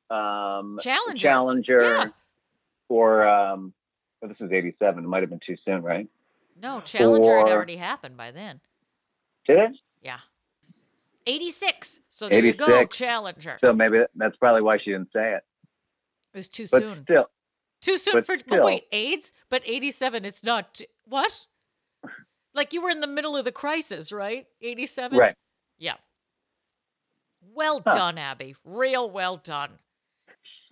um, 0.09 0.79
Challenger. 0.81 1.19
Challenger, 1.21 1.81
Yeah. 1.81 2.07
or 2.89 3.25
um, 3.27 3.73
well, 4.21 4.29
this 4.29 4.41
is 4.41 4.51
'87. 4.51 5.03
It 5.03 5.07
might 5.07 5.21
have 5.21 5.29
been 5.29 5.39
too 5.45 5.55
soon, 5.63 5.83
right? 5.83 6.07
No, 6.61 6.81
Challenger 6.81 7.37
had 7.39 7.47
already 7.49 7.77
happened 7.77 8.17
by 8.17 8.31
then. 8.31 8.59
Did 9.47 9.57
it? 9.57 9.71
Yeah. 10.01 10.19
86. 11.25 11.99
So 12.09 12.27
there 12.29 12.43
you 12.43 12.53
go, 12.53 12.85
Challenger. 12.85 13.57
So 13.61 13.71
maybe 13.73 13.99
that's 14.15 14.35
probably 14.37 14.61
why 14.61 14.77
she 14.77 14.91
didn't 14.91 15.09
say 15.13 15.33
it. 15.33 15.43
It 16.33 16.37
was 16.37 16.49
too 16.49 16.67
But 16.71 16.81
soon. 16.81 17.03
still, 17.03 17.25
Too 17.81 17.97
soon 17.97 18.13
but 18.15 18.25
for 18.25 18.37
still. 18.39 18.63
wait, 18.63 18.83
AIDS? 18.91 19.31
But 19.49 19.61
87 19.65 20.25
it's 20.25 20.43
not 20.43 20.73
t- 20.75 20.87
what? 21.05 21.45
Like 22.53 22.73
you 22.73 22.81
were 22.81 22.89
in 22.89 22.99
the 22.99 23.07
middle 23.07 23.37
of 23.37 23.45
the 23.45 23.51
crisis, 23.51 24.11
right? 24.11 24.47
87? 24.61 25.17
right? 25.17 25.35
Yeah. 25.77 25.93
Well 27.53 27.81
Huh. 27.85 27.91
done, 27.91 28.17
Abby. 28.17 28.55
Real 28.65 29.09
well 29.09 29.37
done. 29.37 29.77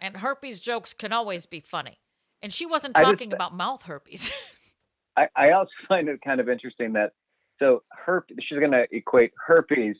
and 0.00 0.16
herpes 0.18 0.60
jokes 0.60 0.92
can 0.92 1.12
always 1.12 1.46
be 1.46 1.60
funny. 1.60 1.98
And 2.42 2.52
she 2.52 2.66
wasn't 2.66 2.96
I 2.98 3.00
just- 3.00 3.10
talking 3.12 3.32
about 3.32 3.54
mouth 3.56 3.82
herpes. 3.84 4.30
I, 5.16 5.26
I 5.36 5.50
also 5.52 5.70
find 5.88 6.08
it 6.08 6.20
kind 6.24 6.40
of 6.40 6.48
interesting 6.48 6.92
that 6.94 7.12
so 7.58 7.82
herp 8.06 8.22
she's 8.40 8.58
going 8.58 8.72
to 8.72 8.84
equate 8.90 9.32
herpes 9.46 9.96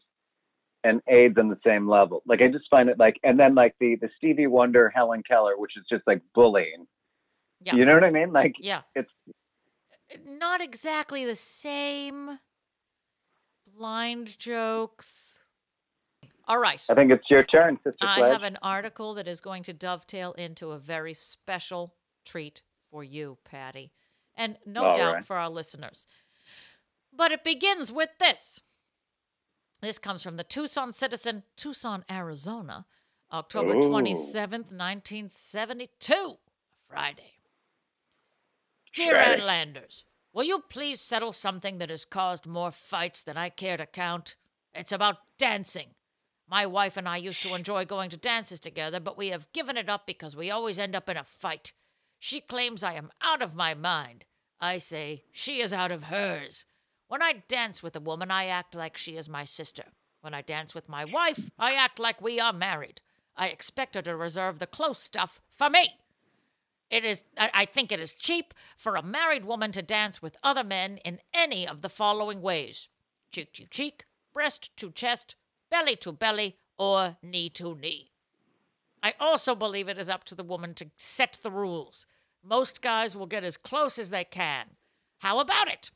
and 0.83 1.01
AIDS 1.09 1.37
on 1.39 1.49
the 1.49 1.59
same 1.65 1.89
level. 1.89 2.23
Like 2.27 2.43
I 2.43 2.49
just 2.49 2.67
find 2.71 2.89
it 2.91 2.99
like, 2.99 3.19
and 3.25 3.39
then 3.39 3.55
like 3.55 3.75
the 3.81 3.97
the 4.01 4.11
Stevie 4.19 4.47
Wonder 4.49 4.91
Helen 4.95 5.23
Keller, 5.27 5.55
which 5.57 5.73
is 5.77 5.85
just 5.91 6.03
like 6.07 6.21
bullying. 6.35 6.87
Yeah. 7.63 7.75
You 7.77 7.87
know 7.87 7.95
what 7.95 8.05
I 8.05 8.11
mean? 8.11 8.33
Like 8.33 8.55
Yeah. 8.59 8.83
it's 8.95 9.11
Not 10.27 10.61
exactly 10.61 11.25
the 11.25 11.37
same 11.37 12.39
blind 13.67 14.39
jokes. 14.39 15.41
All 16.47 16.59
right. 16.59 16.85
I 16.91 16.95
think 16.95 17.11
it's 17.11 17.25
your 17.31 17.45
turn, 17.45 17.79
Sister 17.83 17.97
I 18.03 18.19
Pledge. 18.19 18.33
have 18.33 18.43
an 18.43 18.59
article 18.61 19.15
that 19.15 19.27
is 19.27 19.41
going 19.41 19.63
to 19.63 19.73
dovetail 19.73 20.33
into 20.33 20.73
a 20.73 20.79
very 20.79 21.15
special 21.15 21.95
treat 22.27 22.61
for 22.91 23.03
you, 23.03 23.39
Patty, 23.45 23.93
and 24.37 24.57
no 24.67 24.85
All 24.87 24.95
doubt 24.95 25.15
right. 25.15 25.25
for 25.25 25.37
our 25.37 25.51
listeners. 25.51 26.07
But 27.13 27.33
it 27.33 27.45
begins 27.45 27.93
with 27.93 28.11
this. 28.19 28.61
This 29.81 29.99
comes 29.99 30.23
from 30.23 30.37
the 30.37 30.45
Tucson 30.45 30.93
Citizen, 30.93 31.43
Tucson, 31.57 32.05
Arizona, 32.11 32.87
October 33.33 33.77
Ooh. 33.77 33.83
27th, 33.83 34.71
1972, 34.73 36.39
Friday. 36.89 37.33
Dear 38.95 39.23
Friday. 39.23 39.43
Landers, 39.43 40.05
will 40.33 40.45
you 40.45 40.63
please 40.71 41.01
settle 41.01 41.33
something 41.33 41.79
that 41.79 41.91
has 41.91 42.05
caused 42.05 42.47
more 42.47 42.71
fights 42.71 43.23
than 43.23 43.37
I 43.37 43.49
care 43.51 43.77
to 43.77 43.87
count? 43.87 44.37
It's 44.73 44.93
about 44.93 45.17
dancing. 45.39 45.89
My 46.49 46.67
wife 46.67 46.97
and 46.97 47.09
I 47.09 47.17
used 47.17 47.43
to 47.43 47.55
enjoy 47.55 47.85
going 47.85 48.11
to 48.11 48.17
dances 48.17 48.61
together, 48.61 49.01
but 49.01 49.17
we 49.17 49.29
have 49.29 49.51
given 49.53 49.77
it 49.77 49.89
up 49.89 50.07
because 50.07 50.37
we 50.37 50.51
always 50.51 50.79
end 50.79 50.95
up 50.95 51.09
in 51.09 51.17
a 51.17 51.25
fight. 51.25 51.73
She 52.27 52.41
claims 52.41 52.83
I 52.83 52.95
am 52.95 53.11
out 53.21 53.43
of 53.43 53.55
my 53.55 53.75
mind. 53.75 54.25
I 54.59 54.79
say 54.79 55.25
she 55.31 55.61
is 55.61 55.75
out 55.75 55.93
of 55.93 56.05
hers. 56.05 56.65
When 57.07 57.21
I 57.21 57.43
dance 57.49 57.83
with 57.83 57.95
a 57.97 58.01
woman, 58.01 58.31
I 58.31 58.47
act 58.47 58.75
like 58.75 58.97
she 58.97 59.19
is 59.19 59.29
my 59.29 59.45
sister. 59.45 59.85
When 60.23 60.33
I 60.33 60.41
dance 60.41 60.75
with 60.75 60.89
my 60.89 61.05
wife, 61.05 61.51
I 61.59 61.75
act 61.75 61.99
like 61.99 62.23
we 62.23 62.41
are 62.41 62.55
married. 62.55 63.03
I 63.37 63.49
expect 63.49 63.95
her 63.95 64.01
to 64.01 64.17
reserve 64.17 64.59
the 64.59 64.67
close 64.67 65.01
stuff 65.01 65.39
for 65.51 65.69
me. 65.69 65.99
It 66.89 67.05
is 67.05 67.25
I, 67.37 67.67
think 67.67 67.93
it 67.93 68.01
is 68.01 68.15
cheap 68.15 68.55
for 68.79 68.97
a 68.97 69.03
married 69.03 69.45
woman 69.45 69.71
to 69.73 69.83
dance 69.83 70.23
with 70.23 70.39
other 70.43 70.65
men 70.65 70.97
in 71.05 71.21
any 71.35 71.69
of 71.69 71.83
the 71.83 71.91
following 71.91 72.41
ways. 72.41 72.89
Cheek 73.33 73.53
to 73.53 73.67
cheek, 73.67 74.07
breast 74.33 74.75
to 74.79 74.91
chest, 74.91 75.35
belly 75.71 75.97
to 75.97 76.11
belly, 76.11 76.57
or 76.79 77.19
knee 77.23 77.51
to 77.51 77.75
knee. 77.75 78.13
I 79.03 79.13
also 79.21 79.55
believe 79.55 79.91
it 79.91 79.99
is 79.99 80.09
up 80.09 80.25
to 80.25 80.35
the 80.35 80.43
woman 80.43 80.73
to 80.77 80.87
set 80.97 81.39
the 81.43 81.51
rules. 81.51 82.07
Most 82.45 82.83
guys 82.83 83.17
will 83.17 83.27
get 83.27 83.43
as 83.45 83.57
close 83.57 83.99
as 83.99 84.11
they 84.11 84.25
can. 84.25 84.67
How 85.19 85.39
about 85.39 85.69
it? 85.69 85.91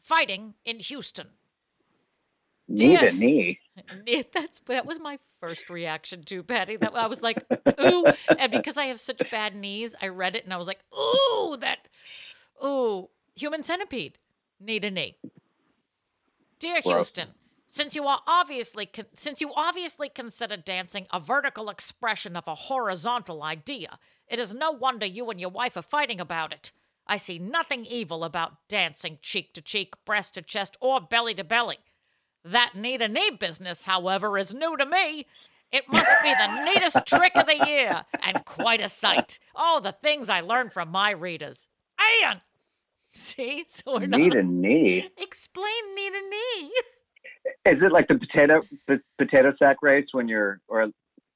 Fighting 0.00 0.54
in 0.64 0.80
Houston. 0.80 1.28
knee 2.66 2.96
to 2.96 3.12
knee. 3.12 3.60
That's 4.34 4.60
that 4.66 4.86
was 4.86 4.98
my 4.98 5.18
first 5.40 5.70
reaction 5.70 6.24
to 6.24 6.42
Patty. 6.42 6.76
That 6.76 6.96
I 6.96 7.06
was 7.06 7.22
like, 7.22 7.44
ooh, 7.80 8.04
and 8.38 8.50
because 8.50 8.76
I 8.76 8.86
have 8.86 8.98
such 8.98 9.22
bad 9.30 9.54
knees, 9.54 9.94
I 10.02 10.08
read 10.08 10.34
it 10.34 10.44
and 10.44 10.52
I 10.52 10.56
was 10.56 10.66
like, 10.66 10.80
ooh, 10.98 11.56
that, 11.60 11.86
ooh, 12.64 13.08
human 13.36 13.62
centipede, 13.62 14.18
knee 14.60 14.80
to 14.80 14.90
knee. 14.90 15.16
Dear. 16.58 16.80
Houston, 16.84 17.28
since 17.68 17.94
you 17.94 18.06
are 18.06 18.20
obviously 18.26 18.86
con- 18.86 19.06
since 19.16 19.40
you 19.40 19.52
obviously 19.54 20.08
consider 20.08 20.56
dancing 20.56 21.06
a 21.12 21.20
vertical 21.20 21.68
expression 21.70 22.36
of 22.36 22.48
a 22.48 22.54
horizontal 22.54 23.42
idea, 23.42 23.98
it 24.28 24.38
is 24.38 24.54
no 24.54 24.70
wonder 24.70 25.06
you 25.06 25.28
and 25.30 25.40
your 25.40 25.50
wife 25.50 25.76
are 25.76 25.82
fighting 25.82 26.20
about 26.20 26.52
it. 26.52 26.72
I 27.06 27.16
see 27.16 27.38
nothing 27.38 27.86
evil 27.86 28.22
about 28.24 28.68
dancing 28.68 29.18
cheek 29.22 29.54
to 29.54 29.62
cheek, 29.62 29.94
breast 30.04 30.34
to 30.34 30.42
chest, 30.42 30.76
or 30.80 31.00
belly 31.00 31.34
to 31.34 31.44
belly. 31.44 31.78
That 32.44 32.72
knee 32.74 32.98
to 32.98 33.08
knee 33.08 33.30
business, 33.30 33.84
however, 33.84 34.36
is 34.38 34.52
new 34.54 34.76
to 34.76 34.84
me. 34.86 35.26
It 35.70 35.84
must 35.90 36.14
be 36.22 36.32
the 36.34 36.64
neatest 36.64 36.98
trick 37.06 37.32
of 37.36 37.46
the 37.46 37.66
year 37.66 38.04
and 38.24 38.44
quite 38.44 38.80
a 38.80 38.88
sight. 38.88 39.38
Oh, 39.54 39.80
the 39.82 39.92
things 39.92 40.28
I 40.28 40.40
learn 40.40 40.70
from 40.70 40.90
my 40.90 41.10
readers. 41.10 41.68
And 42.26 42.40
see, 43.12 43.64
so 43.68 43.98
we're 43.98 44.06
Knee 44.06 44.28
not 44.28 44.32
to 44.36 44.42
knee. 44.42 45.08
explain 45.18 45.94
knee 45.94 46.10
to 46.10 46.20
knee. 46.30 46.72
Is 47.66 47.78
it 47.82 47.92
like 47.92 48.08
the 48.08 48.16
potato 48.18 48.62
the 48.86 49.00
potato 49.18 49.52
sack 49.58 49.78
race 49.82 50.06
when 50.12 50.28
you're 50.28 50.60
or 50.68 50.88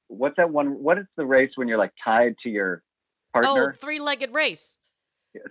what's 0.07 0.35
that 0.37 0.49
one? 0.51 0.81
What 0.83 0.97
is 0.97 1.05
the 1.17 1.25
race 1.25 1.51
when 1.55 1.67
you're 1.67 1.77
like 1.77 1.93
tied 2.03 2.35
to 2.43 2.49
your 2.49 2.83
Oh, 3.35 3.41
partner? 3.41 3.75
three 3.79 3.99
legged 3.99 4.31
race. 4.33 4.77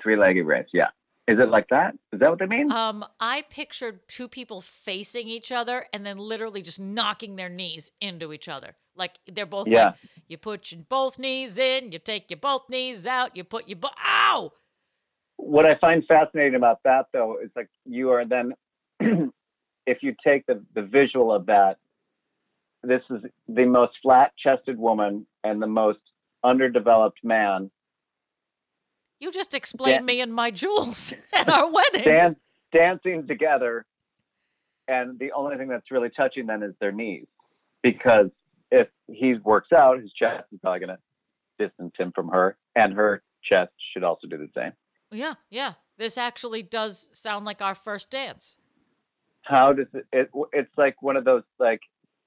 Three 0.02 0.16
legged 0.16 0.46
race. 0.46 0.68
Yeah. 0.72 0.88
Is 1.28 1.38
it 1.38 1.48
like 1.48 1.66
that? 1.70 1.94
Is 2.12 2.20
that 2.20 2.30
what 2.30 2.38
they 2.38 2.46
mean? 2.46 2.70
Um, 2.70 3.04
I 3.20 3.42
pictured 3.48 4.00
two 4.08 4.28
people 4.28 4.60
facing 4.60 5.28
each 5.28 5.50
other 5.52 5.86
and 5.92 6.04
then 6.04 6.18
literally 6.18 6.62
just 6.62 6.78
knocking 6.80 7.36
their 7.36 7.48
knees 7.48 7.90
into 8.00 8.32
each 8.32 8.48
other. 8.48 8.74
Like 8.96 9.12
they're 9.32 9.46
both 9.46 9.66
Yeah. 9.68 9.86
like, 9.86 9.94
you 10.28 10.36
put 10.38 10.72
your 10.72 10.82
both 10.88 11.18
knees 11.18 11.58
in, 11.58 11.92
you 11.92 11.98
take 11.98 12.30
your 12.30 12.38
both 12.38 12.68
knees 12.68 13.06
out, 13.06 13.36
you 13.36 13.44
put 13.44 13.68
your 13.68 13.78
bo- 13.78 13.88
ow. 14.06 14.52
what 15.36 15.66
I 15.66 15.76
find 15.80 16.04
fascinating 16.06 16.54
about 16.54 16.78
that 16.84 17.06
though 17.12 17.38
is 17.42 17.50
like 17.56 17.68
you 17.84 18.10
are 18.10 18.24
then 18.24 18.52
if 19.86 19.98
you 20.02 20.14
take 20.24 20.46
the, 20.46 20.62
the 20.74 20.82
visual 20.82 21.32
of 21.32 21.46
that, 21.46 21.76
this 22.82 23.02
is 23.10 23.22
the 23.48 23.64
most 23.66 23.92
flat 24.02 24.32
chested 24.42 24.78
woman 24.78 25.26
and 25.44 25.60
the 25.62 25.66
most 25.66 25.98
underdeveloped 26.44 27.18
man 27.22 27.70
You 29.20 29.30
just 29.30 29.54
explained 29.54 29.98
Dan- 29.98 30.04
me 30.04 30.20
and 30.20 30.34
my 30.34 30.50
Jules 30.50 31.12
at 31.32 31.48
our 31.48 31.70
wedding. 31.70 32.02
dan- 32.04 32.36
dancing 32.72 33.26
together 33.26 33.86
and 34.88 35.18
the 35.18 35.30
only 35.32 35.56
thing 35.56 35.68
that's 35.68 35.90
really 35.92 36.10
touching 36.10 36.46
then 36.46 36.62
is 36.64 36.74
their 36.80 36.90
knees. 36.90 37.26
Because 37.84 38.26
if 38.72 38.88
he 39.08 39.34
works 39.34 39.70
out, 39.72 40.00
his 40.00 40.12
chest 40.12 40.44
is 40.52 40.58
probably 40.60 40.80
gonna 40.80 40.98
distance 41.58 41.92
him 41.98 42.10
from 42.12 42.28
her 42.28 42.56
and 42.74 42.92
her 42.94 43.22
chest 43.44 43.70
should 43.92 44.02
also 44.02 44.26
do 44.26 44.36
the 44.38 44.48
same. 44.56 44.72
yeah, 45.12 45.34
yeah. 45.50 45.74
This 45.98 46.18
actually 46.18 46.62
does 46.64 47.10
sound 47.12 47.44
like 47.44 47.62
our 47.62 47.74
first 47.76 48.10
dance. 48.10 48.56
How 49.42 49.72
does 49.72 49.86
it, 49.94 50.06
it 50.12 50.30
it's 50.52 50.70
like 50.76 51.00
one 51.02 51.16
of 51.16 51.24
those 51.24 51.42
like 51.58 51.80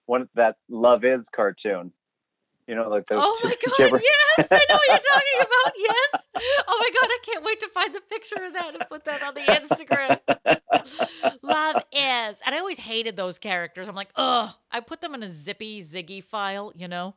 one 0.06 0.22
of 0.22 0.30
that 0.36 0.56
love 0.70 1.04
is 1.04 1.22
cartoon 1.36 1.92
you 2.68 2.76
know 2.76 2.90
like 2.90 3.06
those 3.08 3.20
Oh 3.22 3.40
my 3.44 3.50
god, 3.50 4.02
yes! 4.02 4.48
I 4.52 4.66
know 4.70 4.76
what 4.76 4.88
you're 4.88 4.98
talking 4.98 5.40
about. 5.40 5.74
Yes. 5.78 6.28
Oh 6.68 6.80
my 6.80 6.90
god, 7.00 7.10
I 7.10 7.20
can't 7.26 7.44
wait 7.44 7.60
to 7.60 7.68
find 7.70 7.94
the 7.94 8.02
picture 8.02 8.44
of 8.44 8.54
that 8.54 8.76
and 8.76 8.84
put 8.88 9.06
that 9.06 9.22
on 9.22 9.34
the 9.34 9.42
Instagram. 9.42 10.20
Love 11.42 11.84
is. 11.92 12.40
And 12.46 12.56
I 12.56 12.60
always 12.60 12.80
hated 12.80 13.18
those 13.18 13.38
characters. 13.38 13.90
I'm 13.90 13.96
like, 13.96 14.10
ugh. 14.16 14.52
I 14.72 14.80
put 14.80 15.02
them 15.02 15.14
in 15.14 15.24
a 15.24 15.30
zippy 15.30 15.82
ziggy 15.82 16.24
file, 16.24 16.72
you 16.76 16.88
know? 16.88 17.16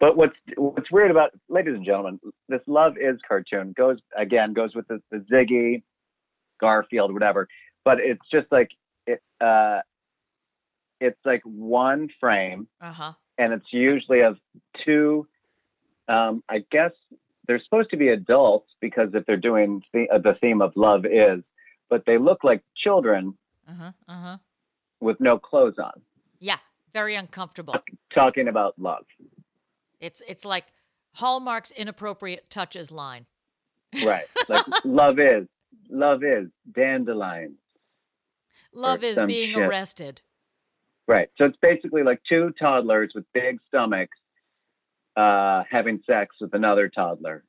but 0.00 0.16
what's 0.16 0.36
what's 0.56 0.90
weird 0.90 1.10
about 1.10 1.30
ladies 1.48 1.74
and 1.74 1.84
gentlemen 1.84 2.20
this 2.48 2.60
love 2.66 2.94
is 3.00 3.18
cartoon 3.26 3.72
goes 3.74 3.96
again 4.18 4.52
goes 4.52 4.74
with 4.74 4.86
the, 4.88 5.00
the 5.10 5.24
ziggy 5.32 5.82
garfield 6.60 7.12
whatever 7.12 7.48
but 7.84 7.98
it's 8.00 8.22
just 8.32 8.46
like 8.50 8.70
it 9.06 9.20
uh 9.40 9.80
it's 11.00 11.18
like 11.24 11.42
one 11.44 12.08
frame 12.20 12.68
Uh-huh. 12.80 13.12
and 13.38 13.52
it's 13.52 13.66
usually 13.72 14.20
of 14.20 14.36
two 14.84 15.26
um 16.08 16.42
i 16.48 16.64
guess 16.70 16.92
they're 17.46 17.60
supposed 17.64 17.90
to 17.90 17.96
be 17.96 18.08
adults 18.08 18.68
because 18.80 19.08
if 19.14 19.26
they're 19.26 19.36
doing 19.36 19.82
the, 19.92 20.06
uh, 20.12 20.18
the 20.18 20.34
theme 20.40 20.62
of 20.62 20.72
love 20.76 21.04
is 21.04 21.42
but 21.90 22.04
they 22.06 22.18
look 22.18 22.42
like 22.44 22.62
children 22.76 23.36
Uh-huh. 23.68 23.92
Uh-huh. 24.08 24.36
with 25.00 25.18
no 25.20 25.38
clothes 25.38 25.78
on 25.78 26.00
Yeah. 26.40 26.58
Very 26.92 27.14
uncomfortable. 27.14 27.74
talking 28.14 28.48
about 28.48 28.78
love 28.78 29.06
It's 30.00 30.22
it's 30.28 30.44
like 30.44 30.66
Hallmark's 31.14 31.70
inappropriate 31.70 32.48
touches 32.50 32.90
line. 32.90 33.26
right 34.04 34.26
like 34.48 34.64
love 34.84 35.18
is 35.18 35.46
love 35.90 36.22
is 36.22 36.48
dandelion 36.74 37.56
Love 38.74 39.04
is 39.04 39.20
being 39.26 39.52
shit. 39.54 39.62
arrested. 39.62 40.20
right 41.06 41.28
so 41.38 41.44
it's 41.44 41.56
basically 41.60 42.02
like 42.02 42.20
two 42.28 42.52
toddlers 42.58 43.12
with 43.14 43.24
big 43.32 43.58
stomachs 43.68 44.16
uh 45.16 45.62
having 45.70 46.00
sex 46.06 46.36
with 46.40 46.54
another 46.54 46.88
toddler 46.88 47.44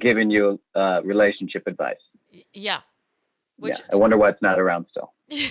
giving 0.00 0.30
you 0.30 0.60
uh 0.76 1.00
relationship 1.02 1.64
advice 1.66 1.96
Yeah. 2.52 2.80
Which 3.56 3.78
yeah 3.80 3.86
i 3.92 3.96
wonder 3.96 4.16
why 4.16 4.30
it's 4.30 4.42
not 4.42 4.58
around 4.60 4.86
still 4.90 5.12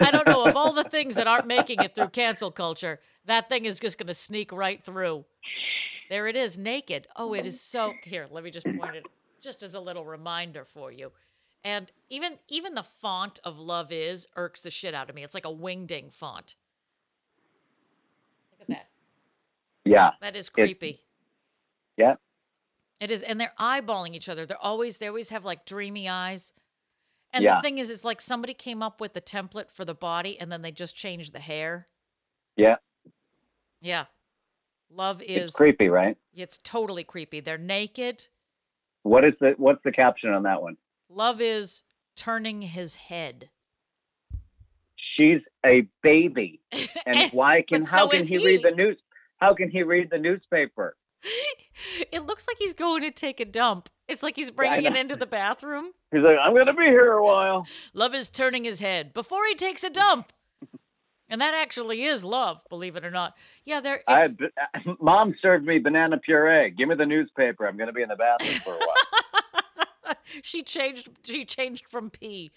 I 0.00 0.10
don't 0.10 0.26
know. 0.26 0.46
Of 0.46 0.56
all 0.56 0.72
the 0.72 0.84
things 0.84 1.14
that 1.16 1.26
aren't 1.26 1.46
making 1.46 1.82
it 1.82 1.94
through 1.94 2.08
cancel 2.08 2.50
culture, 2.50 2.98
that 3.26 3.48
thing 3.50 3.66
is 3.66 3.78
just 3.78 3.98
going 3.98 4.06
to 4.06 4.14
sneak 4.14 4.52
right 4.52 4.82
through. 4.82 5.26
There 6.08 6.26
it 6.28 6.36
is, 6.36 6.56
naked. 6.56 7.06
Oh, 7.14 7.34
it 7.34 7.44
is 7.44 7.60
so. 7.60 7.92
Here, 8.04 8.26
let 8.30 8.42
me 8.42 8.50
just 8.50 8.64
point 8.64 8.96
it, 8.96 9.04
just 9.42 9.62
as 9.62 9.74
a 9.74 9.80
little 9.80 10.04
reminder 10.06 10.64
for 10.64 10.90
you. 10.90 11.12
And 11.64 11.90
even 12.08 12.38
even 12.48 12.74
the 12.74 12.82
font 12.84 13.40
of 13.44 13.58
"Love 13.58 13.92
Is" 13.92 14.26
irks 14.36 14.60
the 14.60 14.70
shit 14.70 14.94
out 14.94 15.10
of 15.10 15.16
me. 15.16 15.24
It's 15.24 15.34
like 15.34 15.44
a 15.44 15.52
wingding 15.52 16.12
font. 16.12 16.54
Look 18.52 18.60
at 18.62 18.68
that. 18.68 18.86
yeah 19.84 20.10
That 20.20 20.36
is 20.36 20.48
creepy. 20.48 21.02
yeah 21.96 22.14
It 23.00 23.10
is, 23.10 23.22
and 23.22 23.40
they're 23.40 23.52
eyeballing 23.58 24.14
each 24.14 24.28
other. 24.28 24.46
They're 24.46 24.56
always 24.56 24.98
they 24.98 25.08
always 25.08 25.30
have 25.30 25.44
like 25.44 25.64
dreamy 25.66 26.08
eyes. 26.08 26.52
And 27.32 27.44
Yeah. 27.44 27.56
the 27.56 27.62
thing 27.62 27.76
is, 27.78 27.90
it's 27.90 28.04
like 28.04 28.22
somebody 28.22 28.54
came 28.54 28.82
up 28.82 29.00
with 29.02 29.12
the 29.12 29.20
template 29.20 29.70
for 29.70 29.84
the 29.84 29.94
body, 29.94 30.38
and 30.40 30.50
then 30.50 30.62
they 30.62 30.72
just 30.72 30.96
changed 30.96 31.34
the 31.34 31.40
hair. 31.40 31.88
Yeah, 32.56 32.76
Yeah, 33.80 34.06
love 34.90 35.20
is 35.22 35.48
it's 35.48 35.54
creepy, 35.54 35.88
right? 35.88 36.16
it's 36.34 36.58
totally 36.64 37.04
creepy. 37.04 37.40
They're 37.40 37.58
naked. 37.58 38.28
What 39.02 39.24
is 39.24 39.34
the 39.40 39.54
what's 39.58 39.82
the 39.84 39.92
caption 39.92 40.30
on 40.30 40.44
that 40.44 40.62
one? 40.62 40.76
Love 41.08 41.40
is 41.40 41.82
turning 42.16 42.62
his 42.62 42.96
head. 42.96 43.50
She's 45.16 45.40
a 45.64 45.86
baby, 46.02 46.60
and 47.06 47.30
why 47.32 47.64
can 47.68 47.84
how 47.84 48.04
so 48.04 48.08
can 48.10 48.20
is 48.20 48.28
he, 48.28 48.38
read 48.38 48.62
the 48.62 48.70
news? 48.70 48.98
How 49.38 49.54
can 49.54 49.70
he 49.70 49.82
read 49.82 50.10
the 50.10 50.18
newspaper? 50.18 50.96
it 52.12 52.24
looks 52.24 52.46
like 52.46 52.56
he's 52.58 52.74
going 52.74 53.02
to 53.02 53.10
take 53.10 53.40
a 53.40 53.44
dump. 53.44 53.88
It's 54.06 54.22
like 54.22 54.36
he's 54.36 54.50
bringing 54.50 54.84
it 54.84 54.96
into 54.96 55.16
the 55.16 55.26
bathroom. 55.26 55.92
He's 56.10 56.22
like, 56.22 56.38
I'm 56.42 56.54
gonna 56.54 56.72
be 56.72 56.84
here 56.84 57.12
a 57.12 57.24
while. 57.24 57.66
Love 57.94 58.14
is 58.14 58.28
turning 58.28 58.64
his 58.64 58.80
head 58.80 59.12
before 59.12 59.44
he 59.46 59.54
takes 59.54 59.84
a 59.84 59.90
dump. 59.90 60.32
And 61.30 61.42
that 61.42 61.52
actually 61.52 62.04
is 62.04 62.24
love, 62.24 62.62
believe 62.70 62.96
it 62.96 63.04
or 63.04 63.10
not. 63.10 63.34
Yeah, 63.66 63.82
there. 63.82 64.00
I 64.08 64.30
mom 64.98 65.34
served 65.42 65.66
me 65.66 65.78
banana 65.78 66.16
puree. 66.16 66.70
Give 66.70 66.88
me 66.88 66.94
the 66.94 67.04
newspaper. 67.04 67.66
I'm 67.66 67.76
gonna 67.76 67.92
be 67.92 68.00
in 68.00 68.08
the 68.08 68.16
bathroom 68.16 68.58
for 68.60 68.72
a 68.72 68.78
while. 68.78 69.22
she 70.42 70.62
changed. 70.62 71.08
She 71.24 71.44
changed 71.44 71.86
from 71.88 72.10
P. 72.10 72.50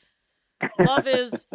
Love 0.80 1.08
is. 1.08 1.46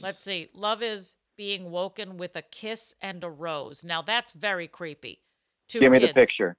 let's 0.00 0.22
see. 0.22 0.48
Love 0.54 0.82
is 0.82 1.14
being 1.36 1.70
woken 1.70 2.16
with 2.16 2.36
a 2.36 2.42
kiss 2.42 2.94
and 3.00 3.24
a 3.24 3.30
rose. 3.30 3.82
Now 3.84 4.02
that's 4.02 4.32
very 4.32 4.68
creepy. 4.68 5.20
Two 5.68 5.80
Give 5.80 5.92
me 5.92 5.98
the 5.98 6.08
picture. 6.08 6.56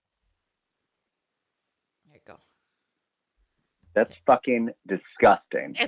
There 2.08 2.16
you 2.16 2.22
go. 2.26 2.39
That's 3.94 4.14
fucking 4.26 4.72
disgusting. 4.88 5.76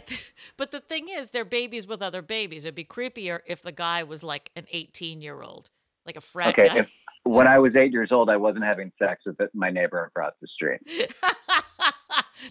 But 0.57 0.71
the 0.71 0.79
thing 0.79 1.09
is, 1.09 1.31
they're 1.31 1.43
babies 1.43 1.85
with 1.85 2.01
other 2.01 2.21
babies. 2.21 2.63
It'd 2.63 2.75
be 2.75 2.85
creepier 2.85 3.39
if 3.45 3.61
the 3.61 3.73
guy 3.73 4.03
was 4.03 4.23
like 4.23 4.51
an 4.55 4.67
18 4.71 5.21
year 5.21 5.41
old, 5.41 5.69
like 6.05 6.15
a 6.15 6.21
frat 6.21 6.57
Okay, 6.57 6.69
guy. 6.69 6.77
if 6.77 6.87
when 7.23 7.47
I 7.47 7.59
was 7.59 7.75
eight 7.75 7.91
years 7.91 8.11
old, 8.11 8.29
I 8.29 8.37
wasn't 8.37 8.63
having 8.63 8.91
sex 8.99 9.23
with 9.25 9.35
my 9.53 9.71
neighbor 9.71 10.03
across 10.05 10.33
the 10.39 10.47
street. 10.47 10.79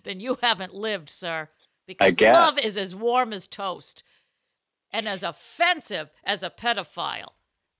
then 0.02 0.20
you 0.20 0.38
haven't 0.42 0.74
lived, 0.74 1.08
sir. 1.08 1.48
Because 1.86 2.18
love 2.20 2.58
is 2.58 2.76
as 2.76 2.94
warm 2.94 3.32
as 3.32 3.46
toast 3.46 4.02
and 4.92 5.08
as 5.08 5.22
offensive 5.22 6.10
as 6.24 6.42
a 6.42 6.50
pedophile. 6.50 7.32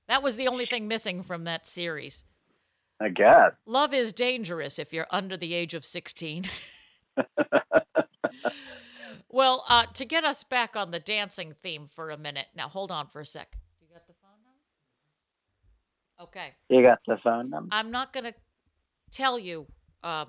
That 0.09 0.23
was 0.23 0.37
the 0.37 0.49
only 0.49 0.67
thing 0.67 0.87
missing 0.87 1.23
from 1.23 1.45
that 1.45 1.67
series. 1.67 2.25
I 3.01 3.09
guess. 3.09 3.53
Love 3.67 3.95
is 3.95 4.13
dangerous 4.13 4.79
if 4.79 4.93
you're 4.93 5.07
under 5.11 5.37
the 5.37 5.55
age 5.55 5.75
of 5.75 5.85
16. 5.85 6.45
well, 9.29 9.65
uh, 9.69 9.87
to 9.95 10.05
get 10.05 10.25
us 10.25 10.45
back 10.45 10.77
on 10.77 10.91
the 10.91 11.01
dancing 11.01 11.55
theme 11.63 11.87
for 11.87 12.11
a 12.11 12.17
minute. 12.17 12.47
Now, 12.55 12.69
hold 12.69 12.91
on 12.91 13.09
for 13.09 13.21
a 13.21 13.27
sec. 13.27 13.57
You 13.81 13.89
got 13.93 14.07
the 14.07 14.15
phone 14.23 14.39
number? 14.45 16.31
Okay. 16.31 16.53
You 16.69 16.83
got 16.83 16.99
the 17.07 17.17
phone 17.23 17.51
number? 17.51 17.69
I'm 17.73 17.91
not 17.91 18.13
going 18.13 18.25
to 18.25 18.35
tell 19.11 19.39
you. 19.39 19.67
Um, 20.03 20.29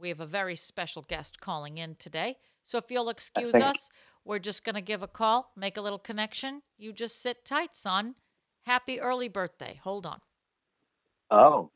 we 0.00 0.08
have 0.08 0.20
a 0.20 0.26
very 0.26 0.56
special 0.56 1.02
guest 1.02 1.40
calling 1.40 1.78
in 1.78 1.94
today. 1.96 2.36
So 2.64 2.78
if 2.78 2.90
you'll 2.90 3.10
excuse 3.10 3.52
think- 3.52 3.64
us, 3.64 3.88
we're 4.24 4.38
just 4.38 4.64
going 4.64 4.74
to 4.74 4.80
give 4.80 5.02
a 5.02 5.08
call, 5.08 5.52
make 5.56 5.76
a 5.76 5.80
little 5.80 5.98
connection. 5.98 6.62
You 6.78 6.92
just 6.92 7.20
sit 7.22 7.44
tight, 7.44 7.74
son. 7.74 8.14
Happy 8.62 9.00
early 9.00 9.28
birthday. 9.28 9.80
Hold 9.82 10.06
on. 10.06 10.20
Oh, 11.30 11.70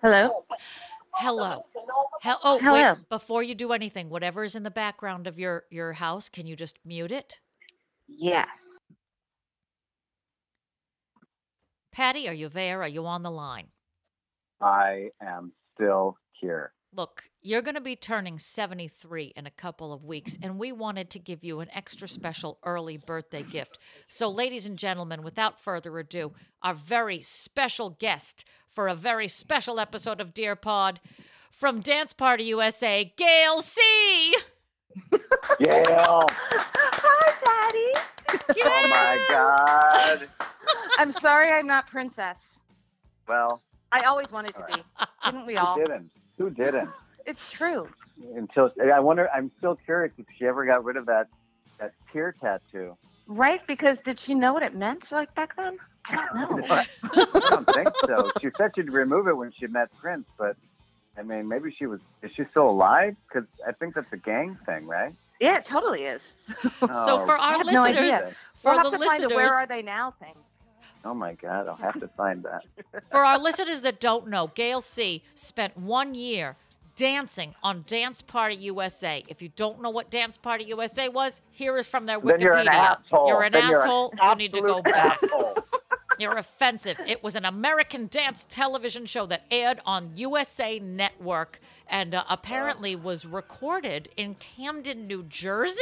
Hello? 0.00 0.44
Hello. 1.14 1.64
Hel- 2.22 2.40
oh, 2.44 2.58
Hello. 2.60 2.94
wait. 2.94 3.08
Before 3.08 3.42
you 3.42 3.54
do 3.54 3.72
anything, 3.72 4.08
whatever 4.10 4.44
is 4.44 4.54
in 4.54 4.62
the 4.62 4.70
background 4.70 5.26
of 5.26 5.38
your, 5.38 5.64
your 5.70 5.94
house, 5.94 6.28
can 6.28 6.46
you 6.46 6.54
just 6.54 6.78
mute 6.84 7.10
it? 7.10 7.38
Yes. 8.06 8.78
Patty, 11.98 12.28
are 12.28 12.32
you 12.32 12.48
there? 12.48 12.80
Are 12.80 12.88
you 12.88 13.06
on 13.06 13.22
the 13.22 13.30
line? 13.30 13.66
I 14.60 15.08
am 15.20 15.50
still 15.74 16.16
here. 16.30 16.70
Look, 16.94 17.24
you're 17.42 17.60
going 17.60 17.74
to 17.74 17.80
be 17.80 17.96
turning 17.96 18.38
73 18.38 19.32
in 19.34 19.46
a 19.46 19.50
couple 19.50 19.92
of 19.92 20.04
weeks, 20.04 20.38
and 20.40 20.60
we 20.60 20.70
wanted 20.70 21.10
to 21.10 21.18
give 21.18 21.42
you 21.42 21.58
an 21.58 21.66
extra 21.74 22.06
special 22.06 22.60
early 22.64 22.98
birthday 22.98 23.42
gift. 23.42 23.80
So, 24.06 24.30
ladies 24.30 24.64
and 24.64 24.78
gentlemen, 24.78 25.24
without 25.24 25.60
further 25.60 25.98
ado, 25.98 26.34
our 26.62 26.72
very 26.72 27.20
special 27.20 27.90
guest 27.90 28.44
for 28.70 28.86
a 28.86 28.94
very 28.94 29.26
special 29.26 29.80
episode 29.80 30.20
of 30.20 30.32
Dear 30.32 30.54
Pod 30.54 31.00
from 31.50 31.80
Dance 31.80 32.12
Party 32.12 32.44
USA, 32.44 33.12
Gail 33.16 33.60
C. 33.60 34.36
Gail! 35.60 36.26
Hi, 36.30 37.34
Patty. 37.44 38.54
oh 38.62 38.86
my 38.88 39.26
God! 39.28 40.28
I'm 40.98 41.12
sorry 41.12 41.50
I'm 41.50 41.66
not 41.66 41.86
princess. 41.88 42.38
Well, 43.26 43.62
I 43.92 44.02
always 44.02 44.30
wanted 44.32 44.54
to 44.54 44.64
be. 44.68 44.82
Didn't 45.24 45.46
we 45.46 45.56
all? 45.56 45.74
who 45.74 45.84
didn't? 45.84 46.10
Who 46.38 46.50
didn't? 46.50 46.90
It's 47.26 47.50
true. 47.50 47.88
Until 48.34 48.70
I 48.92 49.00
wonder. 49.00 49.28
I'm 49.34 49.50
still 49.58 49.76
curious 49.76 50.12
if 50.18 50.26
she 50.38 50.46
ever 50.46 50.64
got 50.66 50.84
rid 50.84 50.96
of 50.96 51.06
that 51.06 51.28
that 51.78 51.92
tear 52.12 52.34
tattoo. 52.40 52.96
Right? 53.26 53.60
Because 53.66 54.00
did 54.00 54.18
she 54.18 54.34
know 54.34 54.52
what 54.54 54.62
it 54.62 54.74
meant 54.74 55.12
like 55.12 55.34
back 55.34 55.54
then? 55.56 55.78
I 56.06 56.14
don't 56.16 56.66
know. 56.68 56.82
I 57.12 57.40
don't 57.50 57.74
think 57.74 57.88
so. 58.06 58.30
She 58.40 58.48
said 58.56 58.72
she'd 58.74 58.90
remove 58.90 59.28
it 59.28 59.36
when 59.36 59.52
she 59.52 59.66
met 59.66 59.88
Prince, 60.00 60.26
but 60.38 60.56
I 61.18 61.22
mean, 61.22 61.46
maybe 61.48 61.70
she 61.76 61.86
was. 61.86 62.00
Is 62.22 62.30
she 62.34 62.44
still 62.50 62.70
alive? 62.70 63.14
Because 63.28 63.46
I 63.66 63.72
think 63.72 63.94
that's 63.94 64.10
a 64.12 64.16
gang 64.16 64.56
thing, 64.64 64.86
right? 64.86 65.12
yeah, 65.40 65.58
it 65.58 65.64
totally 65.64 66.04
is. 66.04 66.22
So, 66.80 66.88
Oh, 66.90 67.26
for 67.26 67.36
our 67.36 67.58
have 67.58 67.66
no 67.66 67.82
listeners, 67.82 68.12
idea. 68.12 68.32
for 68.62 68.72
we'll 68.72 68.82
the 68.84 68.90
have 68.90 69.00
to 69.00 69.06
find 69.06 69.22
a 69.24 69.26
listeners, 69.28 69.36
where 69.36 69.54
are 69.54 69.66
they 69.66 69.82
now 69.82 70.12
thing. 70.18 70.34
Oh 71.08 71.14
my 71.14 71.32
God! 71.34 71.66
I'll 71.68 71.76
have 71.76 71.98
to 72.00 72.08
find 72.08 72.44
that. 72.44 72.64
For 73.10 73.24
our 73.24 73.38
listeners 73.38 73.80
that 73.80 73.98
don't 73.98 74.28
know, 74.28 74.48
Gail 74.54 74.82
C 74.82 75.22
spent 75.34 75.76
one 75.78 76.14
year 76.14 76.56
dancing 76.96 77.54
on 77.62 77.84
Dance 77.86 78.20
Party 78.20 78.56
USA. 78.56 79.22
If 79.26 79.40
you 79.40 79.48
don't 79.56 79.80
know 79.80 79.88
what 79.88 80.10
Dance 80.10 80.36
Party 80.36 80.64
USA 80.64 81.08
was, 81.08 81.40
here 81.50 81.78
is 81.78 81.86
from 81.86 82.04
their 82.04 82.20
Wikipedia. 82.20 82.28
Then 82.30 82.40
you're 82.40 82.54
an 82.56 82.68
asshole. 82.68 83.28
You're 83.28 83.42
an 83.42 83.52
Then 83.52 83.70
you're 83.70 83.80
an 83.80 83.86
asshole. 83.86 84.12
you 84.22 84.34
need 84.36 84.52
to 84.52 84.60
go 84.60 84.82
back. 84.82 85.18
You're 86.18 86.36
offensive. 86.36 86.96
It 87.06 87.22
was 87.22 87.36
an 87.36 87.44
American 87.44 88.08
dance 88.08 88.44
television 88.48 89.06
show 89.06 89.24
that 89.26 89.44
aired 89.52 89.78
on 89.86 90.10
USA 90.16 90.80
Network 90.80 91.60
and 91.86 92.12
uh, 92.12 92.24
apparently 92.28 92.96
was 92.96 93.24
recorded 93.24 94.08
in 94.16 94.34
Camden, 94.34 95.06
New 95.06 95.22
Jersey? 95.22 95.80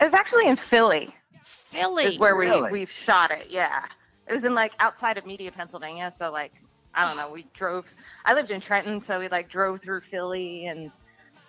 It 0.00 0.04
was 0.04 0.14
actually 0.14 0.46
in 0.46 0.56
Philly. 0.56 1.14
Philly. 1.44 2.04
Is 2.04 2.18
where 2.18 2.34
we 2.34 2.46
Really? 2.46 2.70
we 2.72 2.86
shot 2.86 3.30
it. 3.30 3.48
Yeah, 3.50 3.84
it 4.26 4.32
was 4.32 4.44
in 4.44 4.54
like 4.54 4.72
outside 4.78 5.18
of 5.18 5.26
Media, 5.26 5.50
Pennsylvania. 5.52 6.12
So 6.16 6.30
like 6.30 6.52
I 6.96 7.06
don't 7.06 7.16
know. 7.16 7.30
We 7.30 7.46
drove. 7.54 7.84
I 8.24 8.32
lived 8.32 8.50
in 8.50 8.60
Trenton, 8.60 9.02
so 9.02 9.20
we 9.20 9.28
like 9.28 9.50
drove 9.50 9.82
through 9.82 10.00
Philly 10.10 10.66
and 10.66 10.90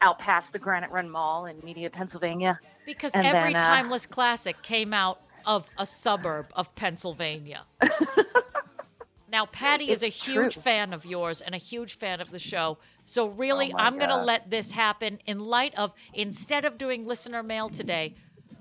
out 0.01 0.19
past 0.19 0.51
the 0.51 0.59
Granite 0.59 0.91
Run 0.91 1.09
Mall 1.09 1.45
in 1.45 1.59
Media, 1.63 1.89
Pennsylvania. 1.89 2.59
Because 2.85 3.13
And 3.13 3.25
every 3.25 3.53
then, 3.53 3.61
uh, 3.61 3.65
timeless 3.65 4.05
classic 4.05 4.61
came 4.61 4.93
out 4.93 5.21
of 5.45 5.69
a 5.77 5.85
suburb 5.85 6.47
of 6.53 6.73
Pennsylvania. 6.75 7.63
now, 9.31 9.45
Patty 9.45 9.89
is 9.89 10.03
a 10.03 10.07
huge 10.07 10.53
true. 10.53 10.61
fan 10.61 10.93
of 10.93 11.05
yours 11.05 11.41
and 11.41 11.55
a 11.55 11.57
huge 11.57 11.97
fan 11.97 12.19
of 12.19 12.31
the 12.31 12.39
show. 12.39 12.77
So, 13.05 13.27
really, 13.27 13.71
Oh 13.73 13.77
I'm 13.77 13.97
going 13.97 14.09
to 14.09 14.21
let 14.21 14.49
this 14.49 14.71
happen 14.71 15.19
in 15.25 15.39
light 15.39 15.73
of 15.75 15.93
instead 16.13 16.65
of 16.65 16.77
doing 16.77 17.07
listener 17.07 17.41
mail 17.41 17.69
today, 17.69 18.15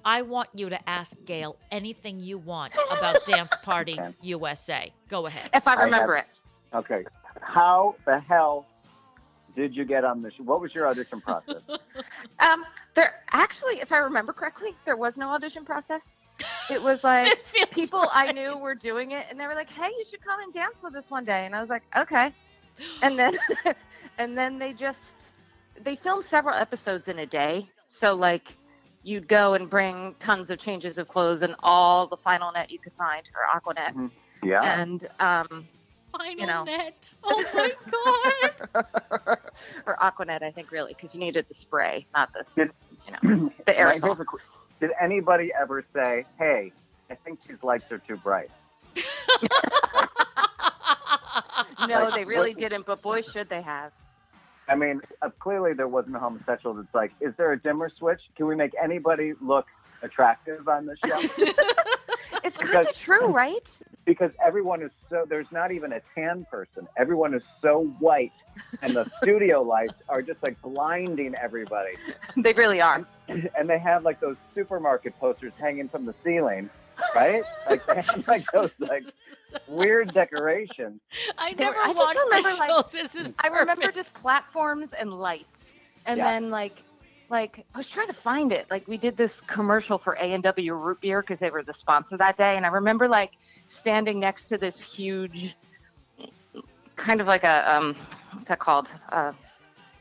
I 0.07 0.23
want 0.23 0.49
you 0.55 0.69
to 0.69 0.89
ask 0.89 1.17
Gail 1.27 1.57
anything 1.73 2.21
you 2.21 2.39
want 2.39 2.73
about 2.93 3.27
Dance 3.27 3.53
Party 3.65 3.95
Okay. 3.95 4.15
USA. 4.23 4.93
Go 5.09 5.27
ahead. 5.27 5.51
If 5.53 5.67
I 5.67 5.75
I 5.75 5.83
remember 5.83 6.17
it. 6.17 6.27
Okay. 6.73 7.05
How 7.41 7.97
the 8.07 8.21
hell 8.21 8.67
did 9.57 9.75
you 9.75 9.85
get 9.85 10.05
on 10.05 10.23
the 10.23 10.31
show? 10.31 10.45
What 10.45 10.61
was 10.61 10.73
your 10.75 10.89
audition 10.89 11.21
process? 11.21 11.63
Um, 12.39 12.65
there 12.95 13.15
actually, 13.33 13.81
if 13.81 13.91
I 13.91 13.97
remember 13.97 14.35
correctly, 14.35 14.75
there 14.85 14.97
was 14.97 15.17
no 15.17 15.31
audition 15.31 15.65
process. 15.65 16.17
It 16.71 16.83
was 16.83 17.03
like 17.05 17.33
It 17.55 17.71
people 17.71 18.01
right. 18.01 18.29
I 18.29 18.33
knew 18.33 18.59
were 18.59 18.75
doing 18.75 19.13
it, 19.13 19.25
and 19.31 19.41
they 19.41 19.47
were 19.47 19.55
like, 19.55 19.71
"Hey, 19.71 19.89
you 19.89 20.05
should 20.09 20.21
come 20.21 20.39
and 20.41 20.53
dance 20.53 20.77
with 20.83 20.95
us 20.95 21.07
one 21.09 21.25
day." 21.25 21.47
And 21.47 21.57
I 21.57 21.61
was 21.61 21.71
like, 21.71 21.83
"Okay." 21.97 22.35
And 23.01 23.19
then, 23.19 23.39
and 24.19 24.37
then 24.37 24.59
they 24.59 24.75
just 24.75 25.33
they 25.83 25.97
filmed 25.97 26.25
several 26.27 26.55
episodes 26.55 27.09
in 27.09 27.19
a 27.21 27.27
day. 27.27 27.67
So 27.89 28.15
like, 28.15 28.55
you'd 29.07 29.29
go 29.29 29.55
and 29.55 29.71
bring 29.71 30.17
tons 30.19 30.51
of 30.51 30.59
changes 30.59 30.99
of 30.99 31.07
clothes 31.07 31.43
and 31.43 31.55
all 31.63 32.09
the 32.09 32.17
final 32.17 32.51
net 32.53 32.71
you 32.73 32.79
could 32.81 32.93
find, 32.95 33.23
or 33.37 33.43
Aquanet, 33.61 33.95
Mhm. 33.95 34.11
Yeah. 34.43 34.81
and 34.81 35.07
um, 35.21 35.69
Final 36.17 36.47
know. 36.47 36.65
net. 36.65 37.15
Oh 37.23 37.45
my 37.55 37.73
God. 38.75 39.39
or 39.87 39.97
Aquanet, 40.03 40.43
I 40.43 40.51
think 40.51 40.73
really, 40.73 40.93
because 40.93 41.15
you 41.15 41.21
needed 41.21 41.47
the 41.49 41.55
spray, 41.55 42.05
not 42.15 42.33
the 42.33 42.45
Did- 42.57 42.73
you 43.07 43.13
know 43.13 43.51
the 43.65 43.73
Right, 43.73 44.01
aerosol. 44.03 44.19
a 44.19 44.25
Did 44.81 44.91
anybody 45.01 45.53
ever 45.59 45.85
say, 45.95 46.25
"Hey, 46.39 46.73
I 47.09 47.15
think 47.15 47.39
these 47.47 47.63
lights 47.63 47.91
are 47.93 47.99
too 47.99 48.17
bright"? 48.17 48.51
no, 51.87 52.11
they 52.11 52.25
really 52.25 52.55
didn't. 52.55 52.87
But 52.87 53.03
boy, 53.03 53.21
should 53.23 53.49
they 53.49 53.63
have. 53.63 53.93
I 54.69 54.75
mean, 54.75 55.01
uh, 55.23 55.31
clearly 55.39 55.75
there 55.75 55.89
wasn't 55.89 56.17
a 56.17 56.19
homosexual 56.19 56.75
that's 56.75 56.95
like, 56.95 57.13
is 57.21 57.35
there 57.37 57.53
a 57.53 57.59
dimmer 57.59 57.89
switch? 57.89 58.21
Can 58.37 58.47
we 58.47 58.57
make 58.57 58.73
anybody 58.83 59.35
look 59.41 59.67
attractive 60.03 60.69
on 60.69 60.87
this 60.87 60.99
show? 61.05 61.53
It's 62.45 62.57
kind 62.57 62.87
of 62.87 62.97
true, 62.97 63.27
right? 63.29 63.69
because 64.07 64.31
everyone 64.43 64.81
is 64.83 64.93
so, 65.11 65.27
there's 65.29 65.51
not 65.51 65.73
even 65.73 65.93
a 65.93 66.01
tan 66.15 66.47
person. 66.51 66.87
Everyone 66.97 67.35
is 67.35 67.43
so 67.61 67.85
white, 67.99 68.33
and 68.81 68.95
the 68.95 69.11
studio 69.21 69.63
lights 69.63 69.95
are 70.09 70.23
just 70.23 70.43
like 70.43 70.61
blinding 70.63 71.35
everybody. 71.35 71.97
they 72.37 72.53
really 72.55 72.81
are. 72.81 73.05
And 73.29 73.69
they 73.69 73.79
have 73.81 74.05
like 74.05 74.21
those 74.21 74.37
supermarket 74.55 75.19
posters 75.19 75.53
hanging 75.59 75.89
from 75.89 76.07
the 76.07 76.15
ceiling, 76.25 76.71
right? 77.15 77.43
Like 77.69 77.87
they 77.87 77.95
have 78.03 78.29
like 78.29 78.45
those 78.53 78.75
like 78.79 79.05
weird 79.69 80.13
decorations. 80.15 81.01
I 81.39 81.55
They 81.55 81.65
were- 81.65 81.73
never 81.73 81.81
I 81.83 81.87
just 81.89 81.97
watched 81.99 82.19
the 82.19 82.27
remember, 82.37 82.75
like- 82.75 82.91
this 82.93 83.15
is 83.15 83.33
I 83.39 83.47
remember 83.49 83.75
perfect. 83.83 83.97
just 83.97 84.15
platforms 84.15 84.91
and 84.99 85.13
lights, 85.13 85.73
and 86.07 86.19
Yeah. 86.19 86.33
then 86.33 86.51
like, 86.51 86.83
like 87.31 87.65
I 87.75 87.79
was 87.79 87.89
trying 87.89 88.07
to 88.09 88.13
find 88.15 88.53
it. 88.53 88.67
Like 88.71 88.87
we 88.89 88.97
did 88.97 89.17
this 89.17 89.41
commercial 89.43 89.99
for 89.99 90.15
A 90.15 90.33
and 90.33 90.43
W 90.43 90.75
root 90.75 91.01
beer 91.01 91.23
because 91.23 91.39
they 91.39 91.51
were 91.51 91.63
the 91.63 91.73
sponsor 91.73 92.17
that 92.19 92.37
day, 92.37 92.57
and 92.57 92.65
I 92.67 92.69
remember 92.69 93.09
like 93.09 93.33
standing 93.67 94.21
next 94.21 94.45
to 94.47 94.59
this 94.59 94.81
huge, 94.81 95.57
kind 96.97 97.21
of 97.21 97.27
like 97.27 97.45
a 97.45 97.75
um, 97.77 97.97
what's 98.33 98.49
that 98.49 98.59
called? 98.59 98.89
Uh, 99.11 99.33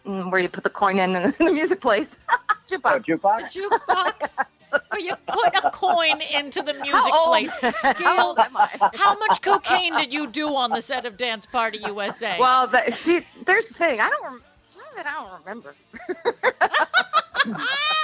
mm, 0.06 0.32
where 0.32 0.40
you 0.40 0.50
put 0.50 0.64
the 0.64 0.70
coin 0.70 1.00
in 1.00 1.16
and 1.16 1.34
the 1.40 1.52
music 1.52 1.82
plays. 1.82 2.10
Oh, 2.84 3.00
Jukebox. 3.00 3.54
jukebox. 3.54 4.46
Jukebox 4.80 4.92
where 4.92 5.00
you 5.02 5.16
put 5.28 5.56
a 5.64 5.72
coin 5.72 6.22
into 6.22 6.62
the 6.62 6.74
music 6.74 6.92
How 6.92 7.14
old, 7.14 7.28
place. 7.28 7.50
how 7.82 7.94
Gail, 7.94 8.22
old 8.22 8.40
am 8.40 8.56
I? 8.58 8.90
How 8.96 9.18
much 9.18 9.42
cocaine 9.42 9.96
did 9.98 10.14
you 10.14 10.28
do 10.28 10.56
on 10.56 10.72
the 10.72 10.82
set 10.82 11.06
of 11.06 11.18
Dance 11.18 11.46
Party 11.46 11.80
USA? 11.80 12.38
Well, 12.40 12.68
the, 12.68 12.92
see, 12.92 13.26
there's 13.46 13.68
the 13.68 13.74
thing. 13.74 14.00
I 14.00 14.10
don't. 14.10 14.24
Rem- 14.24 14.44
some 14.74 14.84
of 14.92 14.98
it 15.00 15.06
I 15.06 15.14
don't 15.14 15.40
remember. 15.42 15.76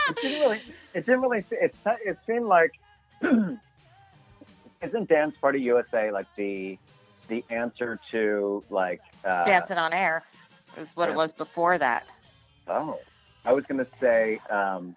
It 0.09 0.17
didn't 0.21 0.39
really. 0.41 0.61
It 0.93 1.05
didn't 1.05 1.21
really. 1.21 1.45
It 1.51 1.73
it 2.05 2.17
seemed 2.27 2.45
like. 2.45 2.73
isn't 4.81 5.07
Dance 5.09 5.35
Party 5.39 5.59
USA 5.61 6.11
like 6.11 6.27
the 6.35 6.77
the 7.27 7.43
answer 7.49 7.99
to 8.11 8.63
like 8.69 9.01
uh, 9.23 9.45
Dancing 9.45 9.77
on 9.77 9.93
air 9.93 10.23
was 10.77 10.89
what 10.95 11.07
it 11.09 11.15
was 11.15 11.33
before 11.33 11.77
that. 11.77 12.05
Oh, 12.67 12.99
I 13.45 13.53
was 13.53 13.65
gonna 13.65 13.87
say 13.99 14.39
um, 14.49 14.95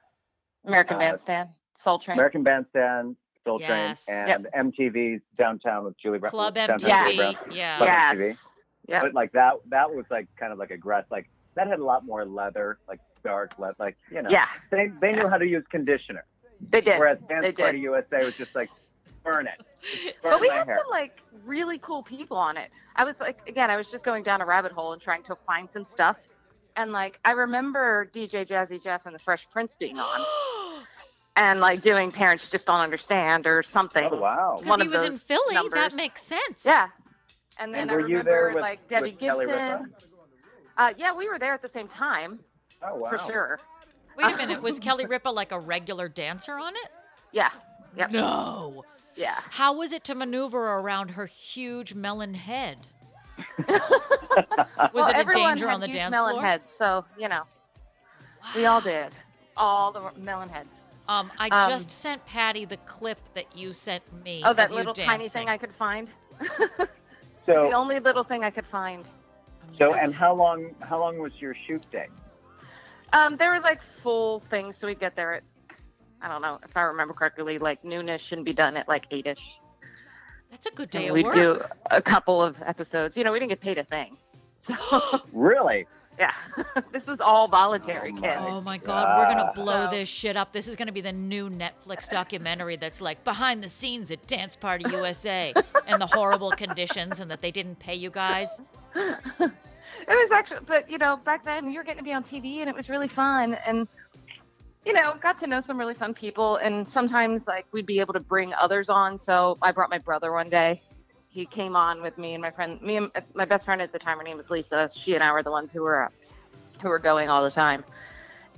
American 0.64 0.96
Uh, 0.96 1.00
Bandstand, 1.00 1.50
Soul 1.76 1.98
Train. 1.98 2.16
American 2.16 2.42
Bandstand, 2.42 3.16
Soul 3.44 3.60
Yes. 3.60 4.06
Train, 4.06 4.18
and 4.54 4.72
MTV's 4.72 5.22
Downtown 5.36 5.84
with 5.84 5.96
Julie 5.98 6.18
Brown. 6.18 6.30
Club 6.30 6.54
Downtown 6.54 6.76
with 6.76 6.86
Yeah. 6.88 7.04
Julie 7.04 7.16
Brown. 7.16 7.34
MTV. 7.34 7.54
Yeah. 7.56 7.76
Club 7.78 7.88
yes. 7.88 8.16
MTV. 8.18 8.48
Yeah. 8.88 9.00
But 9.02 9.14
like 9.14 9.32
that, 9.32 9.54
that 9.70 9.94
was 9.94 10.04
like 10.10 10.28
kind 10.38 10.52
of 10.52 10.58
like 10.58 10.70
a 10.70 10.74
aggressive. 10.74 11.10
Like 11.10 11.28
that 11.54 11.66
had 11.68 11.78
a 11.78 11.84
lot 11.84 12.04
more 12.04 12.24
leather, 12.24 12.78
like 12.88 13.00
dark 13.24 13.52
leather. 13.58 13.74
Like 13.78 13.96
you 14.10 14.22
know, 14.22 14.28
Yeah. 14.30 14.46
they 14.70 14.90
they 15.00 15.12
knew 15.12 15.28
how 15.28 15.38
to 15.38 15.46
use 15.46 15.64
conditioner. 15.70 16.24
They 16.60 16.80
did. 16.80 16.98
Whereas 16.98 17.18
Dance 17.28 17.42
They 17.42 17.52
did. 17.52 17.62
Party 17.62 17.78
USA 17.80 18.24
was 18.24 18.34
just 18.34 18.54
like 18.54 18.70
burn 19.24 19.46
it. 19.46 19.58
Burn 20.22 20.32
But 20.32 20.40
we 20.40 20.48
had 20.48 20.66
hair. 20.66 20.76
some 20.78 20.90
like 20.90 21.20
really 21.44 21.78
cool 21.78 22.02
people 22.02 22.36
on 22.36 22.56
it. 22.56 22.70
I 22.96 23.04
was 23.04 23.18
like, 23.20 23.40
again, 23.48 23.70
I 23.70 23.76
was 23.76 23.90
just 23.90 24.04
going 24.04 24.22
down 24.22 24.40
a 24.42 24.46
rabbit 24.46 24.72
hole 24.72 24.92
and 24.92 25.00
trying 25.02 25.22
to 25.24 25.36
find 25.46 25.70
some 25.70 25.84
stuff. 25.84 26.18
And 26.76 26.92
like, 26.92 27.20
I 27.24 27.30
remember 27.32 28.10
DJ 28.12 28.46
Jazzy 28.46 28.82
Jeff 28.82 29.06
and 29.06 29.14
the 29.14 29.18
Fresh 29.18 29.48
Prince 29.50 29.76
being 29.78 29.98
on 29.98 30.20
and 31.36 31.60
like 31.60 31.80
doing 31.80 32.10
Parents 32.12 32.48
Just 32.50 32.66
Don't 32.66 32.80
Understand 32.80 33.46
or 33.46 33.62
something. 33.62 34.08
Oh 34.10 34.16
wow. 34.18 34.60
One 34.64 34.78
Because 34.78 34.82
he 34.82 34.88
was 34.88 35.02
in 35.04 35.12
those 35.12 35.22
Philly. 35.22 35.68
That 35.72 35.94
makes 35.94 36.22
sense. 36.22 36.64
Yeah. 36.64 36.88
And 37.58 37.72
then 37.72 37.82
And 37.82 37.90
I 37.90 37.94
were 37.94 38.00
you 38.00 38.06
remember 38.18 38.30
there 38.30 38.48
with- 38.54 38.62
like 38.62 38.88
Debbie 38.88 39.10
with 39.10 39.18
Kelly 39.20 39.46
Ripa? 39.46 39.78
Gibson. 39.84 39.94
Uh, 40.76 40.92
yeah, 40.96 41.14
we 41.14 41.28
were 41.28 41.38
there 41.38 41.52
at 41.54 41.62
the 41.62 41.68
same 41.68 41.86
time 41.88 42.40
Oh 42.82 42.96
wow. 42.96 43.10
for 43.10 43.18
sure. 43.18 43.60
Wait 44.16 44.32
a 44.32 44.36
minute. 44.36 44.60
Was 44.62 44.78
Kelly 44.78 45.06
Ripa 45.06 45.28
like 45.28 45.52
a 45.52 45.58
regular 45.58 46.08
dancer 46.08 46.58
on 46.58 46.74
it? 46.74 46.90
Yeah. 47.32 47.50
Yep. 47.96 48.10
No. 48.10 48.84
Yeah. 49.16 49.38
How 49.50 49.72
was 49.76 49.92
it 49.92 50.02
to 50.04 50.14
maneuver 50.16 50.58
around 50.64 51.10
her 51.10 51.26
huge 51.26 51.94
melon 51.94 52.34
head? 52.34 52.78
Was 53.68 54.90
well, 54.92 55.08
it 55.08 55.16
a 55.28 55.32
danger 55.32 55.66
had 55.68 55.74
on 55.74 55.80
the 55.80 55.86
huge 55.86 55.96
dance 55.96 56.10
melon 56.12 56.32
floor? 56.34 56.42
heads, 56.42 56.70
so 56.70 57.04
you 57.18 57.28
know, 57.28 57.42
we 58.54 58.66
all 58.66 58.80
did. 58.80 59.12
All 59.56 59.90
the 59.92 60.10
melon 60.16 60.48
heads. 60.48 60.82
Um, 61.08 61.30
I 61.38 61.48
Um, 61.48 61.70
just 61.70 61.90
sent 61.90 62.24
Patty 62.26 62.64
the 62.64 62.78
clip 62.78 63.18
that 63.34 63.56
you 63.56 63.72
sent 63.72 64.02
me. 64.24 64.42
Oh, 64.44 64.52
that 64.54 64.70
you 64.70 64.76
little 64.76 64.94
tiny 64.94 65.28
thing. 65.28 65.48
I 65.48 65.58
could 65.58 65.74
find. 65.74 66.08
So 67.46 67.52
the 67.68 67.72
only 67.72 68.00
little 68.00 68.24
thing 68.24 68.42
I 68.42 68.48
could 68.48 68.66
find. 68.66 69.04
so 69.78 69.90
Amazing. 69.90 70.04
and 70.04 70.14
how 70.14 70.32
long 70.34 70.74
how 70.80 70.98
long 70.98 71.18
was 71.18 71.32
your 71.38 71.54
shoot 71.66 71.84
day? 71.92 72.06
Um, 73.12 73.36
there 73.36 73.50
were 73.50 73.60
like 73.60 73.82
full 74.02 74.40
things, 74.40 74.78
so 74.78 74.86
we'd 74.86 74.98
get 74.98 75.14
there 75.14 75.34
at 75.34 75.42
I 76.22 76.28
don't 76.28 76.40
know 76.40 76.58
if 76.64 76.74
I 76.74 76.80
remember 76.82 77.12
correctly, 77.12 77.58
like 77.58 77.82
noonish 77.82 78.32
and 78.32 78.46
be 78.46 78.54
done 78.54 78.78
at 78.78 78.88
like 78.88 79.06
eight-ish. 79.10 79.60
That's 80.50 80.64
a 80.64 80.70
good 80.70 80.88
day 80.88 81.00
And 81.00 81.08
of 81.10 81.14
we'd 81.16 81.26
work. 81.26 81.34
do 81.34 81.60
a 81.90 82.00
couple 82.00 82.40
of 82.40 82.62
episodes. 82.62 83.14
You 83.14 83.24
know, 83.24 83.32
we 83.32 83.38
didn't 83.40 83.50
get 83.50 83.60
paid 83.60 83.76
a 83.76 83.84
thing. 83.84 84.16
So 84.62 85.20
Really? 85.34 85.86
Yeah, 86.18 86.32
this 86.92 87.06
was 87.06 87.20
all 87.20 87.48
voluntary, 87.48 88.12
Oh, 88.16 88.20
kids. 88.20 88.40
my 88.40 88.48
Oh 88.50 88.60
my 88.60 88.78
God, 88.78 89.18
we're 89.18 89.34
gonna 89.34 89.52
blow 89.54 89.86
So- 89.86 89.90
this 89.90 90.08
shit 90.08 90.36
up. 90.36 90.52
This 90.52 90.68
is 90.68 90.76
gonna 90.76 90.92
be 90.92 91.00
the 91.00 91.12
new 91.12 91.50
Netflix 91.50 92.08
documentary 92.08 92.76
that's 92.76 93.00
like 93.00 93.24
behind 93.24 93.62
the 93.62 93.68
scenes 93.68 94.10
at 94.10 94.26
Dance 94.26 94.56
Party 94.56 94.84
USA 94.90 95.52
and 95.86 96.00
the 96.00 96.06
horrible 96.06 96.50
conditions 96.52 97.20
and 97.20 97.30
that 97.30 97.40
they 97.42 97.50
didn't 97.50 97.78
pay 97.78 97.94
you 97.94 98.10
guys. 98.10 98.60
it 98.94 99.50
was 100.08 100.30
actually, 100.30 100.60
but 100.66 100.88
you 100.90 100.98
know, 100.98 101.16
back 101.16 101.44
then 101.44 101.70
you 101.70 101.78
were 101.78 101.84
getting 101.84 101.98
to 101.98 102.04
be 102.04 102.12
on 102.12 102.22
TV 102.24 102.58
and 102.58 102.68
it 102.68 102.74
was 102.76 102.88
really 102.88 103.08
fun. 103.08 103.54
And, 103.66 103.88
you 104.84 104.92
know, 104.92 105.14
got 105.20 105.38
to 105.40 105.46
know 105.46 105.60
some 105.60 105.78
really 105.78 105.94
fun 105.94 106.12
people. 106.14 106.56
And 106.56 106.86
sometimes, 106.90 107.46
like, 107.46 107.66
we'd 107.72 107.86
be 107.86 108.00
able 108.00 108.12
to 108.12 108.20
bring 108.20 108.52
others 108.54 108.90
on. 108.90 109.16
So 109.16 109.56
I 109.62 109.72
brought 109.72 109.88
my 109.90 109.98
brother 109.98 110.30
one 110.32 110.48
day. 110.50 110.82
He 111.34 111.44
came 111.46 111.74
on 111.74 112.00
with 112.00 112.16
me 112.16 112.34
and 112.34 112.40
my 112.40 112.52
friend, 112.52 112.80
me 112.80 112.96
and 112.96 113.10
my 113.34 113.44
best 113.44 113.64
friend 113.64 113.82
at 113.82 113.90
the 113.90 113.98
time, 113.98 114.18
her 114.18 114.22
name 114.22 114.36
was 114.36 114.50
Lisa. 114.50 114.88
She 114.94 115.14
and 115.16 115.24
I 115.24 115.32
were 115.32 115.42
the 115.42 115.50
ones 115.50 115.72
who 115.72 115.82
were, 115.82 116.12
who 116.80 116.88
were 116.88 117.00
going 117.00 117.28
all 117.28 117.42
the 117.42 117.50
time. 117.50 117.82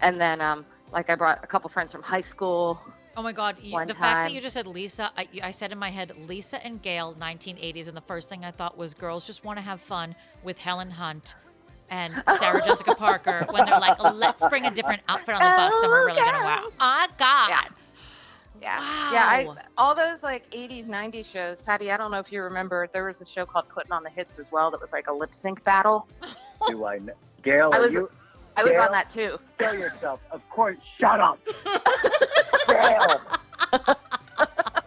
And 0.02 0.20
then, 0.20 0.42
um, 0.42 0.66
like, 0.92 1.08
I 1.08 1.14
brought 1.14 1.42
a 1.42 1.46
couple 1.46 1.70
friends 1.70 1.90
from 1.90 2.02
high 2.02 2.20
school. 2.20 2.78
Oh 3.16 3.22
my 3.22 3.32
God, 3.32 3.56
you, 3.62 3.72
the 3.86 3.94
fact 3.94 4.28
that 4.28 4.32
you 4.32 4.42
just 4.42 4.52
said 4.52 4.66
Lisa, 4.66 5.10
I, 5.16 5.26
I 5.42 5.52
said 5.52 5.72
in 5.72 5.78
my 5.78 5.88
head, 5.88 6.12
Lisa 6.28 6.62
and 6.62 6.82
Gail, 6.82 7.14
1980s, 7.18 7.88
and 7.88 7.96
the 7.96 8.02
first 8.02 8.28
thing 8.28 8.44
I 8.44 8.50
thought 8.50 8.76
was 8.76 8.92
girls 8.92 9.24
just 9.24 9.42
want 9.42 9.58
to 9.58 9.62
have 9.62 9.80
fun 9.80 10.14
with 10.44 10.58
Helen 10.58 10.90
Hunt 10.90 11.34
and 11.88 12.22
Sarah 12.38 12.62
Jessica 12.62 12.94
Parker 12.94 13.46
when 13.48 13.64
they're 13.64 13.80
like, 13.80 13.98
let's 14.02 14.46
bring 14.48 14.66
a 14.66 14.70
different 14.70 15.00
outfit 15.08 15.34
on 15.34 15.40
the 15.40 15.56
bus 15.56 15.72
that 15.80 15.88
we're 15.88 16.06
really 16.08 16.20
gonna 16.20 16.44
wow. 16.44 16.68
Oh 16.78 17.06
God. 17.16 17.48
Yeah. 17.48 17.62
Yeah. 18.60 18.78
Yeah, 19.12 19.24
I, 19.26 19.46
all 19.76 19.94
those 19.94 20.22
like 20.22 20.50
80s, 20.50 20.86
90s 20.88 21.26
shows. 21.26 21.58
Patty, 21.64 21.90
I 21.90 21.96
don't 21.96 22.10
know 22.10 22.18
if 22.18 22.32
you 22.32 22.42
remember, 22.42 22.88
there 22.92 23.04
was 23.06 23.20
a 23.20 23.26
show 23.26 23.44
called 23.46 23.68
Putting 23.68 23.92
on 23.92 24.02
the 24.02 24.10
Hits 24.10 24.38
as 24.38 24.50
well 24.50 24.70
that 24.70 24.80
was 24.80 24.92
like 24.92 25.08
a 25.08 25.12
lip 25.12 25.34
sync 25.34 25.62
battle. 25.64 26.08
Do 26.68 26.84
I 26.84 26.98
know? 26.98 27.12
Gail, 27.42 27.70
I 27.72 27.78
was- 27.78 27.92
you 27.92 28.08
I 28.56 28.62
was 28.62 28.72
Gail? 28.72 28.82
on 28.82 28.92
that 28.92 29.10
too. 29.10 29.38
kill 29.58 29.74
yourself? 29.74 30.20
Of 30.30 30.40
course. 30.48 30.78
Shut 30.98 31.20
up. 31.20 31.38
Gail. 32.68 33.20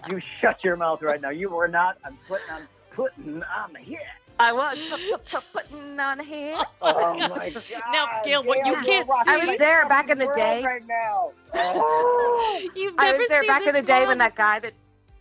you 0.09 0.19
shut 0.41 0.63
your 0.63 0.75
mouth 0.75 1.01
right 1.03 1.21
now. 1.21 1.29
You 1.29 1.49
were 1.51 1.67
not. 1.67 1.97
I'm 2.03 2.17
putting 2.27 2.49
on 2.51 2.61
putting 2.95 3.43
on 3.43 3.73
the 3.73 3.79
hit. 3.79 3.99
I 4.39 4.53
was 4.53 4.77
put, 4.89 4.99
put, 5.09 5.25
put, 5.29 5.53
putting 5.69 5.99
on 5.99 6.17
the 6.19 6.23
hits. 6.23 6.63
Oh 6.81 7.13
my 7.29 7.49
god. 7.49 7.63
Now, 7.91 8.07
Gail, 8.23 8.43
what 8.43 8.59
you 8.65 8.71
you're 8.71 8.81
can't 8.83 9.07
rocking 9.07 9.33
I 9.33 9.45
was 9.45 9.57
there 9.57 9.87
back 9.87 10.09
in 10.09 10.17
the 10.17 10.25
world 10.25 10.37
day. 10.37 10.63
Right 10.63 10.87
now. 10.87 11.31
Oh. 11.53 12.69
You've 12.75 12.95
I 12.97 13.11
was 13.11 13.27
there 13.27 13.43
back 13.45 13.65
in 13.67 13.73
the 13.73 13.81
day 13.81 14.05
when 14.07 14.17
that 14.19 14.35
guy 14.35 14.59
that 14.59 14.73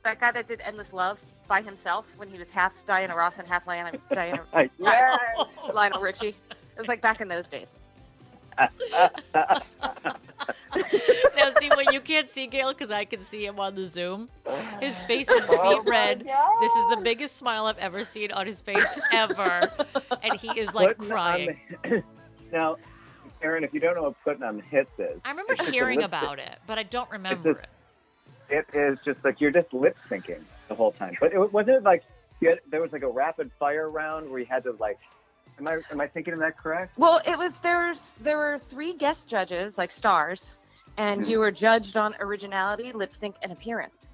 that 0.05 0.21
guy 0.21 0.31
that 0.33 0.47
did 0.47 0.61
Endless 0.61 0.93
Love 0.93 1.19
by 1.49 1.63
himself 1.63 2.07
when 2.17 2.29
he 2.29 2.39
was 2.39 2.49
half 2.51 2.73
Diana 2.87 3.17
Ross 3.17 3.39
and 3.39 3.49
half 3.49 3.65
Diana, 3.65 3.93
Diana 4.13 4.45
Yes. 4.79 5.19
Lionel 5.73 6.01
Richie. 6.01 6.37
It 6.51 6.79
was 6.79 6.87
like 6.87 7.03
back 7.03 7.21
in 7.21 7.29
those 7.29 7.49
days. 7.49 7.75
Now, 11.37 11.51
see 11.59 11.69
what 11.69 11.93
you 11.93 12.01
can't 12.01 12.29
see, 12.29 12.47
Gail, 12.47 12.73
because 12.73 12.91
I 12.91 13.05
can 13.05 13.23
see 13.23 13.45
him 13.47 13.59
on 13.61 13.75
the 13.75 13.87
Zoom. 13.87 14.29
His 14.81 14.99
face 15.01 15.29
is 15.31 15.47
Oh 15.49 15.83
beet 15.83 15.89
red. 15.91 16.21
This 16.61 16.73
is 16.73 16.85
the 16.91 17.01
biggest 17.03 17.37
smile 17.37 17.67
I've 17.67 17.79
ever 17.79 18.05
seen 18.05 18.33
on 18.33 18.47
his 18.47 18.61
face 18.61 18.85
ever, 19.13 19.71
and 20.23 20.39
he 20.39 20.49
is 20.59 20.75
like 20.75 20.97
Putting 20.99 21.11
crying. 21.11 21.61
the- 21.85 22.03
now, 22.53 22.77
Aaron, 23.43 23.63
if 23.65 23.73
you 23.75 23.81
don't 23.81 23.95
know 23.95 24.03
what 24.05 24.15
putting 24.25 24.43
on 24.43 24.57
the 24.57 24.63
hits 24.63 24.91
is, 24.99 25.21
I 25.25 25.31
remember 25.31 25.53
it's 25.53 25.61
just 25.61 25.71
a 25.71 25.73
hearing 25.73 26.03
about 26.03 26.39
it, 26.39 26.59
but 26.67 26.79
I 26.79 26.83
don't 26.83 27.11
remember 27.11 27.55
just- 27.55 27.67
it. 28.49 28.67
it 28.73 28.77
is 28.77 28.99
just 29.05 29.25
like 29.25 29.41
you're 29.41 29.51
just 29.51 29.73
lip 29.73 29.97
syncing 30.09 30.43
the 30.69 30.75
whole 30.75 30.93
time. 30.93 31.17
But 31.21 31.33
it 31.33 31.53
wasn't 31.53 31.77
it 31.77 31.83
like 31.83 32.03
had, 32.43 32.61
there 32.71 32.81
was 32.81 32.93
like 32.93 33.03
a 33.03 33.09
rapid 33.09 33.51
fire 33.59 33.89
round 33.91 34.31
where 34.31 34.41
you 34.41 34.47
had 34.47 34.65
to 34.65 34.73
like. 34.79 34.99
Am 35.59 35.67
I 35.67 35.79
am 35.91 36.01
I 36.01 36.07
thinking 36.07 36.35
of 36.35 36.39
that 36.41 36.57
correct? 36.57 36.97
Well, 36.97 37.21
it 37.27 37.37
was 37.37 37.53
there's 37.63 37.99
there 38.21 38.37
were 38.37 38.61
three 38.71 38.95
guest 38.95 39.29
judges, 39.29 39.77
like 39.77 39.91
stars, 39.91 40.53
and 40.97 41.27
you 41.27 41.39
were 41.39 41.51
judged 41.51 41.97
on 41.97 42.15
originality, 42.21 42.93
lip 42.93 43.15
sync, 43.15 43.37
and 43.43 43.53
appearance. 43.53 44.07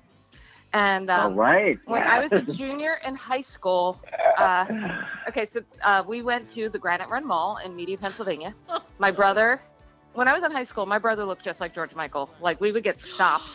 And 0.72 1.08
All 1.08 1.28
um, 1.28 1.36
right. 1.36 1.78
when 1.84 2.02
I 2.02 2.26
was 2.26 2.32
a 2.32 2.52
junior 2.52 2.98
in 3.06 3.14
high 3.14 3.42
school, 3.42 4.00
uh, 4.38 4.66
okay, 5.28 5.46
so 5.46 5.60
uh, 5.84 6.02
we 6.06 6.22
went 6.22 6.52
to 6.54 6.68
the 6.68 6.78
Granite 6.78 7.08
Run 7.08 7.24
Mall 7.24 7.58
in 7.64 7.76
Media, 7.76 7.96
Pennsylvania. 7.96 8.54
My 8.98 9.12
brother, 9.12 9.60
when 10.14 10.26
I 10.26 10.32
was 10.32 10.42
in 10.42 10.50
high 10.50 10.64
school, 10.64 10.86
my 10.86 10.98
brother 10.98 11.24
looked 11.24 11.44
just 11.44 11.60
like 11.60 11.74
George 11.74 11.94
Michael. 11.94 12.28
Like 12.40 12.60
we 12.60 12.72
would 12.72 12.84
get 12.84 13.00
stopped 13.00 13.50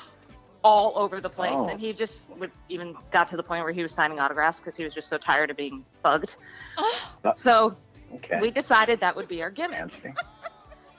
all 0.63 0.93
over 0.97 1.21
the 1.21 1.29
place, 1.29 1.53
Oh. 1.55 1.67
and 1.69 1.79
he 1.79 1.93
just 1.93 2.29
would 2.37 2.51
even 2.67 2.95
got 3.11 3.29
to 3.29 3.37
the 3.37 3.43
point 3.43 3.63
where 3.63 3.71
he 3.73 3.81
was 3.83 3.93
signing 3.93 4.19
autographs 4.19 4.59
because 4.59 4.75
he 4.75 4.83
was 4.83 4.93
just 4.93 5.09
so 5.09 5.17
tired 5.17 5.49
of 5.49 5.57
being 5.57 5.85
bugged. 6.03 6.35
So 7.35 7.75
okay. 8.15 8.39
we 8.41 8.49
decided 8.51 8.99
that 9.01 9.15
would 9.15 9.27
be 9.27 9.41
our 9.41 9.49
gimmick, 9.49 9.91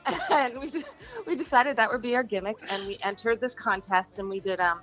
and 0.31 0.59
we 0.59 0.85
we 1.27 1.35
decided 1.37 1.77
that 1.77 1.91
would 1.91 2.03
be 2.03 2.15
our 2.15 2.23
gimmick, 2.23 2.57
and 2.69 2.87
we 2.87 2.99
entered 3.03 3.41
this 3.41 3.55
contest, 3.55 4.19
and 4.19 4.29
we 4.29 4.41
did 4.41 4.61
um, 4.61 4.81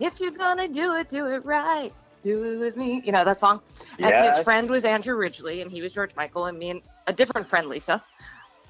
if 0.00 0.20
you're 0.20 0.30
gonna 0.32 0.68
do 0.68 0.94
it, 0.94 1.08
do 1.08 1.26
it 1.26 1.44
right. 1.44 1.92
Do 2.24 2.42
it 2.44 2.56
with 2.58 2.76
me, 2.76 3.00
you 3.04 3.12
know 3.12 3.24
that 3.24 3.38
song. 3.40 3.60
And 3.98 4.10
Yes. 4.10 4.36
his 4.36 4.44
friend 4.44 4.68
was 4.68 4.84
Andrew 4.84 5.16
Ridgeley, 5.16 5.62
and 5.62 5.70
he 5.70 5.80
was 5.82 5.92
George 5.92 6.10
Michael, 6.16 6.46
and 6.46 6.58
me 6.58 6.70
and 6.70 6.80
a 7.06 7.12
different 7.12 7.48
friend, 7.48 7.68
Lisa. 7.68 8.02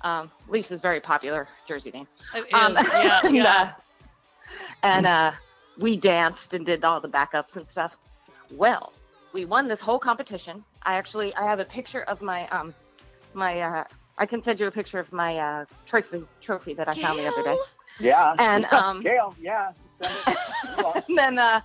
Um, 0.03 0.31
Lisa's 0.49 0.81
very 0.81 1.01
popular 1.01 1.49
Jersey 1.67 1.91
name. 1.91 2.07
It 2.35 2.53
Um, 2.55 2.77
is, 2.77 2.87
yeah, 2.89 3.21
and, 3.25 3.47
uh, 3.47 3.73
and 4.83 5.07
uh, 5.07 5.33
we 5.79 5.97
danced 5.97 6.55
and 6.55 6.65
did 6.67 6.85
all 6.85 7.01
the 7.01 7.09
backups 7.09 7.57
and 7.57 7.69
stuff. 7.71 7.93
Well, 8.53 8.93
we 9.33 9.45
won 9.45 9.69
this 9.69 9.81
whole 9.81 9.99
competition. 9.99 10.65
I 10.83 10.95
actually 10.95 11.35
I 11.35 11.45
have 11.45 11.61
a 11.61 11.65
picture 11.65 12.03
of 12.05 12.23
my 12.23 12.49
um 12.49 12.75
my 13.35 13.61
uh, 13.61 13.85
I 14.17 14.27
can 14.27 14.43
send 14.43 14.59
you 14.59 14.67
a 14.67 14.71
picture 14.71 14.99
of 14.99 15.13
my 15.13 15.39
uh, 15.39 15.65
trophy 15.87 16.25
trophy 16.41 16.75
that 16.75 16.89
I 16.89 16.95
found 16.95 17.19
the 17.19 17.27
other 17.27 17.43
day. 17.43 17.57
Yeah. 18.01 18.35
And, 18.39 18.65
um, 18.67 19.03
Gail, 19.03 19.35
yeah. 19.41 19.73
send 20.01 20.15
it. 20.27 20.39
Go 20.77 20.87
on. 20.87 21.03
and 21.09 21.19
then 21.19 21.39
uh, 21.39 21.61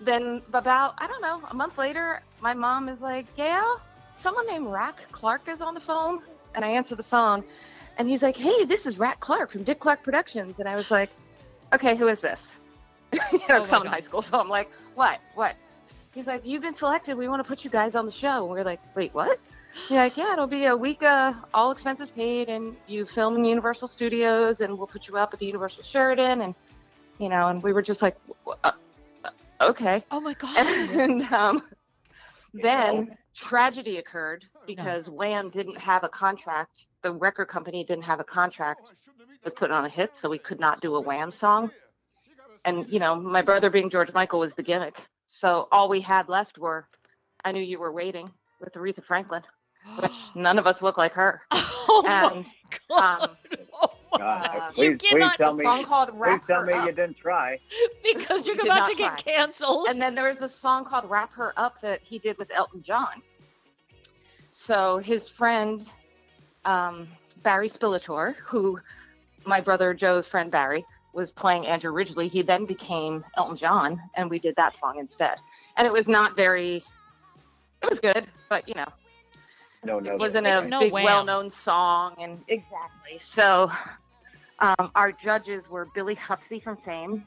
then 0.00 0.42
about 0.52 0.94
I 0.98 1.06
don't 1.06 1.20
know 1.20 1.42
a 1.50 1.54
month 1.54 1.78
later, 1.78 2.22
my 2.40 2.54
mom 2.54 2.88
is 2.88 3.00
like, 3.00 3.34
Gail, 3.36 3.80
someone 4.16 4.46
named 4.46 4.66
Rac 4.68 5.10
Clark 5.12 5.48
is 5.48 5.60
on 5.60 5.74
the 5.74 5.80
phone, 5.80 6.20
and 6.54 6.64
I 6.64 6.68
answer 6.68 6.94
the 6.94 7.02
phone, 7.02 7.44
and 7.98 8.08
he's 8.08 8.22
like, 8.22 8.36
Hey, 8.36 8.64
this 8.64 8.86
is 8.86 8.98
Rac 8.98 9.20
Clark 9.20 9.52
from 9.52 9.64
Dick 9.64 9.80
Clark 9.80 10.02
Productions, 10.02 10.56
and 10.58 10.68
I 10.68 10.76
was 10.76 10.90
like, 10.90 11.10
Okay, 11.74 11.96
who 11.96 12.06
is 12.06 12.20
this? 12.20 12.40
you 13.32 13.38
know, 13.48 13.64
Oh 13.68 13.76
I'm 13.76 13.82
in 13.82 13.88
high 13.88 14.00
school, 14.00 14.22
so 14.22 14.38
I'm 14.38 14.48
like, 14.48 14.70
What? 14.94 15.18
What? 15.34 15.56
He's 16.12 16.28
like, 16.28 16.46
You've 16.46 16.62
been 16.62 16.76
selected. 16.76 17.16
We 17.16 17.28
want 17.28 17.42
to 17.42 17.48
put 17.48 17.64
you 17.64 17.70
guys 17.70 17.96
on 17.96 18.06
the 18.06 18.12
show. 18.12 18.44
And 18.44 18.50
we're 18.50 18.62
like, 18.64 18.80
Wait, 18.94 19.12
what? 19.12 19.40
He's 19.88 19.96
like, 19.96 20.16
Yeah, 20.16 20.32
it'll 20.34 20.46
be 20.46 20.66
a 20.66 20.76
week, 20.76 21.02
uh, 21.02 21.32
all 21.52 21.72
expenses 21.72 22.10
paid, 22.10 22.48
and 22.48 22.76
you 22.86 23.06
film 23.06 23.36
in 23.36 23.44
Universal 23.44 23.88
Studios, 23.88 24.60
and 24.60 24.78
we'll 24.78 24.86
put 24.86 25.08
you 25.08 25.16
up 25.16 25.32
at 25.32 25.40
the 25.40 25.46
Universal 25.46 25.82
Sheraton, 25.82 26.42
and 26.42 26.54
you 27.18 27.28
know, 27.28 27.48
and 27.48 27.62
we 27.62 27.72
were 27.72 27.82
just 27.82 28.02
like, 28.02 28.16
uh, 28.46 28.72
uh, 29.24 29.30
okay. 29.60 30.04
Oh 30.12 30.20
my 30.20 30.34
god. 30.38 30.56
And 30.56 31.22
um, 31.32 31.62
then 32.62 33.16
tragedy 33.34 33.98
occurred 33.98 34.44
because 34.66 35.08
Wham 35.08 35.50
didn't 35.50 35.76
have 35.76 36.04
a 36.04 36.08
contract. 36.08 36.86
The 37.02 37.12
record 37.12 37.48
company 37.48 37.84
didn't 37.84 38.04
have 38.04 38.20
a 38.20 38.24
contract 38.24 38.80
to 39.44 39.50
put 39.50 39.70
on 39.70 39.84
a 39.84 39.88
hit, 39.88 40.10
so 40.20 40.28
we 40.28 40.38
could 40.38 40.60
not 40.60 40.80
do 40.80 40.94
a 40.94 41.00
Wham 41.00 41.32
song. 41.32 41.70
And 42.64 42.86
you 42.88 42.98
know, 42.98 43.14
my 43.14 43.42
brother 43.42 43.70
being 43.70 43.90
George 43.90 44.12
Michael 44.14 44.40
was 44.40 44.52
the 44.56 44.62
gimmick. 44.62 44.94
So 45.28 45.68
all 45.70 45.88
we 45.88 46.00
had 46.00 46.28
left 46.28 46.58
were 46.58 46.86
"I 47.44 47.52
Knew 47.52 47.62
You 47.62 47.78
Were 47.78 47.92
Waiting" 47.92 48.30
with 48.60 48.72
Aretha 48.74 49.04
Franklin, 49.04 49.42
which 50.00 50.12
none 50.34 50.58
of 50.58 50.66
us 50.66 50.80
look 50.80 50.96
like 50.96 51.12
her. 51.12 51.42
oh 51.50 52.02
my 52.06 52.32
and, 52.32 52.46
god. 52.88 53.22
um, 53.22 53.36
oh 53.74 53.88
my 53.92 54.03
God, 54.18 54.72
please, 54.74 54.84
You 54.84 54.96
please 54.98 55.08
cannot- 55.10 55.36
tell 55.36 55.52
A 55.52 55.56
me. 55.56 55.64
song 55.64 55.84
called 55.84 56.08
Please 56.10 56.40
tell 56.46 56.60
Her 56.60 56.66
me 56.66 56.72
Up." 56.72 56.86
you 56.86 56.92
didn't 56.92 57.16
try. 57.18 57.58
because 58.04 58.46
you're 58.46 58.60
about 58.60 58.88
to 58.88 58.94
get 58.94 59.18
try. 59.18 59.32
canceled. 59.34 59.88
And 59.88 60.00
then 60.00 60.14
there 60.14 60.28
was 60.28 60.40
a 60.42 60.48
song 60.48 60.84
called 60.84 61.08
Wrap 61.10 61.32
Her 61.32 61.52
Up 61.58 61.80
that 61.82 62.00
he 62.02 62.18
did 62.18 62.38
with 62.38 62.50
Elton 62.52 62.82
John. 62.82 63.22
So 64.52 64.98
his 64.98 65.28
friend, 65.28 65.86
um, 66.64 67.08
Barry 67.42 67.68
Spillator, 67.68 68.34
who 68.46 68.78
my 69.44 69.60
brother 69.60 69.92
Joe's 69.94 70.26
friend 70.26 70.50
Barry 70.50 70.84
was 71.12 71.30
playing 71.30 71.66
Andrew 71.66 71.92
Ridgeley, 71.92 72.28
he 72.28 72.42
then 72.42 72.64
became 72.64 73.24
Elton 73.36 73.56
John, 73.56 74.00
and 74.14 74.28
we 74.30 74.38
did 74.38 74.54
that 74.56 74.76
song 74.78 74.98
instead. 74.98 75.38
And 75.76 75.86
it 75.86 75.92
was 75.92 76.08
not 76.08 76.34
very, 76.36 76.84
it 77.82 77.90
was 77.90 78.00
good, 78.00 78.26
but 78.48 78.66
you 78.68 78.74
know, 78.74 78.86
No, 79.84 79.98
no. 80.00 80.12
it 80.14 80.18
wasn't 80.18 80.46
a 80.46 80.66
no 80.66 80.80
big, 80.80 80.92
Wham. 80.92 81.04
well-known 81.04 81.50
song, 81.50 82.14
and 82.20 82.40
exactly. 82.48 83.18
So, 83.20 83.70
um, 84.64 84.90
our 84.94 85.12
judges 85.12 85.68
were 85.68 85.86
Billy 85.94 86.14
Hufsey 86.16 86.62
from 86.62 86.76
Fame, 86.78 87.26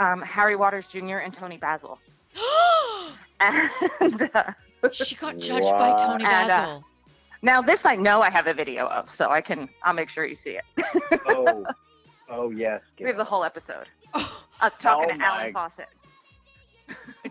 um, 0.00 0.22
Harry 0.22 0.56
Waters 0.56 0.86
Jr., 0.86 1.18
and 1.18 1.32
Toni 1.34 1.56
Basil. 1.58 1.98
And 3.40 4.30
uh, 4.34 4.52
she 4.90 5.14
got 5.14 5.38
judged 5.38 5.70
by 5.70 5.90
What? 5.90 5.98
Toni 5.98 6.24
And, 6.24 6.50
uh, 6.50 6.56
Basil. 6.56 6.84
now 7.42 7.62
this 7.62 7.84
I 7.84 7.94
know 7.94 8.20
I 8.20 8.30
have 8.30 8.48
a 8.48 8.54
video 8.54 8.86
of, 8.88 9.08
so 9.08 9.30
I 9.30 9.40
can 9.40 9.68
I'll 9.84 9.94
make 9.94 10.08
sure 10.08 10.26
you 10.26 10.34
see 10.34 10.58
it. 10.58 10.64
Oh, 11.28 11.64
oh 12.28 12.50
yes. 12.50 12.80
We 12.98 13.06
have 13.06 13.16
the 13.16 13.24
whole 13.24 13.44
episode. 13.44 13.86
Us 14.14 14.72
talking 14.80 15.10
Oh 15.14 15.18
to 15.18 15.24
Allen 15.24 15.52
Fawcett. 15.52 15.88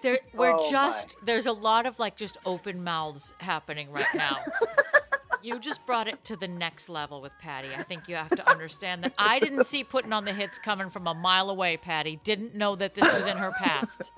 There, 0.01 0.20
we're 0.34 0.53
Oh, 0.53 0.64
my. 0.64 0.70
just 0.72 1.16
there's 1.26 1.45
a 1.45 1.51
lot 1.51 1.86
of 1.86 1.99
like 1.99 2.16
just 2.16 2.38
open 2.45 2.84
mouths 2.86 3.34
happening 3.39 3.91
right 3.91 4.14
now. 4.16 4.38
you 5.42 5.60
just 5.60 5.86
brought 5.86 6.08
it 6.08 6.24
to 6.26 6.36
the 6.36 6.48
next 6.48 6.90
level 6.90 7.22
with 7.22 7.32
Patty. 7.40 7.70
I 7.78 7.84
think 7.84 8.08
you 8.08 8.16
have 8.16 8.30
to 8.30 8.50
understand 8.50 9.04
that 9.04 9.14
I 9.18 9.40
didn't 9.40 9.66
see 9.66 9.84
putting 9.84 10.14
on 10.14 10.26
the 10.26 10.34
hits 10.34 10.60
coming 10.60 10.90
from 10.90 11.08
a 11.08 11.14
mile 11.14 11.50
away. 11.50 11.78
Patty 11.78 12.20
didn't 12.24 12.56
know 12.56 12.76
that 12.76 12.96
this 12.96 13.06
was 13.12 13.26
in 13.28 13.38
her 13.38 13.52
past. 13.52 14.12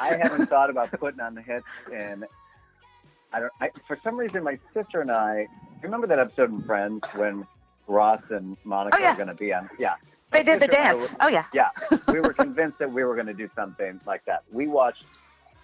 I 0.00 0.16
haven't 0.16 0.46
thought 0.46 0.70
about 0.70 0.90
putting 0.92 1.20
on 1.20 1.34
the 1.34 1.42
hits, 1.42 1.66
and 1.92 2.24
I 3.32 3.40
don't. 3.40 3.52
I, 3.60 3.70
for 3.86 3.98
some 4.04 4.16
reason, 4.16 4.44
my 4.44 4.58
sister 4.74 5.00
and 5.00 5.10
I 5.10 5.46
remember 5.82 6.06
that 6.06 6.18
episode 6.18 6.50
in 6.52 6.62
Friends 6.62 7.02
when 7.14 7.46
Ross 7.88 8.22
and 8.30 8.56
Monica 8.64 8.96
Oh, 8.96 9.00
yeah. 9.00 9.10
were 9.10 9.16
going 9.16 9.28
to 9.28 9.34
be 9.34 9.52
on. 9.52 9.68
Yeah, 9.78 9.94
They 10.30 10.42
did 10.44 10.60
the 10.60 10.66
Sister 10.66 10.78
and 10.80 10.88
I 10.88 11.00
dance. 11.00 11.16
Oh 11.20 11.28
yeah. 11.28 11.44
Yeah, 11.52 11.68
we 12.08 12.20
were 12.20 12.32
convinced 12.44 12.78
that 12.78 12.92
we 12.92 13.02
were 13.04 13.14
going 13.14 13.26
to 13.26 13.34
do 13.34 13.48
something 13.56 14.00
like 14.06 14.24
that. 14.26 14.44
We 14.52 14.68
watched 14.68 15.04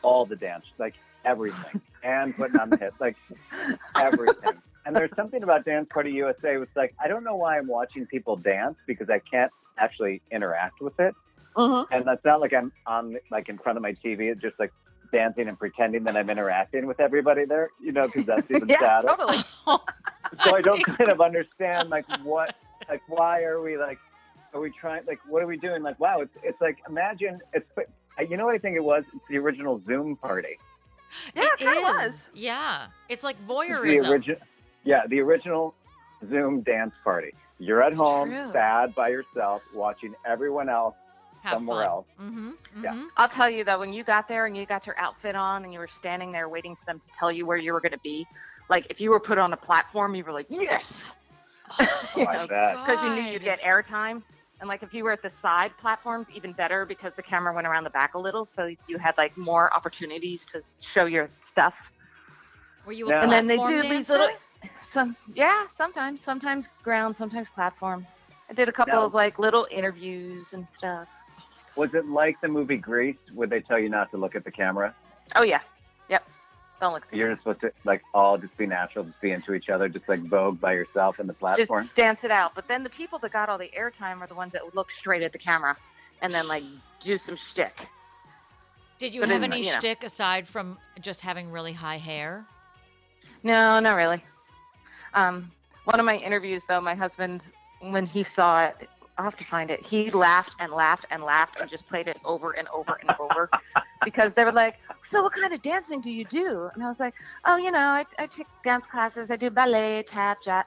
all 0.02 0.26
the 0.26 0.36
dance, 0.36 0.64
like 0.78 0.94
everything, 1.24 1.80
and 2.02 2.36
putting 2.36 2.58
on 2.58 2.70
the 2.70 2.76
hits, 2.76 2.96
like 3.00 3.16
everything. 3.94 4.52
And 4.86 4.96
there's 4.96 5.10
something 5.16 5.42
about 5.42 5.64
Dance 5.64 5.88
Party 5.92 6.10
USA. 6.12 6.56
It's 6.56 6.76
like 6.76 6.94
I 7.02 7.08
don't 7.08 7.24
know 7.24 7.36
why 7.36 7.58
I'm 7.58 7.66
watching 7.66 8.06
people 8.06 8.36
dance 8.36 8.76
because 8.86 9.10
I 9.10 9.18
can't 9.18 9.52
actually 9.78 10.22
interact 10.30 10.80
with 10.80 10.98
it. 10.98 11.14
Mm-hmm. 11.56 11.92
And 11.92 12.06
that's 12.06 12.24
not 12.24 12.40
like 12.40 12.52
I'm 12.52 12.72
on 12.86 13.16
like 13.30 13.48
in 13.48 13.58
front 13.58 13.76
of 13.76 13.82
my 13.82 13.92
TV, 13.92 14.30
it's 14.30 14.40
just 14.40 14.58
like 14.58 14.72
dancing 15.12 15.48
and 15.48 15.58
pretending 15.58 16.04
that 16.04 16.16
I'm 16.16 16.30
interacting 16.30 16.86
with 16.86 17.00
everybody 17.00 17.44
there, 17.44 17.70
you 17.80 17.92
know, 17.92 18.06
because 18.06 18.26
that's 18.26 18.50
even 18.50 18.68
sad. 18.68 18.70
Yeah, 18.80 19.00
sadder. 19.00 19.08
totally. 19.16 19.44
So 20.44 20.54
I 20.54 20.60
don't 20.60 20.84
kind 20.98 21.10
of 21.10 21.22
understand 21.22 21.88
like 21.88 22.04
what, 22.22 22.54
like 22.88 23.00
why 23.08 23.44
are 23.44 23.62
we 23.62 23.78
like, 23.78 23.98
are 24.52 24.60
we 24.60 24.70
trying 24.70 25.02
like 25.06 25.20
what 25.26 25.42
are 25.42 25.46
we 25.46 25.56
doing? 25.56 25.82
Like 25.82 25.98
wow, 25.98 26.20
it's 26.20 26.34
it's 26.42 26.60
like 26.60 26.78
imagine 26.86 27.40
it's 27.54 27.66
you 28.28 28.36
know 28.36 28.44
what 28.44 28.54
I 28.54 28.58
think 28.58 28.76
it 28.76 28.84
was? 28.84 29.04
It's 29.14 29.24
the 29.30 29.38
original 29.38 29.80
Zoom 29.86 30.16
party. 30.16 30.58
Yeah, 31.34 31.44
it 31.44 31.58
kinda 31.58 31.80
was. 31.80 32.30
Yeah, 32.34 32.88
it's 33.08 33.24
like 33.24 33.36
This 33.36 33.44
is 33.44 33.50
voyeurism. 33.50 34.02
The 34.02 34.10
original, 34.10 34.38
yeah, 34.88 35.02
the 35.06 35.20
original 35.20 35.74
Zoom 36.30 36.62
dance 36.62 36.94
party. 37.04 37.32
You're 37.58 37.82
at 37.82 37.92
home, 37.92 38.30
true. 38.30 38.50
sad 38.52 38.94
by 38.94 39.08
yourself, 39.10 39.60
watching 39.74 40.14
everyone 40.26 40.68
else 40.70 40.94
Have 41.42 41.56
somewhere 41.56 41.80
fun. 41.84 41.86
else. 41.86 42.06
Mm-hmm. 42.20 42.50
Yeah. 42.82 42.92
mm-hmm. 42.92 43.06
I'll 43.18 43.28
tell 43.28 43.50
you 43.50 43.64
though, 43.64 43.78
when 43.78 43.92
you 43.92 44.02
got 44.02 44.28
there 44.28 44.46
and 44.46 44.56
you 44.56 44.64
got 44.64 44.86
your 44.86 44.98
outfit 44.98 45.34
on 45.36 45.64
and 45.64 45.72
you 45.72 45.78
were 45.78 45.88
standing 45.88 46.32
there 46.32 46.48
waiting 46.48 46.74
for 46.74 46.86
them 46.86 46.98
to 47.00 47.06
tell 47.18 47.30
you 47.30 47.44
where 47.44 47.58
you 47.58 47.74
were 47.74 47.80
going 47.82 47.92
to 47.92 47.98
be, 48.02 48.26
like 48.70 48.86
if 48.88 48.98
you 49.00 49.10
were 49.10 49.20
put 49.20 49.36
on 49.36 49.52
a 49.52 49.56
platform, 49.58 50.14
you 50.14 50.24
were 50.24 50.32
like, 50.32 50.46
yes, 50.48 51.16
Oh, 51.78 51.86
You 52.16 52.26
I 52.28 52.32
know, 52.34 52.46
bet. 52.46 52.76
because 52.86 53.02
you 53.02 53.10
knew 53.14 53.30
you'd 53.30 53.42
get 53.44 53.60
airtime. 53.60 54.22
And 54.60 54.68
like 54.68 54.82
if 54.82 54.94
you 54.94 55.04
were 55.04 55.12
at 55.12 55.22
the 55.22 55.30
side 55.42 55.72
platforms, 55.80 56.28
even 56.34 56.52
better 56.52 56.86
because 56.86 57.12
the 57.16 57.22
camera 57.22 57.52
went 57.54 57.66
around 57.66 57.84
the 57.84 57.90
back 57.90 58.14
a 58.14 58.18
little, 58.18 58.44
so 58.46 58.70
you 58.88 58.96
had 58.98 59.16
like 59.18 59.36
more 59.36 59.72
opportunities 59.74 60.46
to 60.52 60.62
show 60.80 61.04
your 61.04 61.28
stuff. 61.40 61.74
Were 62.86 62.92
you 62.92 63.06
a 63.06 63.10
Yeah. 63.10 63.22
And 63.24 63.30
then 63.32 63.46
they 63.46 63.56
platform 63.56 63.82
do 63.82 63.88
these 63.88 64.08
little, 64.08 64.30
some 64.92 65.16
yeah, 65.34 65.66
sometimes, 65.76 66.22
sometimes 66.24 66.66
ground, 66.82 67.16
sometimes 67.16 67.48
platform. 67.54 68.06
I 68.50 68.54
did 68.54 68.68
a 68.68 68.72
couple 68.72 68.94
Now- 68.94 69.04
of 69.04 69.14
like 69.14 69.38
little 69.38 69.66
interviews 69.70 70.52
and 70.52 70.66
stuff. 70.76 71.08
Was 71.76 71.94
it 71.94 72.06
like 72.06 72.40
the 72.40 72.48
movie 72.48 72.76
Grease, 72.76 73.16
Would 73.34 73.50
they 73.50 73.60
tell 73.60 73.78
you 73.78 73.88
not 73.88 74.10
to 74.10 74.16
look 74.16 74.34
at 74.34 74.44
the 74.44 74.50
camera? 74.50 74.94
Oh 75.36 75.42
yeah, 75.42 75.60
yep. 76.08 76.24
Don't 76.80 76.92
look. 76.92 77.04
at 77.04 77.10
the 77.10 77.16
You're 77.18 77.30
just 77.30 77.42
supposed 77.42 77.60
to 77.60 77.72
like 77.84 78.02
all 78.14 78.36
just 78.38 78.56
be 78.56 78.66
natural, 78.66 79.04
just 79.04 79.20
be 79.20 79.30
into 79.30 79.52
each 79.54 79.68
other, 79.68 79.88
just 79.88 80.08
like 80.08 80.20
Vogue 80.28 80.60
by 80.60 80.72
yourself 80.72 81.20
in 81.20 81.26
the 81.26 81.32
platform. 81.34 81.58
just 81.60 81.68
platform. 81.68 81.90
dance 81.94 82.24
it 82.24 82.30
out. 82.30 82.54
But 82.54 82.66
then 82.68 82.82
the 82.82 82.90
people 82.90 83.18
that 83.20 83.32
got 83.32 83.48
all 83.48 83.58
the 83.58 83.70
airtime 83.78 84.20
are 84.20 84.26
the 84.26 84.34
ones 84.34 84.52
that 84.54 84.64
would 84.64 84.74
look 84.74 84.90
straight 84.90 85.22
at 85.22 85.32
the 85.32 85.38
camera 85.38 85.76
and 86.22 86.32
then 86.34 86.48
like 86.48 86.64
do 87.00 87.16
some 87.18 87.36
shtick. 87.36 87.86
Did 88.98 89.14
you 89.14 89.20
But 89.20 89.28
have 89.28 89.44
any 89.44 89.60
you 89.64 89.72
know. 89.72 89.78
shtick 89.78 90.02
aside 90.02 90.48
from 90.48 90.78
just 91.00 91.20
having 91.20 91.52
really 91.52 91.74
high 91.74 91.98
hair? 91.98 92.44
No, 93.44 93.78
not 93.78 93.94
really. 93.94 94.24
Um, 95.14 95.50
one 95.84 96.00
of 96.00 96.06
my 96.06 96.16
interviews 96.16 96.64
though, 96.68 96.80
my 96.80 96.94
husband, 96.94 97.42
when 97.80 98.06
he 98.06 98.22
saw 98.22 98.64
it, 98.66 98.88
I'll 99.16 99.24
have 99.24 99.36
to 99.36 99.44
find 99.44 99.70
it. 99.70 99.84
He 99.84 100.10
laughed 100.10 100.52
and 100.60 100.72
laughed 100.72 101.06
and 101.10 101.24
laughed 101.24 101.56
and 101.60 101.68
just 101.68 101.88
played 101.88 102.06
it 102.06 102.20
over 102.24 102.52
and 102.52 102.68
over 102.68 103.00
and 103.00 103.10
over 103.18 103.50
because 104.04 104.32
they 104.34 104.44
were 104.44 104.52
like, 104.52 104.76
"So 105.02 105.22
what 105.22 105.32
kind 105.32 105.52
of 105.52 105.60
dancing 105.60 106.00
do 106.00 106.10
you 106.10 106.24
do?" 106.24 106.70
And 106.74 106.84
I 106.84 106.88
was 106.88 107.00
like, 107.00 107.14
"Oh, 107.44 107.56
you 107.56 107.72
know, 107.72 107.78
I, 107.78 108.04
I 108.18 108.26
take 108.26 108.46
dance 108.62 108.86
classes. 108.86 109.30
I 109.32 109.36
do 109.36 109.50
ballet, 109.50 110.04
tap, 110.06 110.38
jazz, 110.40 110.66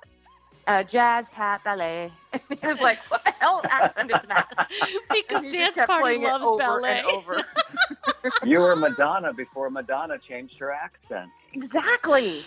uh, 0.68 0.84
jazz, 0.84 1.26
tap, 1.34 1.64
ballet." 1.64 2.12
And 2.49 2.59
he 2.62 2.68
was 2.68 2.80
like, 2.80 2.99
"What 3.09 3.24
the 3.26 3.32
hell 3.32 3.62
accent 3.70 4.12
is 4.12 4.22
that?" 4.28 4.70
because 5.14 5.45
dance 5.51 5.78
party 5.86 6.18
loves 6.18 6.45
over 6.47 6.57
ballet. 6.57 6.99
And 6.99 7.07
over. 7.07 7.43
You 8.43 8.59
were 8.59 8.76
Madonna 8.76 9.34
before 9.34 9.70
Madonna 9.70 10.18
changed 10.20 10.57
her 10.59 10.72
accent. 10.72 11.30
exactly. 11.53 12.43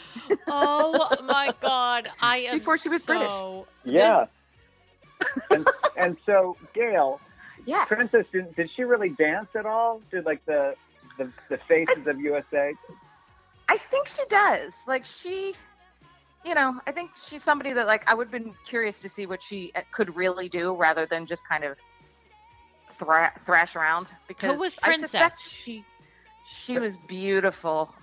oh 0.46 1.16
my 1.24 1.52
god, 1.60 2.08
I 2.20 2.38
am 2.38 2.58
Before 2.58 2.78
she 2.78 2.88
was 2.88 3.04
British. 3.04 3.28
so 3.28 3.66
Yeah. 3.84 4.26
and, 5.50 5.66
and 5.96 6.16
so, 6.26 6.56
Gail, 6.74 7.20
Yeah. 7.66 7.84
Princess, 7.86 8.28
did, 8.28 8.54
did 8.56 8.70
she 8.70 8.84
really 8.84 9.08
dance 9.10 9.48
at 9.56 9.66
all? 9.66 10.00
Did 10.10 10.24
like 10.26 10.44
the 10.46 10.74
the, 11.18 11.30
the 11.48 11.58
faces 11.68 12.06
of 12.06 12.20
USA? 12.20 12.72
I 13.68 13.78
think 13.90 14.08
she 14.08 14.22
does. 14.28 14.72
Like 14.86 15.04
she, 15.04 15.54
you 16.44 16.54
know, 16.54 16.80
I 16.86 16.92
think 16.92 17.10
she's 17.28 17.42
somebody 17.42 17.72
that 17.72 17.86
like 17.86 18.02
I 18.06 18.14
would 18.14 18.26
have 18.26 18.32
been 18.32 18.54
curious 18.66 19.00
to 19.00 19.08
see 19.08 19.26
what 19.26 19.42
she 19.42 19.72
uh, 19.74 19.80
could 19.92 20.14
really 20.16 20.48
do 20.48 20.74
rather 20.74 21.06
than 21.06 21.26
just 21.26 21.42
kind 21.48 21.64
of 21.64 21.76
thra- 22.98 23.32
thrash 23.46 23.76
around. 23.76 24.08
Because 24.28 24.58
was 24.58 24.74
Princess? 24.74 25.14
I 25.14 25.28
suspect 25.28 25.34
Princess? 25.34 25.52
she 25.52 25.84
she 26.64 26.78
was 26.78 26.96
beautiful. 27.08 27.94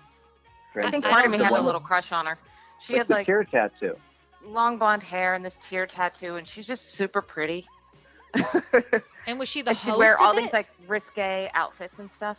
I 0.76 0.90
think 0.90 1.04
Princess, 1.04 1.12
part 1.12 1.26
of 1.26 1.32
me 1.32 1.38
had 1.38 1.52
a 1.52 1.62
little 1.62 1.82
crush 1.82 2.12
on 2.12 2.26
her. 2.26 2.38
She 2.82 2.98
had 2.98 3.08
the 3.08 3.14
like 3.16 3.26
tear 3.28 3.44
tattoo. 3.44 3.96
long 4.44 4.78
blonde 4.80 5.04
hair 5.04 5.36
and 5.36 5.46
this 5.46 5.60
tear 5.62 5.86
tattoo, 5.86 6.38
and 6.38 6.48
she's 6.48 6.66
just 6.66 6.96
super 6.96 7.22
pretty. 7.22 7.68
And 9.28 9.38
was 9.38 9.48
she 9.50 9.62
the 9.62 9.70
and 9.72 9.78
she'd 9.78 9.90
host 9.90 10.00
wear 10.00 10.16
of 10.16 10.22
all 10.22 10.36
it? 10.38 10.42
these 10.42 10.54
like 10.54 10.68
risque 10.88 11.52
outfits 11.54 11.94
and 12.00 12.10
stuff. 12.16 12.38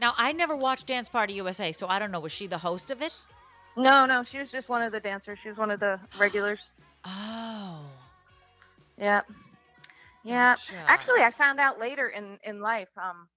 now 0.00 0.14
I 0.16 0.32
never 0.32 0.56
watched 0.56 0.86
Dance 0.86 1.06
Party 1.08 1.34
USA, 1.34 1.70
so 1.72 1.86
I 1.86 1.98
don't 1.98 2.10
know. 2.10 2.20
Was 2.20 2.32
she 2.32 2.46
the 2.46 2.58
host 2.58 2.90
of 2.90 3.02
it? 3.02 3.16
No, 3.76 4.06
no, 4.06 4.24
she 4.24 4.38
was 4.38 4.50
just 4.50 4.68
one 4.68 4.82
of 4.82 4.92
the 4.92 5.00
dancers. 5.00 5.38
She 5.42 5.48
was 5.48 5.58
one 5.58 5.70
of 5.70 5.80
the 5.80 6.00
regulars. 6.18 6.60
Oh, 7.04 7.80
Yeah. 8.96 9.22
Yeah. 10.24 10.54
gotcha. 10.56 10.74
Actually, 10.88 11.22
I 11.22 11.30
found 11.30 11.60
out 11.60 11.78
later 11.78 12.08
in 12.08 12.38
in 12.42 12.60
life 12.60 12.88
um, 12.96 13.28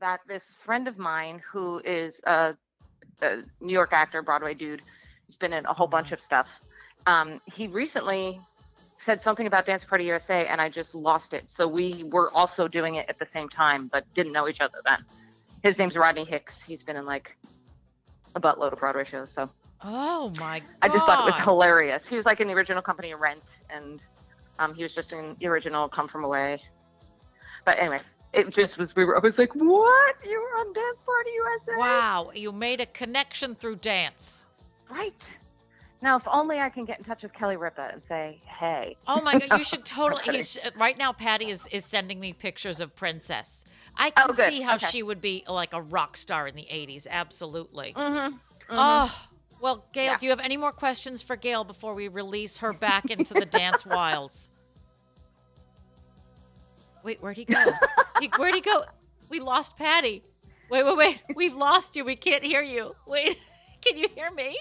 that 0.00 0.20
this 0.26 0.42
friend 0.64 0.88
of 0.88 0.98
mine 0.98 1.40
who 1.52 1.80
is 1.84 2.18
a, 2.24 2.56
a 3.20 3.42
New 3.60 3.72
York 3.72 3.90
actor, 3.92 4.22
Broadway 4.22 4.54
dude, 4.54 4.82
who's 5.26 5.36
been 5.36 5.52
in 5.52 5.66
a 5.66 5.72
whole 5.74 5.86
bunch 5.86 6.12
of 6.12 6.20
stuff. 6.20 6.48
Um, 7.06 7.40
he 7.54 7.66
recently 7.66 8.40
said 8.98 9.22
something 9.22 9.46
about 9.46 9.66
Dance 9.66 9.84
Party 9.84 10.04
USA, 10.04 10.46
and 10.46 10.60
I 10.60 10.68
just 10.68 10.94
lost 10.94 11.34
it. 11.34 11.44
So 11.48 11.68
we 11.68 12.04
were 12.04 12.32
also 12.32 12.68
doing 12.68 12.96
it 12.96 13.06
at 13.08 13.18
the 13.18 13.26
same 13.26 13.48
time, 13.48 13.88
but 13.92 14.04
didn't 14.14 14.32
know 14.32 14.48
each 14.48 14.60
other 14.60 14.78
then. 14.84 15.04
His 15.62 15.78
name's 15.78 15.94
Rodney 15.96 16.24
Hicks. 16.24 16.62
He's 16.62 16.82
been 16.82 16.96
in 16.96 17.04
like 17.06 17.36
a 18.34 18.40
buttload 18.40 18.72
of 18.72 18.78
Broadway 18.78 19.04
shows. 19.04 19.30
So 19.32 19.50
oh 19.82 20.32
my 20.38 20.60
god! 20.60 20.68
I 20.82 20.88
just 20.88 21.06
thought 21.06 21.20
it 21.28 21.32
was 21.32 21.42
hilarious. 21.44 22.06
He 22.06 22.16
was 22.16 22.24
like 22.24 22.40
in 22.40 22.48
the 22.48 22.54
original 22.54 22.82
company 22.82 23.14
Rent, 23.14 23.60
and 23.70 24.00
um, 24.58 24.74
he 24.74 24.82
was 24.82 24.94
just 24.94 25.12
in 25.12 25.36
the 25.40 25.46
original 25.46 25.88
Come 25.88 26.08
From 26.08 26.24
Away. 26.24 26.60
But 27.64 27.78
anyway, 27.78 28.00
it 28.32 28.50
just 28.50 28.78
was. 28.78 28.94
We 28.96 29.04
were. 29.04 29.16
I 29.16 29.20
was 29.20 29.38
like, 29.38 29.54
"What? 29.54 30.16
You 30.24 30.40
were 30.40 30.60
on 30.60 30.72
Dance 30.72 30.98
Party 31.04 31.30
USA?" 31.34 31.78
Wow, 31.78 32.30
you 32.34 32.52
made 32.52 32.80
a 32.80 32.86
connection 32.86 33.54
through 33.54 33.76
dance. 33.76 34.46
Right. 34.90 35.38
Now, 36.02 36.16
if 36.16 36.26
only 36.26 36.60
I 36.60 36.70
can 36.70 36.86
get 36.86 36.98
in 36.98 37.04
touch 37.04 37.22
with 37.22 37.34
Kelly 37.34 37.56
Ripa 37.58 37.90
and 37.92 38.02
say, 38.02 38.40
"Hey." 38.46 38.96
Oh 39.06 39.20
my 39.20 39.38
god, 39.38 39.58
you 39.58 39.64
should 39.70 39.84
totally. 39.84 40.22
He's 40.36 40.56
right 40.76 40.96
now. 40.96 41.12
Patty 41.12 41.50
is 41.50 41.66
is 41.70 41.84
sending 41.84 42.20
me 42.20 42.32
pictures 42.32 42.80
of 42.80 42.96
Princess. 42.96 43.64
I 43.96 44.10
can 44.10 44.26
Oh, 44.30 44.32
see 44.32 44.62
how 44.62 44.76
Okay. 44.76 44.86
she 44.86 45.02
would 45.02 45.20
be 45.20 45.44
like 45.48 45.72
a 45.74 45.82
rock 45.82 46.16
star 46.16 46.46
in 46.48 46.54
the 46.54 46.66
'80s. 46.70 47.06
Absolutely. 47.10 47.92
Mm-hmm. 47.96 48.36
Oh 48.70 49.26
well, 49.60 49.84
Gail, 49.92 50.04
Yeah. 50.12 50.18
do 50.18 50.26
you 50.26 50.30
have 50.30 50.40
any 50.40 50.56
more 50.56 50.72
questions 50.72 51.22
for 51.22 51.36
Gail 51.36 51.64
before 51.64 51.94
we 51.94 52.08
release 52.08 52.58
her 52.58 52.72
back 52.72 53.06
into 53.10 53.34
the 53.34 53.46
dance 53.46 53.84
wilds? 53.86 54.50
Wait, 57.02 57.22
where'd 57.22 57.36
he 57.36 57.44
go? 57.44 57.64
he, 58.20 58.30
where'd 58.36 58.54
he 58.54 58.60
go? 58.60 58.84
We 59.28 59.40
lost 59.40 59.76
Patty. 59.76 60.22
Wait, 60.70 60.84
wait, 60.84 60.96
wait. 60.96 61.22
We've 61.34 61.54
lost 61.54 61.96
you. 61.96 62.04
We 62.04 62.16
can't 62.16 62.44
hear 62.44 62.62
you. 62.62 62.94
Wait, 63.06 63.38
can 63.84 63.96
you 63.96 64.06
hear 64.14 64.30
me? 64.30 64.56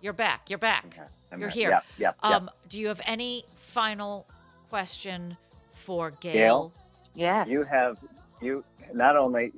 You're 0.00 0.12
back. 0.12 0.50
You're 0.50 0.58
back. 0.58 0.96
I'm 1.32 1.40
You're 1.40 1.48
not- 1.48 1.54
here. 1.56 1.70
Yeah, 1.70 1.80
yeah, 1.98 2.12
yeah. 2.22 2.36
Um, 2.36 2.50
do 2.68 2.78
you 2.80 2.88
have 2.88 3.00
any 3.06 3.44
final 3.56 4.26
question 4.68 5.36
for 5.72 6.10
Gail? 6.10 6.32
Gail? 6.32 6.72
Yes. 7.14 7.48
You 7.48 7.62
have 7.62 7.98
you 8.42 8.64
not 8.92 9.16
only 9.16 9.52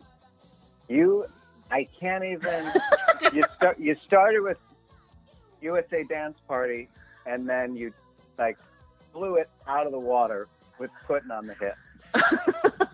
you. 0.89 1.27
I 1.71 1.87
can't 1.99 2.25
even. 2.25 2.73
you 3.33 3.45
start. 3.57 3.79
You 3.79 3.97
started 4.07 4.41
with 4.41 4.59
USA 5.61 6.05
Dance 6.05 6.39
Party, 6.47 6.89
and 7.27 7.49
then 7.49 7.75
you 7.77 7.93
like 8.39 8.59
blew 9.12 9.37
it 9.37 9.49
out 9.67 9.87
of 9.87 9.93
the 9.93 9.99
water 9.99 10.49
with 10.79 10.91
putting 11.07 11.31
on 11.31 11.47
the 11.47 11.55
hit. 11.55 11.75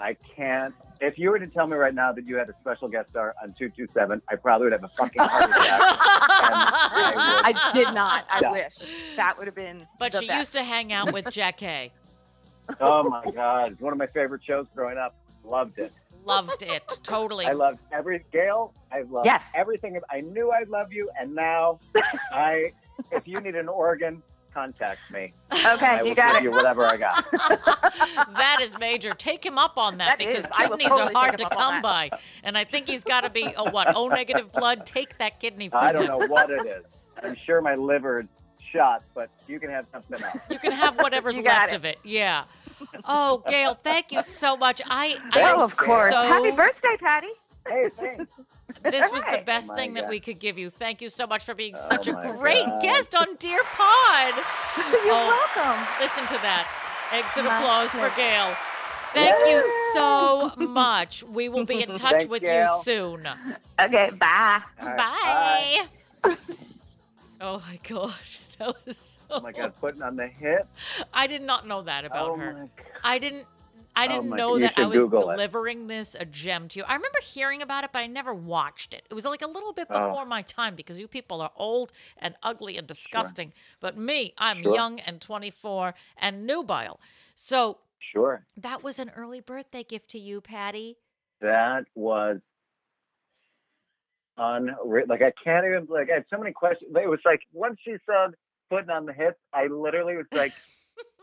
I 0.00 0.14
can't. 0.36 0.74
If 1.00 1.18
you 1.18 1.30
were 1.30 1.38
to 1.38 1.46
tell 1.46 1.66
me 1.66 1.76
right 1.76 1.94
now 1.94 2.12
that 2.12 2.26
you 2.26 2.36
had 2.36 2.48
a 2.48 2.54
special 2.60 2.88
guest 2.88 3.10
star 3.10 3.34
on 3.42 3.54
227, 3.58 4.20
I 4.30 4.36
probably 4.36 4.66
would 4.66 4.72
have 4.72 4.84
a 4.84 4.88
fucking 4.96 5.20
heart 5.22 5.50
attack. 5.50 5.60
I 5.62 7.52
I 7.54 7.72
did 7.72 7.92
not. 7.94 8.26
I 8.30 8.40
Yeah. 8.42 8.52
wish 8.52 8.74
that 9.16 9.36
would 9.38 9.46
have 9.46 9.54
been. 9.56 9.86
But 9.98 10.12
the 10.12 10.20
she 10.20 10.26
best. 10.26 10.38
used 10.38 10.52
to 10.52 10.62
hang 10.62 10.92
out 10.92 11.12
with 11.12 11.26
Jackée. 11.26 11.90
oh 12.80 13.04
my 13.04 13.30
God. 13.30 13.72
It's 13.72 13.80
one 13.80 13.92
of 13.92 13.98
my 13.98 14.06
favorite 14.06 14.42
shows 14.44 14.66
growing 14.74 14.98
up. 14.98 15.14
Loved 15.44 15.78
it. 15.78 15.92
Loved 16.26 16.62
it. 16.62 16.98
Totally. 17.02 17.46
I 17.46 17.52
loved 17.52 17.78
every 17.92 18.24
Gail. 18.32 18.74
I 18.92 19.02
loved 19.02 19.26
Yes. 19.26 19.42
everything. 19.54 19.98
I 20.10 20.20
knew 20.20 20.50
I'd 20.50 20.68
love 20.68 20.92
you, 20.92 21.08
and 21.18 21.34
now 21.34 21.78
I. 22.32 22.72
If 23.12 23.28
you 23.28 23.40
need 23.40 23.54
an 23.54 23.68
organ, 23.68 24.22
contact 24.54 25.00
me. 25.12 25.32
I 25.50 25.74
Okay, 25.74 25.98
will 26.02 26.08
you 26.08 26.14
got 26.14 26.32
give 26.32 26.36
it. 26.40 26.44
you 26.44 26.50
whatever 26.50 26.86
I 26.86 26.96
got. 26.96 27.24
that 28.36 28.58
is 28.62 28.76
major. 28.78 29.12
Take 29.12 29.44
him 29.44 29.58
up 29.58 29.76
on 29.76 29.98
that, 29.98 30.18
That 30.18 30.26
because 30.26 30.44
is. 30.46 30.50
Kidneys 30.56 30.88
totally 30.88 31.10
are 31.10 31.12
hard 31.12 31.36
to 31.38 31.44
him 31.44 31.46
up 31.52 31.58
on 31.58 31.72
come 31.74 31.82
by. 31.82 32.10
And 32.42 32.56
I 32.56 32.64
think 32.64 32.86
he's 32.88 33.04
got 33.04 33.20
to 33.20 33.30
be 33.30 33.52
a 33.56 33.70
what? 33.70 33.94
O 33.94 34.08
negative 34.08 34.50
blood. 34.52 34.86
Take 34.86 35.18
that 35.18 35.40
kidney. 35.40 35.68
I 35.72 35.92
don't 35.92 36.06
know 36.06 36.26
what 36.26 36.50
it 36.50 36.66
is. 36.66 36.84
I'm 37.22 37.36
sure 37.36 37.60
my 37.60 37.74
liver 37.74 38.26
shot, 38.72 39.02
but 39.14 39.28
you 39.46 39.60
can 39.60 39.68
have 39.70 39.86
something 39.92 40.22
else. 40.22 40.38
You 40.50 40.58
can 40.58 40.72
have 40.72 40.96
whatever's 40.96 41.36
left 41.36 41.72
it. 41.72 41.76
of 41.76 41.84
it. 41.84 41.98
Yeah. 42.02 42.44
Oh, 43.04 43.42
Gail, 43.48 43.78
thank 43.82 44.12
you 44.12 44.22
so 44.22 44.56
much. 44.56 44.80
I, 44.86 45.16
I 45.32 45.40
am 45.40 45.58
Oh, 45.60 45.62
of 45.64 45.76
course. 45.76 46.12
so- 46.12 46.22
Happy 46.22 46.50
birthday, 46.50 46.96
Patty. 46.98 47.28
Hey, 47.68 47.88
thanks. 47.96 48.26
This 48.82 49.10
was 49.10 49.22
the 49.24 49.42
best 49.46 49.68
Oh 49.70 49.72
my 49.72 49.78
thing 49.78 49.94
that 49.94 50.08
we 50.08 50.20
could 50.20 50.38
give 50.38 50.58
you. 50.58 50.70
Thank 50.70 51.00
you 51.00 51.08
so 51.08 51.26
much 51.26 51.42
for 51.44 51.54
being 51.54 51.74
Oh 51.76 51.88
such 51.88 52.06
a 52.08 52.12
great 52.12 52.66
God. 52.66 52.82
guest 52.82 53.14
on 53.14 53.34
Dear 53.38 53.60
Pod. 53.64 54.34
You're 55.04 55.14
Oh. 55.14 55.48
welcome. 55.56 55.86
Listen 56.00 56.26
to 56.26 56.34
that. 56.42 56.68
Exit 57.12 57.44
My 57.44 57.58
applause 57.58 57.90
for. 57.90 58.10
Gail. 58.16 58.54
Thank 59.14 59.48
you 59.48 59.62
so 59.94 60.52
much. 60.58 61.22
We 61.22 61.48
will 61.48 61.64
be 61.64 61.80
in 61.82 61.94
touch 61.94 62.26
with 62.26 62.42
Gail. 62.42 62.76
you 62.76 62.82
soon. 62.82 63.28
Okay, 63.80 64.10
bye. 64.10 64.60
All 64.82 64.88
right, 64.88 65.86
Bye. 66.22 66.36
oh 67.40 67.60
my 67.60 67.78
gosh. 67.88 68.40
That 68.58 68.74
was 68.86 68.96
so 68.96 69.15
Oh 69.30 69.40
my 69.40 69.52
God, 69.52 69.72
putting 69.80 70.02
on 70.02 70.16
the 70.16 70.26
hip. 70.28 70.68
I 71.12 71.26
did 71.26 71.42
not 71.42 71.66
know 71.66 71.82
that 71.82 72.04
about 72.04 72.28
oh 72.28 72.36
her. 72.36 72.52
my 72.52 72.60
God. 72.60 72.70
I 73.04 73.18
didn't 73.18 73.46
I 73.94 74.06
Oh 74.06 74.16
didn't 74.16 74.28
my 74.30 74.36
know 74.36 74.58
God, 74.58 74.60
that 74.60 74.74
I 74.76 74.86
was 74.86 75.04
Google 75.04 75.30
it. 75.30 75.34
delivering 75.36 75.86
this 75.86 76.14
a 76.18 76.24
gem 76.26 76.68
to 76.68 76.80
you. 76.80 76.84
I 76.84 76.94
remember 76.94 77.18
hearing 77.22 77.62
about 77.62 77.84
it, 77.84 77.90
but 77.92 78.00
I 78.00 78.06
never 78.06 78.34
watched 78.34 78.92
it. 78.92 79.02
It 79.10 79.14
was 79.14 79.24
like 79.24 79.42
a 79.42 79.46
little 79.46 79.72
bit 79.72 79.88
Oh. 79.90 80.10
before 80.10 80.26
my 80.26 80.42
time 80.42 80.74
because 80.76 80.98
you 81.00 81.08
people 81.08 81.40
are 81.40 81.50
old 81.56 81.92
and 82.18 82.34
ugly 82.42 82.76
and 82.76 82.86
disgusting. 82.86 83.52
But 83.80 83.96
me, 83.96 84.34
I'm 84.38 84.62
Sure. 84.62 84.74
young 84.74 85.00
and 85.00 85.20
24 85.20 85.94
and 86.18 86.46
nubile. 86.46 87.00
So 87.34 87.78
Sure. 87.98 88.46
that 88.56 88.82
was 88.82 88.98
an 88.98 89.10
early 89.16 89.40
birthday 89.40 89.82
gift 89.82 90.10
to 90.10 90.18
you, 90.18 90.40
Patty. 90.42 90.98
That 91.40 91.84
was 91.94 92.38
unreal. 94.36 95.06
Like 95.08 95.22
I 95.22 95.32
can't 95.42 95.64
even 95.66 95.86
like 95.88 96.10
I 96.10 96.14
had 96.14 96.24
so 96.30 96.38
many 96.38 96.52
questions. 96.52 96.90
It 96.94 97.08
was 97.08 97.20
like 97.24 97.40
once 97.52 97.78
she 97.84 97.92
said 98.06 98.34
putting 98.70 98.90
on 98.90 99.06
the 99.06 99.12
hits, 99.12 99.38
I 99.52 99.66
literally 99.66 100.16
was 100.16 100.26
like, 100.32 100.52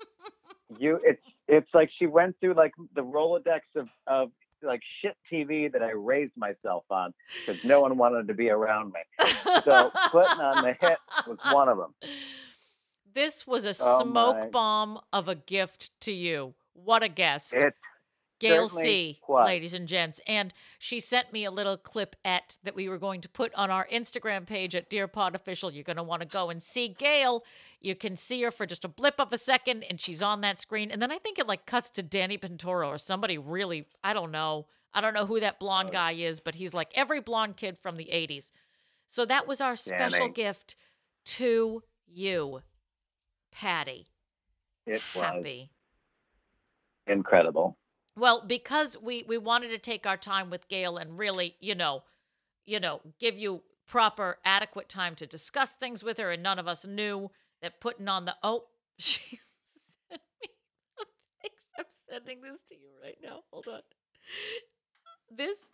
you. 0.79 0.99
It's 1.03 1.21
it's 1.47 1.69
like 1.73 1.91
she 1.97 2.07
went 2.07 2.39
through 2.39 2.53
like 2.53 2.73
the 2.95 3.03
rolodex 3.03 3.61
of 3.75 3.87
of 4.07 4.31
like 4.61 4.81
shit 5.01 5.15
TV 5.31 5.71
that 5.71 5.81
I 5.83 5.91
raised 5.91 6.31
myself 6.37 6.85
on 6.89 7.13
because 7.45 7.61
no 7.65 7.81
one 7.81 7.97
wanted 7.97 8.27
to 8.29 8.33
be 8.33 8.49
around 8.49 8.93
me. 8.93 9.29
So 9.65 9.91
putting 10.11 10.39
on 10.39 10.63
the 10.63 10.73
hit 10.79 10.97
was 11.27 11.37
one 11.51 11.67
of 11.67 11.77
them. 11.77 11.93
This 13.13 13.45
was 13.45 13.65
a 13.65 13.75
Oh, 13.79 14.01
smoke 14.03 14.37
my. 14.37 14.47
bomb 14.47 14.99
of 15.11 15.27
a 15.27 15.35
gift 15.35 15.91
to 16.01 16.11
you. 16.11 16.53
What 16.73 17.03
a 17.03 17.09
guest. 17.09 17.53
It 17.53 17.75
Gail 18.49 18.67
C, 18.67 19.19
was. 19.27 19.45
ladies 19.45 19.73
and 19.73 19.87
gents. 19.87 20.19
And 20.27 20.53
she 20.79 20.99
sent 20.99 21.33
me 21.33 21.45
a 21.45 21.51
little 21.51 21.77
clip 21.77 22.15
at 22.23 22.57
that 22.63 22.75
we 22.75 22.87
were 22.89 22.97
going 22.97 23.21
to 23.21 23.29
put 23.29 23.53
on 23.55 23.69
our 23.71 23.87
Instagram 23.91 24.45
page 24.45 24.75
at 24.75 24.89
Dear 24.89 25.07
Pod 25.07 25.35
Official. 25.35 25.71
You're 25.71 25.83
going 25.83 25.97
to 25.97 26.03
want 26.03 26.21
to 26.21 26.27
go 26.27 26.49
and 26.49 26.61
see 26.61 26.87
Gail. 26.87 27.43
You 27.81 27.95
can 27.95 28.15
see 28.15 28.41
her 28.43 28.51
for 28.51 28.65
just 28.65 28.85
a 28.85 28.87
blip 28.87 29.19
of 29.19 29.33
a 29.33 29.37
second, 29.37 29.83
and 29.83 29.99
she's 29.99 30.21
on 30.21 30.41
that 30.41 30.59
screen. 30.59 30.91
And 30.91 31.01
then 31.01 31.11
I 31.11 31.17
think 31.17 31.39
it 31.39 31.47
like 31.47 31.65
cuts 31.65 31.89
to 31.91 32.03
Danny 32.03 32.37
Pintauro 32.37 32.87
or 32.87 32.97
somebody 32.97 33.37
really, 33.37 33.87
I 34.03 34.13
don't 34.13 34.31
know. 34.31 34.67
I 34.93 35.01
don't 35.01 35.13
know 35.13 35.25
who 35.25 35.39
that 35.39 35.59
blonde 35.59 35.91
guy 35.91 36.11
is, 36.11 36.39
but 36.39 36.55
he's 36.55 36.73
like 36.73 36.91
every 36.93 37.19
blonde 37.19 37.57
kid 37.57 37.77
from 37.79 37.97
the 37.97 38.09
80s. 38.13 38.51
So 39.07 39.25
that 39.25 39.47
was 39.47 39.59
our 39.61 39.75
special 39.75 40.19
Danny. 40.19 40.33
gift 40.33 40.75
to 41.25 41.83
you, 42.07 42.61
Patty. 43.51 44.07
It 44.85 45.01
was 45.15 45.23
Happy. 45.23 45.69
incredible. 47.07 47.77
Well, 48.15 48.43
because 48.45 48.97
we 49.01 49.23
we 49.27 49.37
wanted 49.37 49.69
to 49.69 49.77
take 49.77 50.05
our 50.05 50.17
time 50.17 50.49
with 50.49 50.67
Gail 50.67 50.97
and 50.97 51.17
really, 51.17 51.55
you 51.59 51.75
know, 51.75 52.03
you 52.65 52.79
know, 52.79 53.01
give 53.19 53.37
you 53.37 53.63
proper 53.87 54.37
adequate 54.45 54.87
time 54.89 55.15
to 55.15 55.27
discuss 55.27 55.73
things 55.73 56.03
with 56.03 56.17
her 56.17 56.31
and 56.31 56.43
none 56.43 56.59
of 56.59 56.67
us 56.67 56.85
knew 56.85 57.31
that 57.61 57.81
putting 57.81 58.07
on 58.07 58.25
the 58.25 58.35
oh, 58.43 58.65
she 58.97 59.39
sent 60.09 60.21
me 60.41 60.49
a 60.99 61.03
picture. 61.43 61.55
I'm 61.79 61.85
sending 62.09 62.41
this 62.41 62.61
to 62.69 62.75
you 62.75 62.89
right 63.03 63.17
now. 63.21 63.41
Hold 63.51 63.67
on. 63.67 63.81
This 65.29 65.71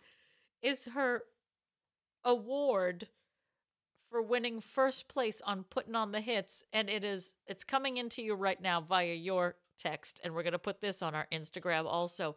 is 0.61 0.85
her 0.85 1.23
award 2.23 3.07
for 4.09 4.21
winning 4.21 4.59
first 4.61 5.07
place 5.07 5.41
on 5.45 5.63
putting 5.63 5.95
on 5.95 6.11
the 6.11 6.21
hits 6.21 6.63
and 6.73 6.89
it 6.89 7.03
is 7.03 7.33
it's 7.47 7.63
coming 7.63 7.97
into 7.97 8.23
you 8.23 8.33
right 8.33 8.61
now 8.61 8.81
via 8.81 9.13
your 9.13 9.55
text 9.79 10.19
and 10.23 10.33
we're 10.35 10.43
going 10.43 10.53
to 10.53 10.59
put 10.59 10.81
this 10.81 11.01
on 11.01 11.15
our 11.15 11.27
Instagram 11.31 11.85
also. 11.85 12.35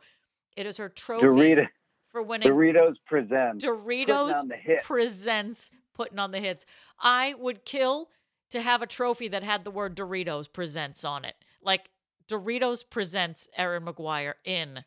It 0.57 0.67
is 0.67 0.77
her 0.77 0.89
trophy 0.89 1.27
Dorito, 1.27 1.67
for 2.11 2.23
winning 2.23 2.49
Doritos 2.49 2.95
presents 3.07 3.65
Doritos 3.65 4.07
putting 4.07 4.35
on 4.35 4.49
the 4.49 4.57
hit. 4.57 4.83
presents 4.85 5.71
putting 5.95 6.19
on 6.19 6.31
the 6.31 6.41
hits. 6.41 6.65
I 7.01 7.35
would 7.39 7.65
kill 7.65 8.09
to 8.51 8.61
have 8.61 8.83
a 8.83 8.87
trophy 8.87 9.29
that 9.29 9.43
had 9.43 9.65
the 9.65 9.71
word 9.71 9.97
Doritos 9.97 10.53
presents 10.53 11.05
on 11.05 11.25
it. 11.25 11.35
Like 11.63 11.91
Doritos 12.29 12.85
presents 12.89 13.49
Erin 13.57 13.85
McGuire 13.85 14.35
in 14.45 14.85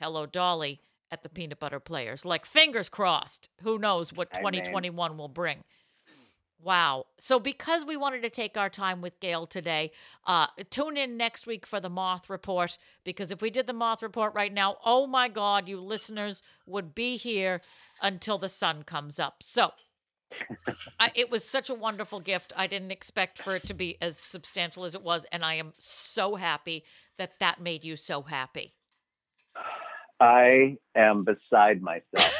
Hello 0.00 0.24
Dolly 0.26 0.80
at 1.10 1.22
the 1.22 1.28
Peanut 1.28 1.58
Butter 1.58 1.80
Players. 1.80 2.24
Like 2.24 2.44
fingers 2.44 2.88
crossed. 2.88 3.48
Who 3.62 3.78
knows 3.78 4.12
what 4.12 4.28
I 4.34 4.38
mean- 4.38 4.52
2021 4.52 5.18
will 5.18 5.28
bring. 5.28 5.64
Wow. 6.60 7.06
So 7.18 7.38
because 7.38 7.84
we 7.84 7.96
wanted 7.96 8.22
to 8.22 8.30
take 8.30 8.56
our 8.56 8.68
time 8.68 9.00
with 9.00 9.20
Gail 9.20 9.46
today, 9.46 9.92
uh, 10.26 10.48
tune 10.70 10.96
in 10.96 11.16
next 11.16 11.46
week 11.46 11.64
for 11.64 11.78
the 11.78 11.88
Moth 11.88 12.28
Report 12.28 12.76
because 13.04 13.30
if 13.30 13.40
we 13.40 13.48
did 13.48 13.68
the 13.68 13.72
Moth 13.72 14.02
Report 14.02 14.34
right 14.34 14.52
now, 14.52 14.76
oh 14.84 15.06
my 15.06 15.28
God, 15.28 15.68
you 15.68 15.80
listeners 15.80 16.42
would 16.66 16.94
be 16.94 17.16
here 17.16 17.60
until 18.02 18.38
the 18.38 18.48
sun 18.48 18.82
comes 18.82 19.20
up. 19.20 19.42
So 19.42 19.72
I, 20.98 21.12
it 21.14 21.30
was 21.30 21.44
such 21.44 21.70
a 21.70 21.74
wonderful 21.74 22.20
gift. 22.20 22.52
I 22.56 22.66
didn't 22.66 22.90
expect 22.90 23.38
for 23.38 23.54
it 23.54 23.66
to 23.68 23.74
be 23.74 23.96
as 24.00 24.18
substantial 24.18 24.84
as 24.84 24.94
it 24.94 25.02
was, 25.02 25.24
and 25.30 25.44
I 25.44 25.54
am 25.54 25.72
so 25.78 26.34
happy 26.34 26.84
that 27.18 27.38
that 27.40 27.60
made 27.60 27.84
you 27.84 27.96
so 27.96 28.22
happy. 28.22 28.74
I 30.20 30.76
am 30.96 31.24
beside 31.24 31.80
myself. 31.80 32.34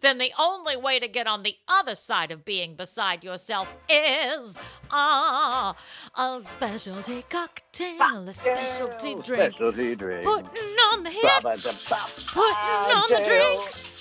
Then 0.00 0.18
the 0.18 0.32
only 0.38 0.76
way 0.76 0.98
to 0.98 1.08
get 1.08 1.26
on 1.26 1.42
the 1.42 1.56
other 1.68 1.94
side 1.94 2.30
of 2.30 2.44
being 2.44 2.74
beside 2.74 3.22
yourself 3.24 3.76
is 3.88 4.56
ah 4.90 5.74
a 6.16 6.40
specialty 6.42 7.24
cocktail, 7.28 8.28
a 8.28 8.32
specialty 8.32 9.14
drink, 9.16 9.52
Specialty 9.54 9.94
drink. 9.94 10.24
putting 10.24 10.76
on 10.90 11.02
the 11.04 11.10
hits, 11.10 11.84
putting 12.32 12.96
on 12.96 13.08
the 13.08 13.22
drinks, 13.24 13.92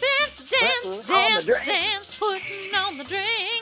dance, 0.00 0.50
dance, 0.50 1.06
dance, 1.06 1.46
dance, 1.66 2.18
putting 2.18 2.74
on 2.74 2.96
the 2.98 3.04
drinks. 3.04 3.59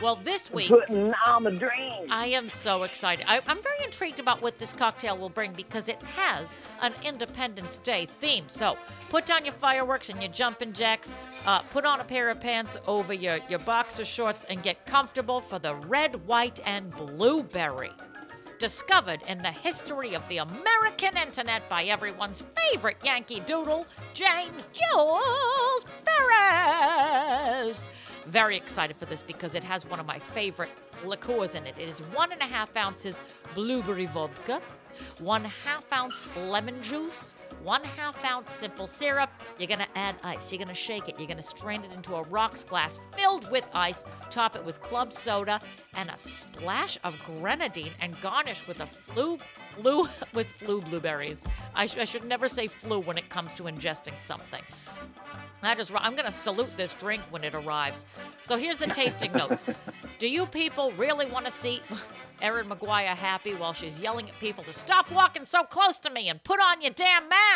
Well, 0.00 0.14
this 0.14 0.52
week. 0.52 0.68
Putting 0.68 1.12
on 1.26 1.42
the 1.42 1.50
drink. 1.50 2.10
I 2.10 2.26
am 2.26 2.48
so 2.48 2.84
excited. 2.84 3.24
I, 3.28 3.40
I'm 3.48 3.60
very 3.60 3.84
intrigued 3.84 4.20
about 4.20 4.40
what 4.40 4.58
this 4.58 4.72
cocktail 4.72 5.18
will 5.18 5.28
bring 5.28 5.52
because 5.52 5.88
it 5.88 6.00
has 6.02 6.56
an 6.80 6.92
Independence 7.04 7.78
Day 7.78 8.06
theme. 8.20 8.44
So 8.46 8.78
put 9.08 9.26
down 9.26 9.44
your 9.44 9.54
fireworks 9.54 10.08
and 10.08 10.22
your 10.22 10.30
jumping 10.30 10.72
jacks. 10.72 11.12
Uh, 11.44 11.62
put 11.62 11.84
on 11.84 12.00
a 12.00 12.04
pair 12.04 12.30
of 12.30 12.40
pants 12.40 12.76
over 12.86 13.12
your, 13.12 13.38
your 13.48 13.58
boxer 13.58 14.04
shorts 14.04 14.44
and 14.48 14.62
get 14.62 14.86
comfortable 14.86 15.40
for 15.40 15.58
the 15.58 15.74
red, 15.74 16.26
white, 16.26 16.60
and 16.64 16.90
blueberry. 16.90 17.90
Discovered 18.60 19.22
in 19.28 19.38
the 19.38 19.52
history 19.52 20.14
of 20.14 20.22
the 20.28 20.38
American 20.38 21.16
internet 21.16 21.68
by 21.68 21.84
everyone's 21.84 22.44
favorite 22.56 22.96
Yankee 23.04 23.40
Doodle, 23.40 23.86
James 24.14 24.68
Jules 24.72 25.86
Ferris. 26.04 27.88
Very 28.28 28.58
excited 28.58 28.94
for 28.98 29.06
this 29.06 29.22
because 29.22 29.54
it 29.54 29.64
has 29.64 29.86
one 29.86 29.98
of 29.98 30.04
my 30.06 30.18
favorite 30.18 30.70
liqueurs 31.02 31.54
in 31.54 31.66
it. 31.66 31.74
It 31.78 31.88
is 31.88 32.00
one 32.00 32.30
and 32.30 32.42
a 32.42 32.44
half 32.44 32.76
ounces 32.76 33.22
blueberry 33.54 34.04
vodka, 34.04 34.60
one 35.18 35.44
half 35.44 35.90
ounce 35.90 36.28
lemon 36.36 36.82
juice, 36.82 37.34
one 37.62 37.84
half 37.84 38.22
ounce 38.24 38.50
simple 38.50 38.86
syrup. 38.86 39.30
You're 39.58 39.68
gonna 39.68 39.88
add 39.94 40.16
ice. 40.22 40.52
You're 40.52 40.58
gonna 40.58 40.74
shake 40.74 41.08
it. 41.08 41.18
You're 41.18 41.28
gonna 41.28 41.42
strain 41.42 41.82
it 41.84 41.92
into 41.92 42.14
a 42.14 42.22
rocks 42.24 42.64
glass 42.64 42.98
filled 43.16 43.50
with 43.50 43.64
ice. 43.74 44.04
Top 44.30 44.56
it 44.56 44.64
with 44.64 44.80
club 44.80 45.12
soda 45.12 45.60
and 45.94 46.10
a 46.10 46.18
splash 46.18 46.98
of 47.04 47.20
grenadine, 47.24 47.92
and 48.00 48.18
garnish 48.20 48.66
with 48.68 48.80
a 48.80 48.86
flu, 48.86 49.38
flu 49.76 50.08
with 50.34 50.46
flu 50.46 50.80
blueberries. 50.80 51.42
I, 51.74 51.86
sh- 51.86 51.98
I 51.98 52.04
should 52.04 52.24
never 52.24 52.48
say 52.48 52.68
flu 52.68 53.00
when 53.00 53.18
it 53.18 53.28
comes 53.28 53.54
to 53.56 53.64
ingesting 53.64 54.18
something. 54.20 54.62
Is 55.78 55.90
right. 55.90 56.02
I'm 56.04 56.12
going 56.12 56.24
to 56.24 56.32
salute 56.32 56.70
this 56.76 56.94
drink 56.94 57.22
when 57.30 57.42
it 57.44 57.54
arrives. 57.54 58.04
So 58.40 58.56
here's 58.56 58.78
the 58.78 58.86
tasting 58.94 59.32
notes. 59.32 59.68
Do 60.18 60.28
you 60.28 60.46
people 60.46 60.92
really 60.92 61.26
want 61.26 61.46
to 61.46 61.50
see 61.50 61.82
Erin 62.40 62.66
McGuire 62.66 63.08
happy 63.08 63.54
while 63.54 63.72
she's 63.72 63.98
yelling 63.98 64.28
at 64.28 64.38
people 64.38 64.64
to 64.64 64.72
stop 64.72 65.10
walking 65.10 65.44
so 65.44 65.64
close 65.64 65.98
to 66.00 66.10
me 66.10 66.28
and 66.28 66.42
put 66.42 66.60
on 66.60 66.80
your 66.80 66.92
damn 66.92 67.28
mask? 67.28 67.47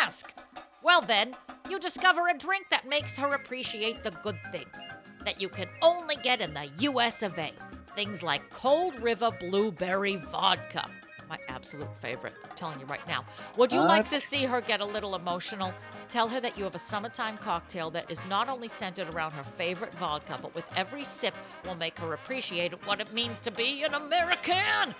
Well, 0.83 1.01
then, 1.01 1.35
you 1.69 1.79
discover 1.79 2.27
a 2.27 2.37
drink 2.37 2.67
that 2.69 2.87
makes 2.87 3.17
her 3.17 3.33
appreciate 3.33 4.03
the 4.03 4.11
good 4.11 4.37
things 4.51 4.77
that 5.23 5.41
you 5.41 5.49
can 5.49 5.69
only 5.81 6.15
get 6.17 6.41
in 6.41 6.53
the 6.53 6.69
US 6.79 7.23
of 7.23 7.37
A. 7.37 7.51
Things 7.95 8.21
like 8.21 8.49
Cold 8.49 8.99
River 9.01 9.31
Blueberry 9.39 10.17
Vodka. 10.17 10.89
My 11.33 11.39
absolute 11.47 11.97
favorite. 11.99 12.35
I'm 12.43 12.55
telling 12.55 12.79
you 12.79 12.85
right 12.85 13.07
now. 13.07 13.25
Would 13.57 13.71
you 13.71 13.79
like 13.79 14.07
to 14.09 14.19
see 14.19 14.45
her 14.45 14.61
get 14.61 14.81
a 14.81 14.85
little 14.85 15.15
emotional? 15.15 15.73
Tell 16.07 16.27
her 16.27 16.39
that 16.39 16.59
you 16.59 16.63
have 16.63 16.75
a 16.75 16.79
summertime 16.79 17.37
cocktail 17.37 17.89
that 17.89 18.11
is 18.11 18.21
not 18.29 18.49
only 18.49 18.67
centered 18.67 19.11
around 19.15 19.31
her 19.31 19.43
favorite 19.43 19.95
vodka, 19.95 20.37
but 20.39 20.53
with 20.53 20.65
every 20.75 21.03
sip 21.03 21.33
will 21.65 21.73
make 21.73 21.97
her 21.97 22.13
appreciate 22.13 22.73
what 22.85 23.01
it 23.01 23.11
means 23.13 23.39
to 23.39 23.49
be 23.49 23.81
an 23.81 23.95
American. 23.95 24.93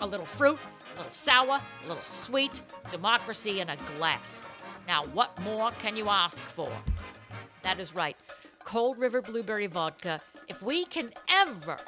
A 0.00 0.06
little 0.06 0.26
fruit, 0.26 0.58
a 0.94 0.96
little 0.96 1.12
sour, 1.12 1.60
a 1.84 1.88
little 1.88 2.02
sweet, 2.02 2.62
democracy 2.90 3.60
in 3.60 3.70
a 3.70 3.76
glass. 3.96 4.48
Now, 4.88 5.04
what 5.12 5.40
more 5.42 5.70
can 5.78 5.96
you 5.96 6.08
ask 6.08 6.42
for? 6.42 6.72
That 7.62 7.78
is 7.78 7.94
right. 7.94 8.16
Cold 8.64 8.98
River 8.98 9.22
Blueberry 9.22 9.68
Vodka. 9.68 10.20
If 10.48 10.60
we 10.62 10.84
can 10.86 11.12
ever 11.28 11.78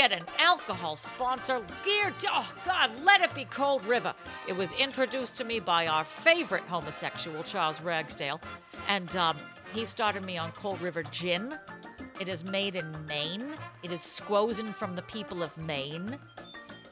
get 0.00 0.12
an 0.12 0.24
alcohol 0.38 0.96
sponsor 0.96 1.60
geared 1.84 2.18
to, 2.18 2.26
oh 2.32 2.50
God, 2.64 2.90
let 3.04 3.20
it 3.20 3.34
be 3.34 3.44
Cold 3.44 3.84
River. 3.84 4.14
It 4.48 4.56
was 4.56 4.72
introduced 4.80 5.36
to 5.36 5.44
me 5.44 5.60
by 5.60 5.88
our 5.88 6.04
favorite 6.04 6.62
homosexual, 6.62 7.42
Charles 7.42 7.82
Ragsdale, 7.82 8.40
and 8.88 9.14
um, 9.14 9.36
he 9.74 9.84
started 9.84 10.24
me 10.24 10.38
on 10.38 10.52
Cold 10.52 10.80
River 10.80 11.02
Gin. 11.02 11.54
It 12.18 12.28
is 12.28 12.44
made 12.44 12.76
in 12.76 12.90
Maine. 13.06 13.54
It 13.82 13.92
is 13.92 14.00
squozen 14.00 14.74
from 14.74 14.96
the 14.96 15.02
people 15.02 15.42
of 15.42 15.54
Maine 15.58 16.18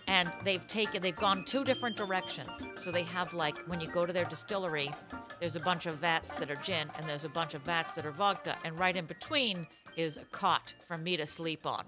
and 0.07 0.31
they've 0.45 0.67
taken 0.67 1.01
they've 1.01 1.17
gone 1.17 1.45
two 1.45 1.65
different 1.65 1.97
directions 1.97 2.67
so 2.77 2.91
they 2.91 3.03
have 3.03 3.35
like 3.35 3.59
when 3.69 3.79
you 3.79 3.87
go 3.89 4.07
to 4.07 4.13
their 4.13 4.25
distillery 4.25 4.91
there's 5.39 5.55
a 5.55 5.61
bunch 5.61 5.85
of 5.85 5.97
vats 5.97 6.33
that 6.35 6.51
are 6.51 6.57
gin 6.57 6.89
and 6.97 7.07
there's 7.07 7.25
a 7.25 7.29
bunch 7.29 7.53
of 7.53 7.61
vats 7.61 7.93
that 7.93 8.07
are 8.07 8.11
vodka 8.11 8.57
and 8.65 8.79
right 8.79 8.97
in 8.97 9.05
between 9.05 9.67
is 9.99 10.17
a 10.17 10.25
cot 10.33 10.73
for 10.87 10.97
me 10.97 11.15
to 11.15 11.27
sleep 11.27 11.67
on 11.67 11.85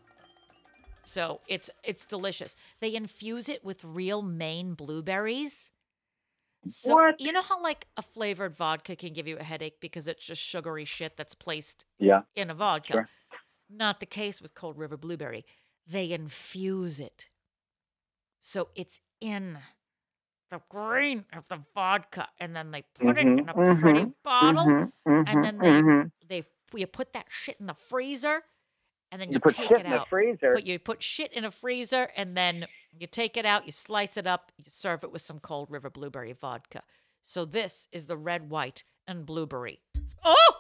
so 1.05 1.41
it's 1.47 1.71
it's 1.85 2.05
delicious 2.05 2.57
they 2.81 2.95
infuse 2.95 3.49
it 3.49 3.65
with 3.65 3.85
real 3.85 4.23
maine 4.23 4.75
blueberries 4.75 5.73
so 6.67 6.95
What? 6.95 7.17
you 7.19 7.33
know 7.33 7.43
how 7.43 7.63
like 7.63 7.87
a 7.97 8.03
flavored 8.03 8.57
vodka 8.57 8.97
can 8.97 9.13
give 9.13 9.27
you 9.27 9.39
a 9.39 9.43
headache 9.43 9.81
because 9.81 10.07
it's 10.09 10.25
just 10.25 10.43
sugary 10.43 10.85
shit 10.85 11.17
that's 11.17 11.35
placed 11.35 11.87
Yeah. 11.99 12.23
in 12.35 12.51
a 12.51 12.55
vodka. 12.55 13.01
Sure. 13.01 13.09
Not 13.69 14.01
the 14.01 14.07
case 14.07 14.41
with 14.43 14.55
Cold 14.55 14.79
River 14.79 14.97
Blueberry. 14.97 15.45
They 15.87 16.13
infuse 16.13 17.01
it. 17.01 17.31
So 18.41 18.69
it's 18.75 19.01
in 19.21 19.59
the 20.51 20.61
green 20.71 21.27
of 21.33 21.49
the 21.49 21.65
vodka 21.75 22.29
and 22.41 22.57
then 22.57 22.71
they 22.73 22.83
put 22.95 23.19
it 23.19 23.31
in 23.39 23.49
a 23.49 23.55
Mhm, 23.55 23.75
pretty 23.75 24.07
bottle 24.25 24.75
mhm, 25.07 25.25
and 25.27 25.45
then 25.45 25.61
mhm, 25.61 25.63
they 25.63 25.85
mhm. 25.85 26.11
they 26.27 26.45
you 26.75 26.87
put 26.87 27.13
that 27.15 27.27
shit 27.31 27.59
in 27.61 27.67
the 27.67 27.75
freezer 27.75 28.45
and 29.13 29.21
then 29.21 29.29
you, 29.29 29.35
you 29.35 29.41
put 29.41 29.57
take 29.57 29.69
shit 29.69 29.81
it 29.81 29.85
in 29.87 29.91
the 29.91 29.99
out. 30.01 30.09
freezer. 30.09 30.53
But 30.55 30.67
you 30.67 30.79
put 30.79 31.03
shit 31.03 31.33
in 31.33 31.45
a 31.45 31.51
freezer 31.51 32.09
and 32.17 32.37
then 32.37 32.67
You 32.93 33.07
take 33.07 33.37
it 33.37 33.45
out, 33.47 33.67
you 33.67 33.73
slice 33.73 34.17
it 34.17 34.27
up, 34.27 34.53
you 34.59 34.65
serve 34.69 35.05
it 35.05 35.13
with 35.13 35.23
some 35.23 35.39
cold 35.41 35.71
river 35.71 35.91
blueberry 35.91 36.33
vodka. 36.33 36.83
So 37.25 37.45
this 37.45 37.89
is 37.93 38.07
the 38.07 38.17
red, 38.17 38.51
white, 38.51 38.85
and 39.07 39.25
blueberry. 39.25 39.81
Oh! 40.25 40.53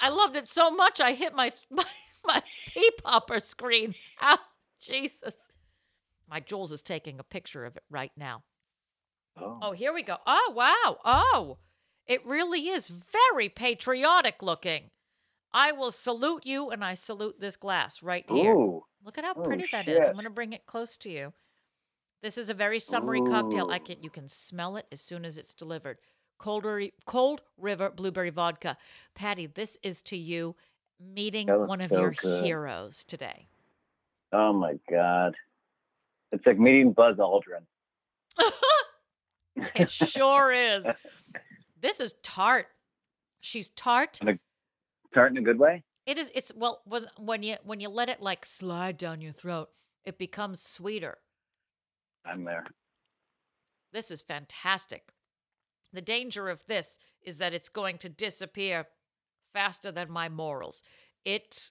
I 0.00 0.08
loved 0.10 0.36
it 0.36 0.48
so 0.48 0.70
much 0.70 1.00
I 1.00 1.12
hit 1.12 1.34
my 1.34 1.52
my, 1.70 1.84
my 2.24 2.42
pea 2.72 2.90
popper 3.02 3.40
screen. 3.40 3.94
Ow, 4.22 4.38
Jesus. 4.80 5.34
My 6.28 6.40
Jules 6.40 6.72
is 6.72 6.82
taking 6.82 7.20
a 7.20 7.22
picture 7.24 7.64
of 7.64 7.76
it 7.76 7.84
right 7.88 8.12
now. 8.16 8.42
Oh. 9.40 9.58
Oh, 9.62 9.72
here 9.72 9.92
we 9.92 10.02
go. 10.02 10.16
Oh, 10.26 10.52
wow. 10.56 10.98
Oh, 11.04 11.58
it 12.06 12.24
really 12.26 12.68
is 12.68 12.88
very 12.88 13.48
patriotic 13.48 14.42
looking. 14.42 14.90
I 15.52 15.72
will 15.72 15.90
salute 15.90 16.42
you 16.44 16.70
and 16.70 16.84
I 16.84 16.94
salute 16.94 17.40
this 17.40 17.56
glass 17.56 18.02
right 18.02 18.24
here. 18.28 18.52
Ooh. 18.52 18.84
Look 19.04 19.18
at 19.18 19.24
how 19.24 19.34
Oh, 19.36 19.42
pretty 19.42 19.66
that 19.72 19.88
is. 19.88 20.06
I'm 20.06 20.14
going 20.14 20.24
to 20.24 20.30
bring 20.30 20.52
it 20.52 20.66
close 20.66 20.96
to 20.98 21.10
you. 21.10 21.32
This 22.22 22.38
is 22.38 22.50
a 22.50 22.54
very 22.54 22.80
summery 22.80 23.20
cocktail. 23.22 23.70
I 23.70 23.76
Ooh. 23.76 23.80
can 23.80 24.02
you 24.02 24.10
can 24.10 24.28
smell 24.28 24.76
it 24.76 24.86
as 24.90 25.00
soon 25.00 25.24
as 25.24 25.38
it's 25.38 25.54
delivered. 25.54 25.98
Cold, 26.38 26.66
cold 27.06 27.40
river 27.56 27.90
blueberry 27.90 28.30
vodka. 28.30 28.76
Patty, 29.14 29.46
this 29.46 29.78
is 29.82 30.02
to 30.02 30.16
you 30.16 30.56
meeting 31.00 31.48
one 31.48 31.80
of 31.80 31.90
so 31.90 32.00
your 32.00 32.10
good. 32.10 32.44
heroes 32.44 33.04
today. 33.04 33.46
Oh 34.32 34.52
my 34.52 34.78
God. 34.90 35.34
It's 36.32 36.44
like 36.44 36.58
meeting 36.58 36.92
Buzz 36.92 37.16
Aldrin. 37.16 37.64
it 39.74 39.90
sure 39.90 40.52
is. 40.52 40.86
This 41.78 42.00
is 42.00 42.14
tart. 42.22 42.66
She's 43.40 43.68
tart. 43.68 44.18
Tart 45.14 45.32
in 45.32 45.38
a 45.38 45.42
good 45.42 45.58
way? 45.58 45.82
It 46.06 46.18
is. 46.18 46.30
It's 46.34 46.52
well 46.54 46.82
when 46.84 47.06
when 47.18 47.42
you 47.42 47.56
when 47.64 47.80
you 47.80 47.88
let 47.88 48.08
it 48.08 48.20
like 48.22 48.44
slide 48.44 48.96
down 48.96 49.20
your 49.20 49.32
throat, 49.32 49.70
it 50.04 50.18
becomes 50.18 50.62
sweeter. 50.62 51.18
I'm 52.24 52.44
there. 52.44 52.64
This 53.92 54.10
is 54.10 54.22
fantastic. 54.22 55.12
The 55.92 56.00
danger 56.02 56.48
of 56.48 56.64
this 56.66 56.98
is 57.22 57.38
that 57.38 57.54
it's 57.54 57.68
going 57.68 57.98
to 57.98 58.08
disappear 58.08 58.86
faster 59.52 59.90
than 59.90 60.10
my 60.10 60.28
morals. 60.28 60.82
It 61.24 61.70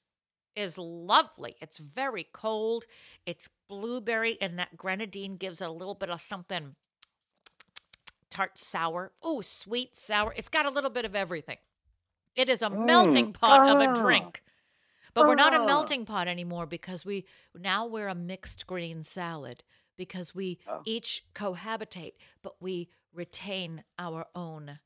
is 0.56 0.78
lovely. 0.78 1.56
It's 1.62 1.78
very 1.78 2.26
cold. 2.34 2.86
It's 3.26 3.50
blueberry, 3.70 4.38
and 4.42 4.58
that 4.58 4.78
grenadine 4.78 5.38
gives 5.38 5.62
it 5.62 5.68
a 5.68 5.72
little 5.72 5.96
bit 5.96 6.10
of 6.10 6.22
something 6.22 6.76
tart 8.30 8.58
sour. 8.58 9.14
Oh, 9.22 9.42
sweet 9.42 9.96
sour. 9.96 10.34
It's 10.36 10.50
got 10.50 10.66
a 10.66 10.72
little 10.72 10.90
bit 10.90 11.06
of 11.06 11.16
everything. 11.16 11.58
It 12.36 12.50
is 12.50 12.62
a 12.62 12.70
Mm. 12.70 12.86
melting 12.86 13.34
pot 13.34 13.68
of 13.68 13.80
a 13.80 13.90
Ah. 13.90 13.94
drink. 13.94 14.44
But 15.14 15.28
we're 15.28 15.36
not 15.36 15.54
a 15.54 15.62
Ah. 15.62 15.66
melting 15.66 16.06
pot 16.06 16.28
anymore 16.28 16.66
because 16.66 17.06
we 17.06 17.26
now 17.54 17.86
we're 17.86 18.10
a 18.10 18.16
mixed 18.16 18.68
green 18.68 19.04
salad 19.04 19.64
because 19.96 20.36
we 20.36 20.60
Oh. 20.68 20.82
each 20.86 21.26
cohabitate, 21.34 22.16
but 22.42 22.62
we 22.62 22.90
retain 23.14 23.86
our 23.98 24.28
own 24.36 24.80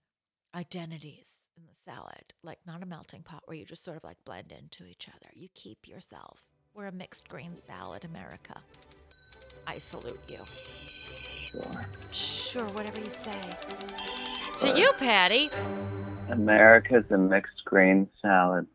identities 0.54 1.42
in 1.58 1.66
the 1.66 1.74
salad. 1.74 2.34
Like 2.44 2.60
not 2.66 2.84
a 2.84 2.86
melting 2.86 3.24
pot 3.24 3.44
where 3.48 3.58
you 3.58 3.66
just 3.66 3.84
sort 3.84 3.98
of 3.98 4.04
like 4.04 4.24
blend 4.24 4.52
into 4.52 4.86
each 4.86 5.10
other. 5.10 5.30
You 5.34 5.50
keep 5.56 5.88
yourself. 5.88 6.44
We're 6.76 6.86
a 6.88 6.92
mixed 6.92 7.28
green 7.28 7.58
salad, 7.58 8.06
America. 8.06 8.62
I 9.66 9.80
salute 9.80 10.20
you. 10.28 10.46
Sure. 11.48 11.86
Sure, 12.12 12.68
whatever 12.74 13.00
you 13.02 13.10
say. 13.10 13.42
To 14.60 14.78
you, 14.80 14.94
Patty. 14.94 15.50
America's 16.30 17.06
a 17.12 17.18
mixed 17.18 17.64
grain 17.66 18.08
salad. 18.22 18.68